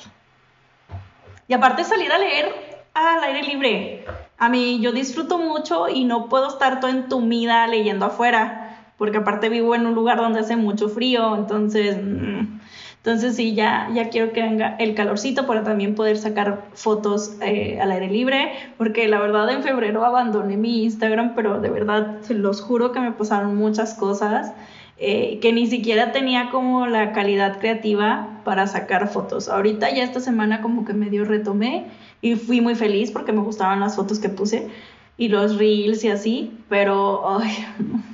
Y 1.48 1.54
aparte 1.54 1.84
salir 1.84 2.12
a 2.12 2.18
leer 2.18 2.54
al 2.94 3.24
aire 3.24 3.44
libre. 3.44 4.06
A 4.38 4.50
mí 4.50 4.80
yo 4.82 4.92
disfruto 4.92 5.38
mucho 5.38 5.88
y 5.90 6.06
no 6.06 6.30
puedo 6.30 6.48
estar 6.48 6.80
toda 6.80 6.92
entumida 6.92 7.68
leyendo 7.68 8.06
afuera, 8.06 8.94
porque 8.98 9.18
aparte 9.18 9.50
vivo 9.50 9.76
en 9.76 9.86
un 9.86 9.96
lugar 9.96 10.18
donde 10.18 10.40
hace 10.40 10.56
mucho 10.56 10.90
frío, 10.90 11.36
entonces... 11.36 11.98
Mm, 12.02 12.60
entonces 13.04 13.36
sí, 13.36 13.54
ya, 13.54 13.90
ya 13.94 14.08
quiero 14.08 14.32
que 14.32 14.42
venga 14.42 14.78
el 14.80 14.96
calorcito 14.96 15.46
para 15.46 15.62
también 15.66 15.94
poder 15.94 16.18
sacar 16.18 16.68
fotos 16.74 17.36
eh, 17.42 17.78
al 17.82 17.92
aire 17.92 18.10
libre, 18.10 18.54
porque 18.78 19.10
la 19.10 19.20
verdad 19.20 19.52
en 19.52 19.62
febrero 19.62 20.06
abandoné 20.06 20.56
mi 20.56 20.86
Instagram, 20.86 21.36
pero 21.36 21.60
de 21.60 21.70
verdad 21.70 22.20
se 22.22 22.34
los 22.34 22.62
juro 22.62 22.94
que 22.94 23.02
me 23.02 23.12
pasaron 23.12 23.58
muchas 23.58 23.96
cosas. 23.96 24.54
Eh, 24.98 25.40
que 25.42 25.52
ni 25.52 25.68
siquiera 25.68 26.14
tenía 26.14 26.50
como 26.50 26.88
la 26.88 27.12
calidad 27.12 27.60
creativa 27.60 28.40
para 28.46 28.68
sacar 28.68 29.10
fotos. 29.10 29.50
Ahorita 29.50 29.94
ya 29.94 30.04
esta 30.04 30.22
semana 30.22 30.62
como 30.62 30.86
que 30.86 30.94
medio 30.94 31.26
retomé 31.26 31.88
y 32.22 32.36
fui 32.36 32.62
muy 32.62 32.76
feliz 32.76 33.12
porque 33.12 33.34
me 33.34 33.42
gustaban 33.42 33.82
las 33.82 33.98
fotos 33.98 34.20
que 34.20 34.30
puse 34.30 34.70
y 35.18 35.28
los 35.28 35.58
reels 35.58 36.06
y 36.06 36.10
así, 36.10 36.58
pero 36.70 37.40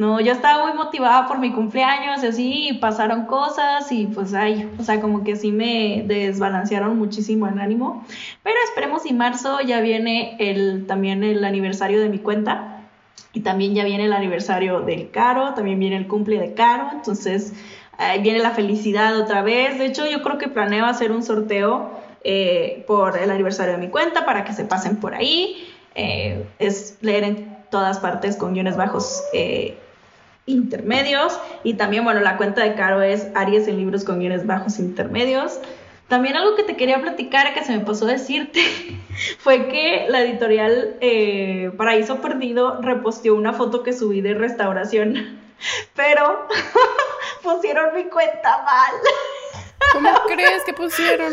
no, 0.00 0.20
yo 0.20 0.32
estaba 0.32 0.66
muy 0.66 0.76
motivada 0.76 1.28
por 1.28 1.38
mi 1.38 1.52
cumpleaños 1.52 2.24
y 2.24 2.26
así, 2.26 2.68
y 2.70 2.72
pasaron 2.78 3.26
cosas 3.26 3.92
y 3.92 4.06
pues 4.06 4.32
ay, 4.32 4.68
o 4.78 4.82
sea, 4.82 5.00
como 5.00 5.22
que 5.24 5.36
sí 5.36 5.52
me 5.52 6.02
desbalancearon 6.06 6.98
muchísimo 6.98 7.46
el 7.46 7.58
ánimo, 7.58 8.04
pero 8.42 8.56
esperemos 8.64 9.04
y 9.04 9.12
marzo 9.12 9.60
ya 9.60 9.80
viene 9.80 10.36
el, 10.38 10.86
también 10.86 11.22
el 11.22 11.44
aniversario 11.44 12.00
de 12.00 12.08
mi 12.08 12.18
cuenta 12.18 12.88
y 13.34 13.40
también 13.40 13.74
ya 13.74 13.84
viene 13.84 14.06
el 14.06 14.12
aniversario 14.14 14.80
del 14.80 15.10
Caro, 15.10 15.54
también 15.54 15.78
viene 15.78 15.96
el 15.96 16.08
cumple 16.08 16.38
de 16.38 16.54
Caro, 16.54 16.88
entonces 16.92 17.52
viene 18.22 18.38
la 18.38 18.50
felicidad 18.50 19.16
otra 19.18 19.42
vez. 19.42 19.78
De 19.78 19.86
hecho, 19.86 20.06
yo 20.10 20.22
creo 20.22 20.38
que 20.38 20.48
planeo 20.48 20.86
hacer 20.86 21.12
un 21.12 21.22
sorteo 21.22 21.90
eh, 22.24 22.84
por 22.86 23.18
el 23.18 23.30
aniversario 23.30 23.74
de 23.74 23.78
mi 23.78 23.88
cuenta 23.88 24.24
para 24.24 24.44
que 24.44 24.52
se 24.52 24.64
pasen 24.64 24.96
por 24.96 25.14
ahí. 25.14 25.68
Eh, 25.94 26.44
es 26.58 26.98
leer 27.00 27.24
en 27.24 27.56
todas 27.70 27.98
partes 27.98 28.36
con 28.36 28.54
guiones 28.54 28.76
bajos 28.76 29.22
eh, 29.32 29.76
intermedios. 30.50 31.38
Y 31.64 31.74
también, 31.74 32.04
bueno, 32.04 32.20
la 32.20 32.36
cuenta 32.36 32.62
de 32.62 32.74
Caro 32.74 33.02
es 33.02 33.28
Aries 33.34 33.68
en 33.68 33.76
libros 33.76 34.04
con 34.04 34.18
guiones 34.18 34.46
bajos 34.46 34.78
intermedios. 34.78 35.60
También 36.08 36.36
algo 36.36 36.56
que 36.56 36.64
te 36.64 36.76
quería 36.76 37.00
platicar, 37.00 37.54
que 37.54 37.62
se 37.62 37.72
me 37.72 37.84
pasó 37.84 38.04
decirte, 38.04 38.60
fue 39.38 39.68
que 39.68 40.06
la 40.08 40.22
editorial 40.22 40.96
eh, 41.00 41.70
Paraíso 41.76 42.20
Perdido 42.20 42.80
reposteó 42.82 43.36
una 43.36 43.52
foto 43.52 43.84
que 43.84 43.92
subí 43.92 44.20
de 44.20 44.34
restauración, 44.34 45.38
pero 45.94 46.48
pusieron 47.42 47.94
mi 47.94 48.04
cuenta 48.04 48.64
mal. 48.64 48.92
¿Cómo 49.92 50.10
crees 50.26 50.64
que 50.64 50.72
pusieron? 50.72 51.32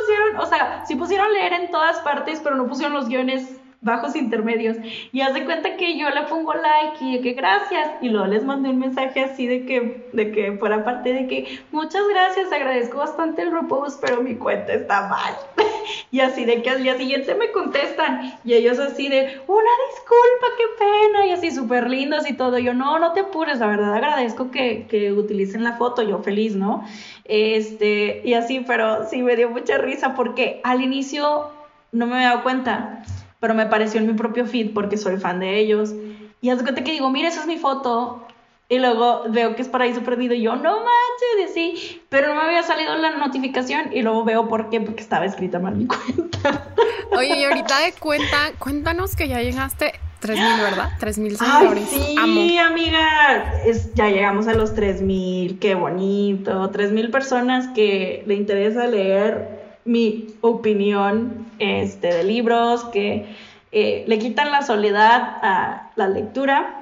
pusieron, 0.00 0.36
o 0.38 0.46
sea, 0.46 0.84
sí 0.86 0.96
pusieron 0.96 1.32
leer 1.32 1.52
en 1.52 1.70
todas 1.70 1.98
partes, 2.00 2.40
pero 2.42 2.56
no 2.56 2.66
pusieron 2.66 2.94
los 2.94 3.08
guiones 3.08 3.46
bajos 3.82 4.16
intermedios. 4.16 4.76
Y 5.12 5.20
hace 5.20 5.44
cuenta 5.44 5.76
que 5.76 5.98
yo 5.98 6.08
le 6.10 6.22
pongo 6.22 6.54
like 6.54 7.04
y 7.04 7.16
de 7.16 7.20
que 7.20 7.32
gracias. 7.34 7.90
Y 8.00 8.08
luego 8.08 8.26
les 8.28 8.44
mandé 8.44 8.70
un 8.70 8.78
mensaje 8.78 9.20
así 9.20 9.46
de 9.46 9.66
que, 9.66 10.08
de 10.12 10.32
que 10.32 10.52
fuera 10.52 10.84
parte 10.84 11.12
de 11.12 11.26
que 11.26 11.60
muchas 11.72 12.02
gracias, 12.08 12.50
agradezco 12.52 12.98
bastante 12.98 13.42
el 13.42 13.52
repost, 13.52 14.00
pero 14.00 14.22
mi 14.22 14.36
cuenta 14.36 14.72
está 14.72 15.08
mal. 15.08 15.34
y 16.10 16.20
así 16.20 16.44
de 16.44 16.62
que 16.62 16.70
al 16.70 16.82
día 16.82 16.96
siguiente 16.96 17.34
me 17.34 17.50
contestan. 17.50 18.38
Y 18.44 18.54
ellos 18.54 18.78
así 18.78 19.08
de, 19.08 19.40
una 19.46 19.70
disculpa, 19.90 20.46
qué 20.56 20.64
pena. 20.78 21.26
Y 21.26 21.32
así 21.32 21.50
súper 21.50 21.90
lindos 21.90 22.28
y 22.30 22.34
todo. 22.34 22.58
Yo, 22.58 22.72
no, 22.74 22.98
no 22.98 23.12
te 23.12 23.20
apures, 23.20 23.58
la 23.58 23.66
verdad 23.66 23.94
agradezco 23.94 24.50
que, 24.50 24.86
que 24.88 25.12
utilicen 25.12 25.64
la 25.64 25.72
foto, 25.72 26.02
yo 26.02 26.20
feliz, 26.20 26.54
¿no? 26.54 26.86
Este, 27.24 28.22
y 28.24 28.34
así, 28.34 28.60
pero 28.60 29.08
sí 29.08 29.22
me 29.22 29.34
dio 29.34 29.50
mucha 29.50 29.78
risa 29.78 30.14
porque 30.14 30.60
al 30.62 30.82
inicio 30.82 31.50
no 31.90 32.06
me 32.06 32.14
había 32.14 32.28
dado 32.28 32.42
cuenta 32.42 33.02
pero 33.42 33.54
me 33.54 33.62
apareció 33.62 33.98
en 34.00 34.06
mi 34.06 34.12
propio 34.12 34.46
feed 34.46 34.72
porque 34.72 34.96
soy 34.96 35.16
fan 35.16 35.40
de 35.40 35.58
ellos. 35.58 35.92
Y 36.40 36.50
haz 36.50 36.62
cuenta 36.62 36.84
que 36.84 36.92
digo, 36.92 37.10
mira, 37.10 37.28
esa 37.28 37.40
es 37.40 37.48
mi 37.48 37.58
foto. 37.58 38.24
Y 38.68 38.78
luego 38.78 39.24
veo 39.30 39.56
que 39.56 39.62
es 39.62 39.68
Paraíso 39.68 40.02
Perdido 40.02 40.32
y 40.32 40.42
yo, 40.42 40.54
no 40.54 40.76
manches, 40.76 41.52
sí, 41.52 42.00
pero 42.08 42.28
no 42.28 42.36
me 42.36 42.42
había 42.42 42.62
salido 42.62 42.94
la 42.94 43.16
notificación 43.16 43.92
y 43.92 44.02
luego 44.02 44.22
veo 44.22 44.48
por 44.48 44.70
qué, 44.70 44.80
porque 44.80 45.02
estaba 45.02 45.24
escrita 45.24 45.58
mal 45.58 45.74
mi 45.74 45.86
cuenta. 45.88 46.68
Oye, 47.16 47.36
y 47.36 47.44
ahorita 47.44 47.80
de 47.80 47.92
cuenta, 47.94 48.52
cuéntanos 48.60 49.16
que 49.16 49.26
ya 49.26 49.42
llegaste 49.42 49.92
3000, 50.20 50.62
¿verdad? 50.62 50.90
3000 51.00 51.36
seguidores. 51.36 51.88
sí, 51.88 52.58
amiga, 52.58 53.60
ya 53.94 54.08
llegamos 54.08 54.46
a 54.46 54.54
los 54.54 54.72
3000, 54.76 55.58
qué 55.58 55.74
bonito. 55.74 56.70
3000 56.70 57.10
personas 57.10 57.66
que 57.74 58.22
le 58.24 58.34
interesa 58.34 58.86
leer 58.86 59.62
mi 59.84 60.28
opinión 60.42 61.46
este, 61.62 62.12
de 62.12 62.24
libros 62.24 62.84
que 62.84 63.26
eh, 63.72 64.04
le 64.06 64.18
quitan 64.18 64.50
la 64.50 64.62
soledad 64.62 65.38
a 65.42 65.90
la 65.96 66.08
lectura, 66.08 66.78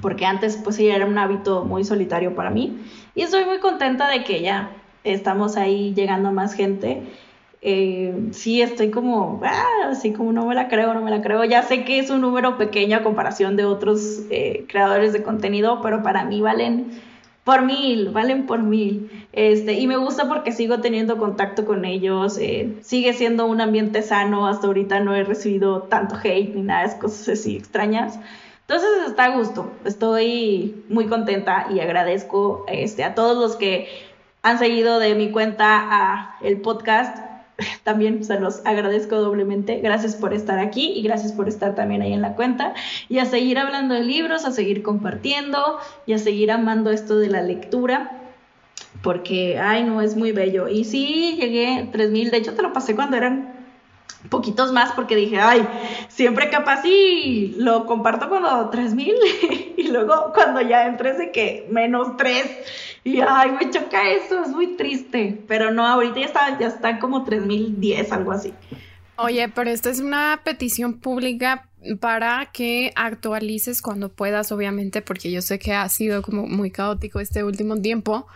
porque 0.00 0.26
antes 0.26 0.56
pues 0.56 0.76
sí 0.76 0.88
era 0.88 1.06
un 1.06 1.16
hábito 1.18 1.64
muy 1.64 1.84
solitario 1.84 2.34
para 2.34 2.50
mí. 2.50 2.78
Y 3.14 3.22
estoy 3.22 3.44
muy 3.44 3.58
contenta 3.58 4.08
de 4.08 4.24
que 4.24 4.42
ya 4.42 4.70
estamos 5.04 5.56
ahí 5.56 5.94
llegando 5.94 6.30
a 6.30 6.32
más 6.32 6.54
gente. 6.54 7.02
Eh, 7.62 8.28
sí, 8.32 8.60
estoy 8.60 8.90
como, 8.90 9.40
ah, 9.44 9.88
así 9.90 10.12
como 10.12 10.32
no 10.32 10.46
me 10.46 10.54
la 10.54 10.68
creo, 10.68 10.94
no 10.94 11.02
me 11.02 11.10
la 11.10 11.22
creo. 11.22 11.44
Ya 11.44 11.62
sé 11.62 11.84
que 11.84 11.98
es 11.98 12.10
un 12.10 12.20
número 12.20 12.58
pequeño 12.58 12.98
a 12.98 13.02
comparación 13.02 13.56
de 13.56 13.64
otros 13.64 14.22
eh, 14.30 14.66
creadores 14.68 15.12
de 15.12 15.22
contenido, 15.22 15.80
pero 15.82 16.02
para 16.02 16.24
mí 16.24 16.40
valen 16.40 17.00
por 17.46 17.62
mil, 17.62 18.10
valen 18.10 18.44
por 18.44 18.64
mil. 18.64 19.08
Este, 19.32 19.74
y 19.74 19.86
me 19.86 19.96
gusta 19.96 20.26
porque 20.26 20.50
sigo 20.50 20.80
teniendo 20.80 21.16
contacto 21.16 21.64
con 21.64 21.84
ellos, 21.84 22.38
eh, 22.38 22.74
sigue 22.80 23.12
siendo 23.12 23.46
un 23.46 23.60
ambiente 23.60 24.02
sano, 24.02 24.48
hasta 24.48 24.66
ahorita 24.66 24.98
no 24.98 25.14
he 25.14 25.22
recibido 25.22 25.82
tanto 25.82 26.16
hate 26.16 26.56
ni 26.56 26.62
nada, 26.62 26.88
de 26.88 26.98
cosas 26.98 27.28
así 27.28 27.56
extrañas. 27.56 28.18
Entonces 28.62 28.88
está 29.06 29.26
a 29.26 29.36
gusto, 29.36 29.70
estoy 29.84 30.82
muy 30.88 31.06
contenta 31.06 31.68
y 31.72 31.78
agradezco 31.78 32.64
este, 32.66 33.04
a 33.04 33.14
todos 33.14 33.36
los 33.36 33.54
que 33.54 33.86
han 34.42 34.58
seguido 34.58 34.98
de 34.98 35.14
mi 35.14 35.30
cuenta 35.30 35.66
a 35.68 36.38
el 36.42 36.60
podcast 36.60 37.25
también 37.84 38.24
se 38.24 38.38
los 38.38 38.64
agradezco 38.64 39.16
doblemente. 39.16 39.80
Gracias 39.80 40.14
por 40.14 40.34
estar 40.34 40.58
aquí 40.58 40.92
y 40.94 41.02
gracias 41.02 41.32
por 41.32 41.48
estar 41.48 41.74
también 41.74 42.02
ahí 42.02 42.12
en 42.12 42.22
la 42.22 42.34
cuenta. 42.34 42.74
Y 43.08 43.18
a 43.18 43.24
seguir 43.24 43.58
hablando 43.58 43.94
de 43.94 44.04
libros, 44.04 44.44
a 44.44 44.52
seguir 44.52 44.82
compartiendo 44.82 45.78
y 46.06 46.12
a 46.12 46.18
seguir 46.18 46.50
amando 46.50 46.90
esto 46.90 47.18
de 47.18 47.28
la 47.28 47.42
lectura. 47.42 48.22
Porque, 49.02 49.58
ay, 49.58 49.84
no, 49.84 50.00
es 50.00 50.16
muy 50.16 50.32
bello. 50.32 50.68
Y 50.68 50.84
sí, 50.84 51.36
llegué 51.38 51.88
3000. 51.92 52.30
De 52.30 52.36
hecho, 52.38 52.54
te 52.54 52.62
lo 52.62 52.72
pasé 52.72 52.94
cuando 52.94 53.16
eran 53.16 53.55
poquitos 54.28 54.72
más 54.72 54.92
porque 54.92 55.16
dije, 55.16 55.38
ay, 55.38 55.66
siempre 56.08 56.50
capaz 56.50 56.84
y 56.84 57.54
lo 57.58 57.86
comparto 57.86 58.28
cuando 58.28 58.68
3000 58.70 59.14
y 59.76 59.88
luego 59.88 60.32
cuando 60.34 60.60
ya 60.60 60.86
entré 60.86 61.14
de 61.14 61.30
que 61.30 61.66
menos 61.70 62.16
3 62.16 62.46
y 63.04 63.20
ay, 63.20 63.52
me 63.52 63.70
choca 63.70 64.10
eso, 64.10 64.42
es 64.42 64.48
muy 64.48 64.76
triste. 64.76 65.40
Pero 65.46 65.70
no, 65.70 65.86
ahorita 65.86 66.18
ya 66.18 66.26
está, 66.26 66.58
ya 66.58 66.66
está 66.66 66.98
como 66.98 67.22
3010, 67.22 68.10
algo 68.10 68.32
así. 68.32 68.52
Oye, 69.16 69.48
pero 69.48 69.70
esta 69.70 69.90
es 69.90 70.00
una 70.00 70.40
petición 70.44 70.94
pública 70.94 71.68
para 72.00 72.50
que 72.52 72.92
actualices 72.96 73.80
cuando 73.80 74.08
puedas, 74.08 74.50
obviamente, 74.50 75.02
porque 75.02 75.30
yo 75.30 75.40
sé 75.40 75.58
que 75.58 75.72
ha 75.72 75.88
sido 75.88 76.20
como 76.22 76.46
muy 76.48 76.70
caótico 76.70 77.20
este 77.20 77.44
último 77.44 77.80
tiempo. 77.80 78.26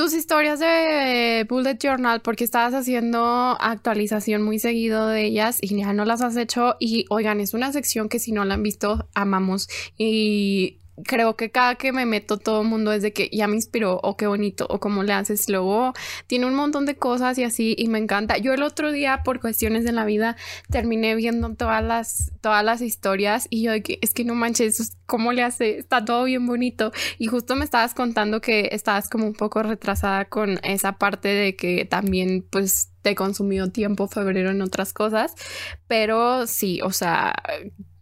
Tus 0.00 0.14
historias 0.14 0.58
de 0.58 1.44
Bullet 1.46 1.76
Journal, 1.78 2.22
porque 2.22 2.42
estabas 2.42 2.72
haciendo 2.72 3.22
actualización 3.60 4.40
muy 4.40 4.58
seguido 4.58 5.06
de 5.06 5.26
ellas 5.26 5.58
y 5.60 5.76
ya 5.76 5.92
no 5.92 6.06
las 6.06 6.22
has 6.22 6.38
hecho. 6.38 6.76
Y 6.80 7.04
oigan, 7.10 7.38
es 7.38 7.52
una 7.52 7.70
sección 7.70 8.08
que 8.08 8.18
si 8.18 8.32
no 8.32 8.46
la 8.46 8.54
han 8.54 8.62
visto, 8.62 9.06
amamos. 9.12 9.68
Y 9.98 10.78
creo 11.04 11.36
que 11.36 11.50
cada 11.50 11.74
que 11.76 11.92
me 11.92 12.06
meto 12.06 12.38
todo 12.38 12.62
el 12.62 12.68
mundo 12.68 12.92
es 12.92 13.02
de 13.02 13.12
que 13.12 13.28
ya 13.32 13.46
me 13.46 13.56
inspiró 13.56 14.00
o 14.02 14.16
qué 14.16 14.26
bonito 14.26 14.66
o 14.68 14.80
cómo 14.80 15.02
le 15.02 15.12
haces 15.12 15.48
luego. 15.48 15.92
Tiene 16.26 16.46
un 16.46 16.54
montón 16.54 16.86
de 16.86 16.96
cosas 16.96 17.38
y 17.38 17.44
así 17.44 17.74
y 17.78 17.88
me 17.88 17.98
encanta. 17.98 18.38
Yo 18.38 18.52
el 18.54 18.62
otro 18.62 18.92
día 18.92 19.22
por 19.24 19.40
cuestiones 19.40 19.84
de 19.84 19.92
la 19.92 20.04
vida 20.04 20.36
terminé 20.70 21.14
viendo 21.14 21.54
todas 21.54 21.82
las 21.82 22.32
todas 22.40 22.64
las 22.64 22.80
historias 22.80 23.46
y 23.50 23.62
yo 23.62 23.72
de 23.72 23.82
que 23.82 23.98
es 24.02 24.14
que 24.14 24.24
no 24.24 24.34
manches 24.34 24.96
cómo 25.06 25.32
le 25.32 25.42
hace 25.42 25.78
está 25.78 26.04
todo 26.04 26.24
bien 26.24 26.46
bonito 26.46 26.92
y 27.18 27.26
justo 27.26 27.56
me 27.56 27.64
estabas 27.64 27.94
contando 27.94 28.40
que 28.40 28.68
estabas 28.72 29.08
como 29.08 29.26
un 29.26 29.34
poco 29.34 29.62
retrasada 29.62 30.26
con 30.26 30.58
esa 30.62 30.92
parte 30.92 31.28
de 31.28 31.56
que 31.56 31.84
también 31.84 32.46
pues 32.50 32.90
te 33.02 33.14
consumió 33.14 33.70
tiempo 33.70 34.08
febrero 34.08 34.50
en 34.50 34.62
otras 34.62 34.92
cosas. 34.92 35.34
Pero 35.86 36.46
sí 36.46 36.80
o 36.82 36.92
sea 36.92 37.34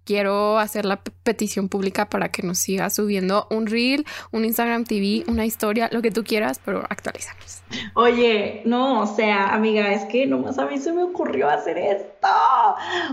quiero 0.09 0.59
hacer 0.59 0.86
la 0.86 1.02
petición 1.22 1.68
pública 1.68 2.09
para 2.09 2.30
que 2.30 2.42
nos 2.42 2.56
siga 2.56 2.88
subiendo 2.88 3.46
un 3.50 3.66
reel, 3.66 4.06
un 4.32 4.46
Instagram 4.46 4.84
TV, 4.84 5.24
una 5.28 5.44
historia, 5.44 5.90
lo 5.92 6.00
que 6.00 6.11
tú 6.11 6.24
quieras, 6.24 6.59
pero 6.64 6.82
actualizamos. 6.88 7.61
Oye, 7.92 8.62
no, 8.64 9.02
o 9.02 9.06
sea, 9.06 9.52
amiga, 9.52 9.92
es 9.92 10.06
que 10.06 10.24
nomás 10.24 10.59
a 10.59 10.64
mí 10.64 10.78
se 10.78 10.94
me 10.94 11.02
ocurrió 11.02 11.50
hacer 11.50 11.76
esto. 11.76 12.28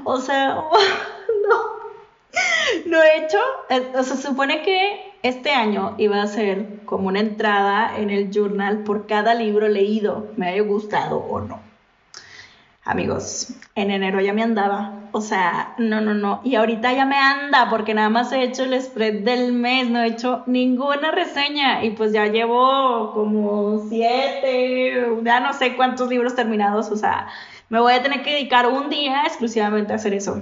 O 0.06 0.22
sea, 0.22 0.56
no. 1.50 1.86
Lo 2.86 3.04
he 3.04 3.26
hecho, 3.26 3.39
o 3.70 4.04
sea, 4.04 4.16
se 4.16 4.22
supone 4.22 4.62
que 4.62 5.16
este 5.22 5.52
año 5.52 5.96
iba 5.98 6.22
a 6.22 6.28
ser 6.28 6.80
como 6.86 7.10
una 7.10 7.20
entrada 7.20 7.98
en 7.98 8.10
el 8.10 8.32
journal 8.32 8.86
por 8.86 9.06
cada 9.06 9.34
libro 9.34 9.68
leído, 9.68 10.30
me 10.38 10.48
haya 10.48 10.62
gustado 10.62 11.18
o 11.18 11.41
no. 11.41 11.60
Amigos, 12.86 13.54
en 13.74 13.91
enero 13.91 14.22
ya 14.22 14.32
me 14.32 14.43
andaba. 14.43 15.05
O 15.16 15.22
sea, 15.22 15.76
no, 15.78 16.01
no, 16.01 16.13
no. 16.13 16.41
Y 16.43 16.55
ahorita 16.55 16.91
ya 16.91 17.05
me 17.05 17.16
anda 17.16 17.70
porque 17.70 17.93
nada 17.93 18.09
más 18.09 18.34
he 18.34 18.43
hecho 18.43 18.63
el 18.63 18.82
spread 18.82 19.22
del 19.22 19.53
mes, 19.53 19.89
no 19.89 20.01
he 20.01 20.07
hecho 20.07 20.43
ninguna 20.45 21.11
reseña. 21.11 21.86
Y 21.86 21.91
pues 21.91 22.11
ya 22.11 22.28
llevo 22.28 23.13
como 23.13 23.88
siete, 23.88 25.07
ya 25.24 25.39
no 25.39 25.53
sé 25.53 25.78
cuántos 25.78 26.09
libros 26.09 26.36
terminados. 26.36 26.91
O 26.91 26.97
sea, 26.97 27.30
me 27.70 27.80
voy 27.80 27.93
a 27.93 28.03
tener 28.03 28.24
que 28.24 28.32
dedicar 28.32 28.68
un 28.68 28.89
día 28.89 29.24
exclusivamente 29.26 29.93
a 29.93 29.95
hacer 29.95 30.13
eso. 30.13 30.41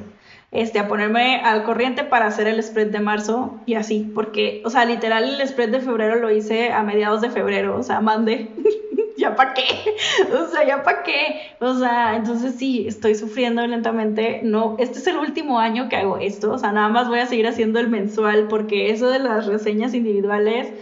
Este, 0.50 0.80
a 0.80 0.88
ponerme 0.88 1.42
al 1.42 1.66
corriente 1.66 2.04
para 2.04 2.26
hacer 2.26 2.48
el 2.48 2.62
spread 2.64 2.88
de 2.88 3.00
marzo 3.00 3.60
y 3.68 3.76
así, 3.76 4.12
porque, 4.16 4.64
o 4.66 4.72
sea, 4.72 4.86
literal 4.86 5.40
el 5.40 5.48
spread 5.48 5.70
de 5.70 5.82
febrero 5.82 6.16
lo 6.16 6.32
hice 6.32 6.72
a 6.72 6.82
mediados 6.82 7.22
de 7.22 7.30
febrero, 7.30 7.76
o 7.78 7.82
sea, 7.82 8.02
mandé 8.02 8.50
ya 9.18 9.36
para 9.36 9.54
qué, 9.54 9.64
o 10.34 10.48
sea, 10.48 10.66
ya 10.66 10.84
para 10.84 11.04
qué, 11.04 11.56
o 11.60 11.74
sea, 11.76 12.16
entonces 12.16 12.56
sí, 12.56 12.88
estoy 12.88 13.16
sufriendo 13.16 13.66
lentamente, 13.66 14.42
no, 14.44 14.76
este 14.80 15.00
es 15.00 15.08
el 15.08 15.18
último 15.18 15.60
año 15.60 15.90
que 15.90 15.98
hago 15.98 16.18
esto, 16.18 16.52
o 16.52 16.58
sea, 16.58 16.72
nada 16.72 16.90
más 16.90 17.08
voy 17.08 17.20
a 17.20 17.26
seguir 17.26 17.48
haciendo 17.48 17.80
el 17.80 17.90
mensual, 17.90 18.48
porque 18.48 18.90
eso 18.90 19.10
de 19.10 19.20
las 19.20 19.46
reseñas 19.46 19.94
individuales, 19.94 20.74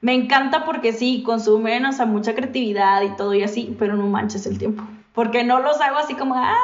me 0.00 0.14
encanta 0.14 0.64
porque 0.64 0.92
sí, 0.92 1.22
consumen, 1.24 1.84
o 1.84 1.92
sea, 1.92 2.06
mucha 2.06 2.34
creatividad 2.34 3.02
y 3.02 3.16
todo 3.16 3.34
y 3.34 3.42
así, 3.42 3.76
pero 3.78 3.96
no 3.96 4.06
manches 4.06 4.46
el 4.46 4.58
tiempo, 4.58 4.82
porque 5.12 5.44
no 5.44 5.60
los 5.60 5.80
hago 5.80 5.98
así 5.98 6.14
como, 6.14 6.34
ah, 6.36 6.56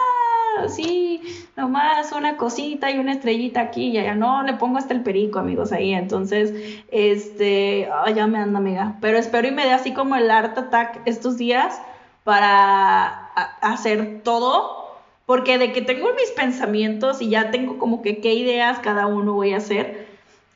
sí, 0.69 1.21
nomás 1.57 2.13
una 2.13 2.37
cosita 2.37 2.91
y 2.91 2.99
una 2.99 3.13
estrellita 3.13 3.61
aquí 3.61 3.89
y 3.89 3.99
allá. 3.99 4.15
No, 4.15 4.43
le 4.43 4.55
pongo 4.55 4.79
hasta 4.79 4.95
el 4.95 5.03
perico, 5.03 5.39
amigos, 5.39 5.73
ahí. 5.73 5.93
Entonces, 5.93 6.83
este, 6.91 7.89
ya 8.15 8.27
me 8.27 8.39
anda, 8.39 8.59
amiga. 8.59 8.97
Pero 9.01 9.19
espero 9.19 9.49
y 9.49 9.53
me 9.53 9.65
dé 9.65 9.73
así 9.73 9.93
como 9.93 10.17
el 10.17 10.31
art 10.31 10.57
attack 10.59 11.01
estos 11.05 11.37
días 11.37 11.81
para 12.25 13.31
hacer 13.61 14.23
todo. 14.23 14.85
Porque 15.27 15.59
de 15.59 15.73
que 15.73 15.83
tengo 15.83 16.09
mis 16.15 16.31
pensamientos 16.31 17.21
y 17.21 17.31
ya 17.31 17.51
tengo 17.51 17.79
como 17.79 18.01
que 18.01 18.21
qué 18.21 18.35
ideas 18.35 18.79
cada 18.79 19.07
uno 19.07 19.33
voy 19.35 19.55
a 19.55 19.57
hacer, 19.57 20.07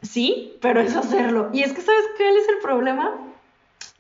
sí, 0.01 0.57
pero 0.61 0.81
es 0.81 0.95
hacerlo. 0.95 1.51
Y 1.53 1.63
es 1.63 1.73
que, 1.73 1.81
¿sabes 1.81 2.05
cuál 2.17 2.37
es 2.37 2.49
el 2.49 2.59
problema? 2.59 3.30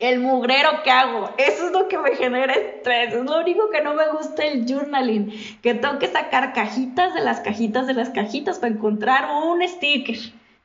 El 0.00 0.18
mugrero 0.18 0.82
que 0.82 0.90
hago. 0.90 1.30
Eso 1.36 1.66
es 1.66 1.72
lo 1.72 1.86
que 1.86 1.98
me 1.98 2.16
genera 2.16 2.54
estrés. 2.54 3.14
Es 3.14 3.24
lo 3.24 3.38
único 3.38 3.70
que 3.70 3.82
no 3.82 3.94
me 3.94 4.08
gusta 4.08 4.44
el 4.44 4.66
journaling. 4.66 5.32
Que 5.62 5.74
tengo 5.74 5.98
que 5.98 6.08
sacar 6.08 6.54
cajitas 6.54 7.14
de 7.14 7.20
las 7.20 7.40
cajitas 7.40 7.86
de 7.86 7.94
las 7.94 8.08
cajitas 8.10 8.58
para 8.58 8.72
encontrar 8.72 9.28
un 9.44 9.62
sticker. 9.68 10.16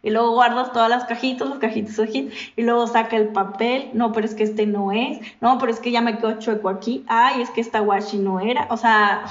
Y 0.01 0.09
luego 0.11 0.31
guardas 0.31 0.71
todas 0.71 0.89
las 0.89 1.03
cajitas, 1.05 1.49
las 1.49 1.59
cajitas, 1.59 1.99
aquí. 1.99 2.29
Y 2.55 2.63
luego 2.63 2.87
saca 2.87 3.17
el 3.17 3.27
papel. 3.29 3.89
No, 3.93 4.13
pero 4.13 4.25
es 4.25 4.35
que 4.35 4.43
este 4.43 4.65
no 4.65 4.93
es. 4.93 5.19
No, 5.41 5.57
pero 5.57 5.71
es 5.71 5.81
que 5.81 5.91
ya 5.91 6.01
me 6.01 6.17
quedo 6.17 6.39
chueco 6.39 6.69
aquí. 6.69 7.03
Ay, 7.07 7.41
es 7.41 7.49
que 7.49 7.59
esta 7.59 7.81
washi 7.81 8.17
no 8.17 8.39
era. 8.39 8.67
O 8.69 8.77
sea. 8.77 9.25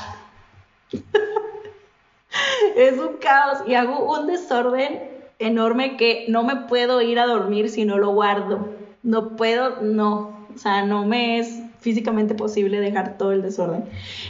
es 2.77 2.99
un 2.99 3.17
caos 3.17 3.61
y 3.67 3.75
hago 3.75 4.13
un 4.13 4.27
desorden 4.27 5.01
enorme 5.39 5.97
que 5.97 6.27
no 6.29 6.43
me 6.43 6.57
puedo 6.57 7.01
ir 7.01 7.19
a 7.19 7.27
dormir 7.27 7.71
si 7.71 7.87
no 7.87 7.97
lo 7.97 8.11
guardo. 8.11 8.84
No 9.05 9.37
puedo, 9.37 9.83
no, 9.83 10.47
o 10.53 10.59
sea, 10.59 10.85
no 10.85 11.07
me 11.07 11.39
es 11.39 11.61
físicamente 11.79 12.35
posible 12.35 12.81
dejar 12.81 13.17
todo 13.17 13.31
el 13.31 13.43
desorden. 13.43 13.85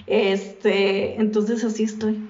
Este, 0.07 1.19
entonces 1.21 1.65
así 1.65 1.85
estoy. 1.85 2.21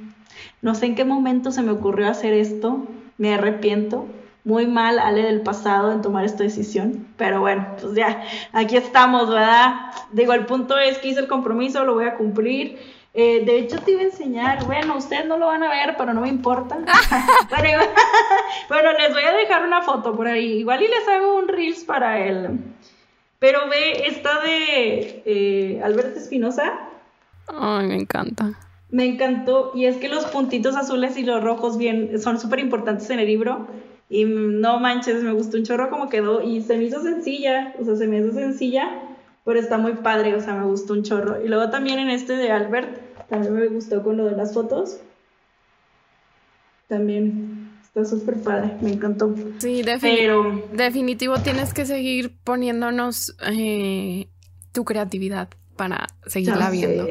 No 0.62 0.74
sé 0.74 0.86
en 0.86 0.94
qué 0.94 1.04
momento 1.04 1.50
se 1.50 1.62
me 1.62 1.72
ocurrió 1.72 2.08
hacer 2.08 2.34
esto, 2.34 2.86
me 3.18 3.34
arrepiento, 3.34 4.06
muy 4.44 4.66
mal 4.66 4.98
Ale 4.98 5.22
del 5.22 5.40
pasado 5.40 5.92
en 5.92 6.02
tomar 6.02 6.24
esta 6.26 6.42
decisión, 6.42 7.06
pero 7.16 7.40
bueno, 7.40 7.66
pues 7.80 7.94
ya, 7.94 8.22
aquí 8.52 8.76
estamos, 8.76 9.30
¿verdad? 9.30 9.74
Digo, 10.12 10.34
el 10.34 10.44
punto 10.44 10.78
es 10.78 10.98
que 10.98 11.08
hice 11.08 11.20
el 11.20 11.28
compromiso, 11.28 11.84
lo 11.84 11.94
voy 11.94 12.04
a 12.04 12.16
cumplir. 12.16 12.78
Eh, 13.16 13.44
de 13.44 13.58
hecho, 13.58 13.78
te 13.78 13.92
iba 13.92 14.00
a 14.00 14.04
enseñar, 14.04 14.66
bueno, 14.66 14.96
ustedes 14.96 15.24
no 15.26 15.38
lo 15.38 15.46
van 15.46 15.62
a 15.62 15.70
ver, 15.70 15.94
pero 15.96 16.12
no 16.12 16.20
me 16.20 16.28
importa. 16.28 16.76
bueno, 18.68 18.92
les 18.98 19.12
voy 19.12 19.22
a 19.22 19.32
dejar 19.32 19.64
una 19.64 19.82
foto 19.82 20.16
por 20.16 20.26
ahí, 20.26 20.58
igual 20.58 20.82
y 20.82 20.88
les 20.88 21.06
hago 21.08 21.38
un 21.38 21.46
reels 21.46 21.84
para 21.84 22.18
él. 22.26 22.58
Pero 23.38 23.68
ve, 23.68 24.08
esta 24.08 24.40
de 24.40 25.22
eh, 25.24 25.80
Alberto 25.84 26.18
Espinosa. 26.18 26.72
Ay, 27.46 27.86
me 27.86 27.96
encanta. 27.96 28.58
Me 28.90 29.04
encantó, 29.04 29.72
y 29.74 29.86
es 29.86 29.96
que 29.96 30.08
los 30.08 30.24
puntitos 30.26 30.76
azules 30.76 31.16
y 31.16 31.22
los 31.22 31.42
rojos 31.42 31.78
bien, 31.78 32.20
son 32.20 32.40
súper 32.40 32.58
importantes 32.58 33.08
en 33.10 33.20
el 33.20 33.26
libro 33.26 33.66
y 34.08 34.24
no 34.24 34.78
manches, 34.80 35.22
me 35.22 35.32
gustó 35.32 35.56
un 35.56 35.64
chorro 35.64 35.90
como 35.90 36.08
quedó 36.08 36.42
y 36.42 36.60
se 36.62 36.76
me 36.76 36.84
hizo 36.84 37.02
sencilla, 37.02 37.74
o 37.80 37.84
sea, 37.84 37.96
se 37.96 38.06
me 38.06 38.18
hizo 38.18 38.32
sencilla, 38.32 39.13
pero 39.44 39.60
está 39.60 39.78
muy 39.78 39.94
padre, 39.94 40.34
o 40.34 40.40
sea, 40.40 40.54
me 40.54 40.64
gustó 40.64 40.94
un 40.94 41.02
chorro. 41.02 41.44
Y 41.44 41.48
luego 41.48 41.70
también 41.70 41.98
en 41.98 42.10
este 42.10 42.34
de 42.34 42.50
Albert, 42.50 43.28
también 43.28 43.54
me 43.54 43.66
gustó 43.68 44.02
con 44.02 44.16
lo 44.16 44.24
de 44.24 44.36
las 44.36 44.54
fotos. 44.54 44.98
También 46.88 47.70
está 47.82 48.04
súper 48.04 48.42
padre, 48.42 48.76
me 48.80 48.92
encantó. 48.92 49.34
Sí, 49.58 49.82
pero... 50.00 50.66
definitivo 50.72 51.38
tienes 51.38 51.74
que 51.74 51.84
seguir 51.86 52.36
poniéndonos 52.42 53.36
eh, 53.46 54.28
tu 54.72 54.84
creatividad 54.84 55.48
para 55.76 56.06
seguirla 56.26 56.70
viendo. 56.70 57.08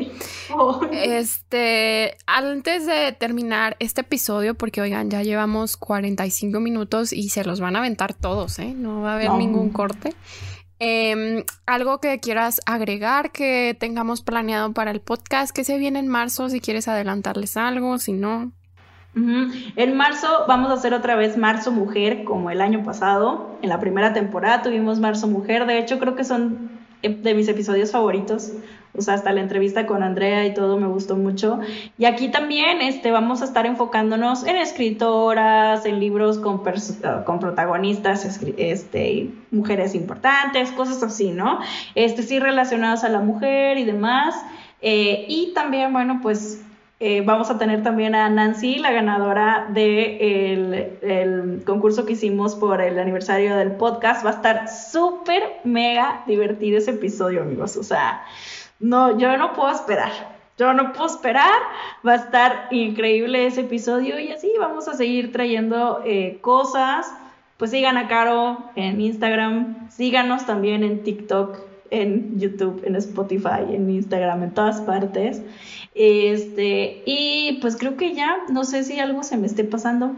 Este, 0.92 2.18
antes 2.26 2.86
de 2.86 3.12
terminar 3.12 3.76
este 3.80 4.02
episodio, 4.02 4.56
porque 4.56 4.82
oigan, 4.82 5.10
ya 5.10 5.22
llevamos 5.22 5.78
45 5.78 6.60
minutos 6.60 7.14
y 7.14 7.30
se 7.30 7.44
los 7.44 7.60
van 7.60 7.76
a 7.76 7.80
aventar 7.80 8.14
todos, 8.14 8.60
¿eh? 8.60 8.74
No 8.76 9.02
va 9.02 9.14
a 9.14 9.16
haber 9.16 9.32
ningún 9.32 9.70
corte. 9.70 10.14
Em, 10.86 11.46
algo 11.66 12.00
que 12.00 12.20
quieras 12.20 12.60
agregar, 12.66 13.32
que 13.32 13.74
tengamos 13.80 14.22
planeado 14.22 14.74
para 14.74 14.92
el 14.92 15.00
podcast, 15.00 15.56
que 15.56 15.64
se 15.64 15.78
viene 15.78 16.00
en 16.00 16.10
marzo, 16.10 16.50
si 16.50 16.60
quieres 16.60 16.90
adelantarles 16.90 17.56
algo, 17.56 18.00
si 18.00 18.12
no. 18.12 18.52
En 19.16 19.96
marzo 19.96 20.28
vamos 20.46 20.72
a 20.72 20.74
hacer 20.74 20.94
otra 20.94 21.16
vez 21.16 21.38
Marzo 21.38 21.72
Mujer, 21.72 22.26
como 22.26 22.52
el 22.52 22.60
año 22.60 22.84
pasado. 22.84 23.58
En 23.62 23.70
la 23.70 23.80
primera 23.80 24.12
temporada 24.12 24.62
tuvimos 24.62 25.00
Marzo 25.00 25.28
Mujer. 25.28 25.66
De 25.68 25.80
hecho, 25.80 26.00
creo 26.00 26.18
que 26.18 26.26
son 26.26 26.70
de 27.02 27.34
mis 27.34 27.48
episodios 27.48 27.92
favoritos. 27.92 28.52
O 28.96 29.02
sea, 29.02 29.16
hasta 29.16 29.32
la 29.32 29.41
entrevista 29.41 29.88
con 29.88 30.04
Andrea 30.04 30.46
y 30.46 30.54
todo 30.54 30.78
me 30.78 30.88
gustó 30.88 31.16
mucho. 31.16 31.60
Y 31.98 32.06
aquí 32.06 32.30
también 32.30 32.82
este, 32.82 33.10
vamos 33.12 33.41
a 33.41 33.46
estar 33.46 33.66
enfocándonos 33.66 34.46
en 34.46 34.56
escritoras, 34.56 35.86
en 35.86 36.00
libros 36.00 36.38
con, 36.38 36.62
con 37.26 37.39
protagonistas, 37.39 38.39
este, 38.58 39.30
mujeres 39.50 39.96
importantes, 39.96 40.72
cosas 40.72 41.02
así, 41.02 41.32
¿no? 41.32 41.60
Este, 41.96 42.22
sí 42.22 42.39
relacionadas 42.39 43.04
a 43.04 43.10
la 43.10 43.20
mujer 43.20 43.78
y 43.80 43.84
demás. 43.84 44.36
Eh, 44.82 45.26
y 45.28 45.54
también, 45.56 45.91
bueno, 45.91 46.20
pues 46.22 46.62
eh, 47.00 47.22
vamos 47.26 47.50
a 47.50 47.58
tener 47.58 47.84
también 47.84 48.16
a 48.16 48.30
Nancy, 48.30 48.78
la 48.78 48.91
ganadora 48.91 49.68
del 49.74 51.00
el 51.02 51.64
concurso 51.66 52.06
que 52.06 52.14
hicimos 52.14 52.56
por 52.56 52.80
el 52.80 53.00
aniversario 53.00 53.56
del 53.58 53.72
podcast. 53.72 54.24
Va 54.24 54.30
a 54.30 54.34
estar 54.34 54.70
súper, 54.70 55.41
mega 55.64 56.24
divertido 56.28 56.78
ese 56.78 56.91
episodio, 56.91 57.41
amigos. 57.41 57.76
O 57.76 57.84
sea, 57.84 58.22
no, 58.84 59.18
yo 59.18 59.38
no 59.38 59.54
puedo 59.54 59.72
esperar. 59.72 60.12
Yo 60.58 60.74
no 60.74 60.92
puedo 60.92 61.08
esperar. 61.08 61.54
Va 62.06 62.12
a 62.12 62.16
estar 62.16 62.68
increíble 62.70 63.46
ese 63.48 63.62
episodio 63.62 64.20
y 64.20 64.32
así 64.32 64.52
vamos 64.60 64.90
a 64.90 64.94
seguir 64.94 65.32
trayendo 65.32 66.02
eh, 66.06 66.40
cosas. 66.42 67.12
Pues 67.58 67.72
sigan 67.72 67.96
a 67.96 68.10
Caro 68.10 68.58
en 68.76 69.00
Instagram, 69.00 69.90
síganos 69.90 70.46
también 70.46 70.84
en 70.84 71.04
TikTok, 71.04 71.60
en 71.92 72.38
YouTube, 72.38 72.84
en 72.84 72.98
Spotify, 72.98 73.64
en 73.70 73.90
Instagram, 73.90 74.44
en 74.44 74.52
todas 74.54 74.82
partes. 74.82 75.42
Este, 75.96 77.04
y 77.06 77.60
pues 77.62 77.78
creo 77.78 77.96
que 77.96 78.14
ya, 78.14 78.36
no 78.50 78.66
sé 78.66 78.84
si 78.84 79.00
algo 79.00 79.24
se 79.24 79.38
me 79.38 79.48
esté 79.48 79.64
pasando. 79.64 80.14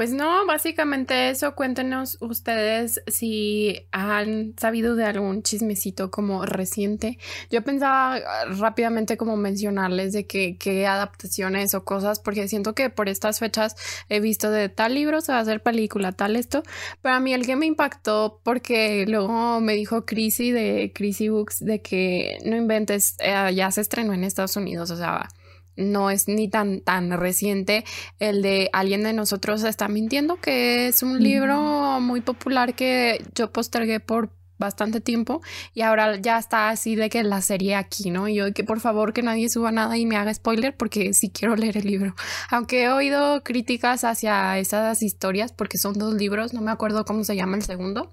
Pues 0.00 0.14
no, 0.14 0.46
básicamente 0.46 1.28
eso. 1.28 1.54
Cuéntenos 1.54 2.16
ustedes 2.22 3.02
si 3.06 3.86
han 3.92 4.54
sabido 4.58 4.96
de 4.96 5.04
algún 5.04 5.42
chismecito 5.42 6.10
como 6.10 6.46
reciente. 6.46 7.18
Yo 7.50 7.60
pensaba 7.60 8.14
ah, 8.14 8.46
rápidamente 8.46 9.18
como 9.18 9.36
mencionarles 9.36 10.14
de 10.14 10.26
que, 10.26 10.56
qué 10.56 10.86
adaptaciones 10.86 11.74
o 11.74 11.84
cosas, 11.84 12.18
porque 12.18 12.48
siento 12.48 12.74
que 12.74 12.88
por 12.88 13.10
estas 13.10 13.40
fechas 13.40 13.76
he 14.08 14.20
visto 14.20 14.50
de 14.50 14.70
tal 14.70 14.94
libro 14.94 15.20
se 15.20 15.32
va 15.32 15.38
a 15.38 15.42
hacer 15.42 15.62
película, 15.62 16.12
tal 16.12 16.34
esto. 16.36 16.62
Pero 17.02 17.16
a 17.16 17.20
mí 17.20 17.34
el 17.34 17.44
que 17.44 17.56
me 17.56 17.66
impactó, 17.66 18.40
porque 18.42 19.04
luego 19.06 19.60
me 19.60 19.74
dijo 19.74 20.06
Chrissy 20.06 20.50
de 20.50 20.92
Chrissy 20.94 21.28
Books 21.28 21.62
de 21.62 21.82
que 21.82 22.38
no 22.46 22.56
inventes, 22.56 23.16
eh, 23.18 23.52
ya 23.54 23.70
se 23.70 23.82
estrenó 23.82 24.14
en 24.14 24.24
Estados 24.24 24.56
Unidos, 24.56 24.90
o 24.92 24.96
sea, 24.96 25.28
no 25.76 26.10
es 26.10 26.28
ni 26.28 26.48
tan, 26.48 26.80
tan 26.80 27.10
reciente 27.12 27.84
el 28.18 28.42
de 28.42 28.70
Alguien 28.72 29.02
de 29.02 29.12
nosotros 29.12 29.64
está 29.64 29.88
mintiendo, 29.88 30.36
que 30.36 30.88
es 30.88 31.02
un 31.02 31.22
libro 31.22 32.00
muy 32.00 32.20
popular 32.20 32.74
que 32.74 33.24
yo 33.34 33.52
postergué 33.52 34.00
por 34.00 34.30
bastante 34.60 35.00
tiempo 35.00 35.40
y 35.74 35.80
ahora 35.80 36.16
ya 36.16 36.38
está 36.38 36.68
así 36.68 36.94
de 36.94 37.08
que 37.08 37.24
la 37.24 37.40
serie 37.40 37.74
aquí, 37.74 38.10
¿no? 38.10 38.28
Y 38.28 38.36
yo 38.36 38.52
que 38.52 38.62
por 38.62 38.78
favor 38.78 39.12
que 39.12 39.22
nadie 39.22 39.48
suba 39.48 39.72
nada 39.72 39.96
y 39.96 40.06
me 40.06 40.16
haga 40.16 40.32
spoiler 40.32 40.76
porque 40.76 41.14
sí 41.14 41.30
quiero 41.30 41.56
leer 41.56 41.78
el 41.78 41.86
libro. 41.86 42.14
Aunque 42.50 42.84
he 42.84 42.88
oído 42.90 43.42
críticas 43.42 44.04
hacia 44.04 44.58
esas 44.58 45.02
historias 45.02 45.52
porque 45.52 45.78
son 45.78 45.94
dos 45.94 46.14
libros, 46.14 46.52
no 46.52 46.60
me 46.60 46.70
acuerdo 46.70 47.04
cómo 47.04 47.24
se 47.24 47.34
llama 47.34 47.56
el 47.56 47.64
segundo 47.64 48.12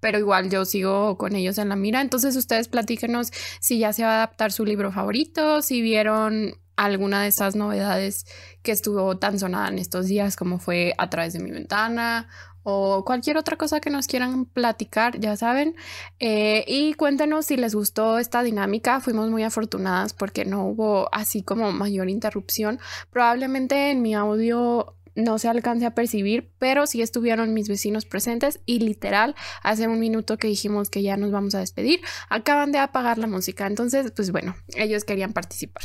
pero 0.00 0.18
igual 0.18 0.50
yo 0.50 0.64
sigo 0.64 1.16
con 1.16 1.36
ellos 1.36 1.58
en 1.58 1.68
la 1.68 1.76
mira. 1.76 2.00
Entonces 2.00 2.34
ustedes 2.34 2.66
platíquenos 2.66 3.30
si 3.60 3.78
ya 3.78 3.92
se 3.92 4.02
va 4.02 4.10
a 4.10 4.16
adaptar 4.16 4.50
su 4.50 4.64
libro 4.64 4.90
favorito, 4.90 5.62
si 5.62 5.80
vieron 5.80 6.56
alguna 6.76 7.22
de 7.22 7.28
esas 7.28 7.54
novedades 7.56 8.26
que 8.62 8.72
estuvo 8.72 9.18
tan 9.18 9.38
sonada 9.38 9.68
en 9.68 9.78
estos 9.78 10.06
días 10.06 10.36
como 10.36 10.58
fue 10.58 10.94
a 10.98 11.10
través 11.10 11.32
de 11.32 11.40
mi 11.40 11.50
ventana 11.50 12.28
o 12.64 13.04
cualquier 13.04 13.36
otra 13.36 13.56
cosa 13.56 13.80
que 13.80 13.90
nos 13.90 14.06
quieran 14.06 14.44
platicar, 14.44 15.18
ya 15.18 15.36
saben. 15.36 15.74
Eh, 16.20 16.64
y 16.66 16.94
cuéntenos 16.94 17.46
si 17.46 17.56
les 17.56 17.74
gustó 17.74 18.18
esta 18.18 18.42
dinámica. 18.42 19.00
Fuimos 19.00 19.30
muy 19.30 19.42
afortunadas 19.42 20.14
porque 20.14 20.44
no 20.44 20.66
hubo 20.66 21.08
así 21.12 21.42
como 21.42 21.72
mayor 21.72 22.08
interrupción. 22.08 22.78
Probablemente 23.10 23.90
en 23.90 24.02
mi 24.02 24.14
audio 24.14 24.94
no 25.14 25.38
se 25.38 25.48
alcance 25.48 25.84
a 25.84 25.94
percibir, 25.94 26.50
pero 26.58 26.86
sí 26.86 27.02
estuvieron 27.02 27.52
mis 27.52 27.68
vecinos 27.68 28.06
presentes 28.06 28.60
y 28.64 28.78
literal, 28.78 29.34
hace 29.62 29.86
un 29.86 30.00
minuto 30.00 30.38
que 30.38 30.48
dijimos 30.48 30.88
que 30.88 31.02
ya 31.02 31.18
nos 31.18 31.30
vamos 31.30 31.54
a 31.54 31.58
despedir, 31.58 32.00
acaban 32.30 32.72
de 32.72 32.78
apagar 32.78 33.18
la 33.18 33.26
música. 33.26 33.66
Entonces, 33.66 34.10
pues 34.12 34.32
bueno, 34.32 34.56
ellos 34.74 35.04
querían 35.04 35.34
participar. 35.34 35.82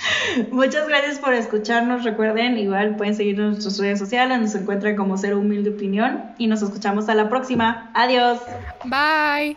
Muchas 0.50 0.88
gracias 0.88 1.18
por 1.18 1.34
escucharnos. 1.34 2.04
Recuerden, 2.04 2.58
igual 2.58 2.96
pueden 2.96 3.14
seguirnos 3.14 3.44
en 3.44 3.50
nuestras 3.52 3.78
redes 3.78 3.98
sociales, 3.98 4.40
nos 4.40 4.54
encuentran 4.54 4.96
como 4.96 5.16
Ser 5.16 5.34
Humilde 5.34 5.70
Opinión 5.70 6.22
y 6.38 6.46
nos 6.46 6.62
escuchamos 6.62 7.08
a 7.08 7.14
la 7.14 7.28
próxima. 7.28 7.90
Adiós. 7.94 8.40
Bye. 8.84 9.56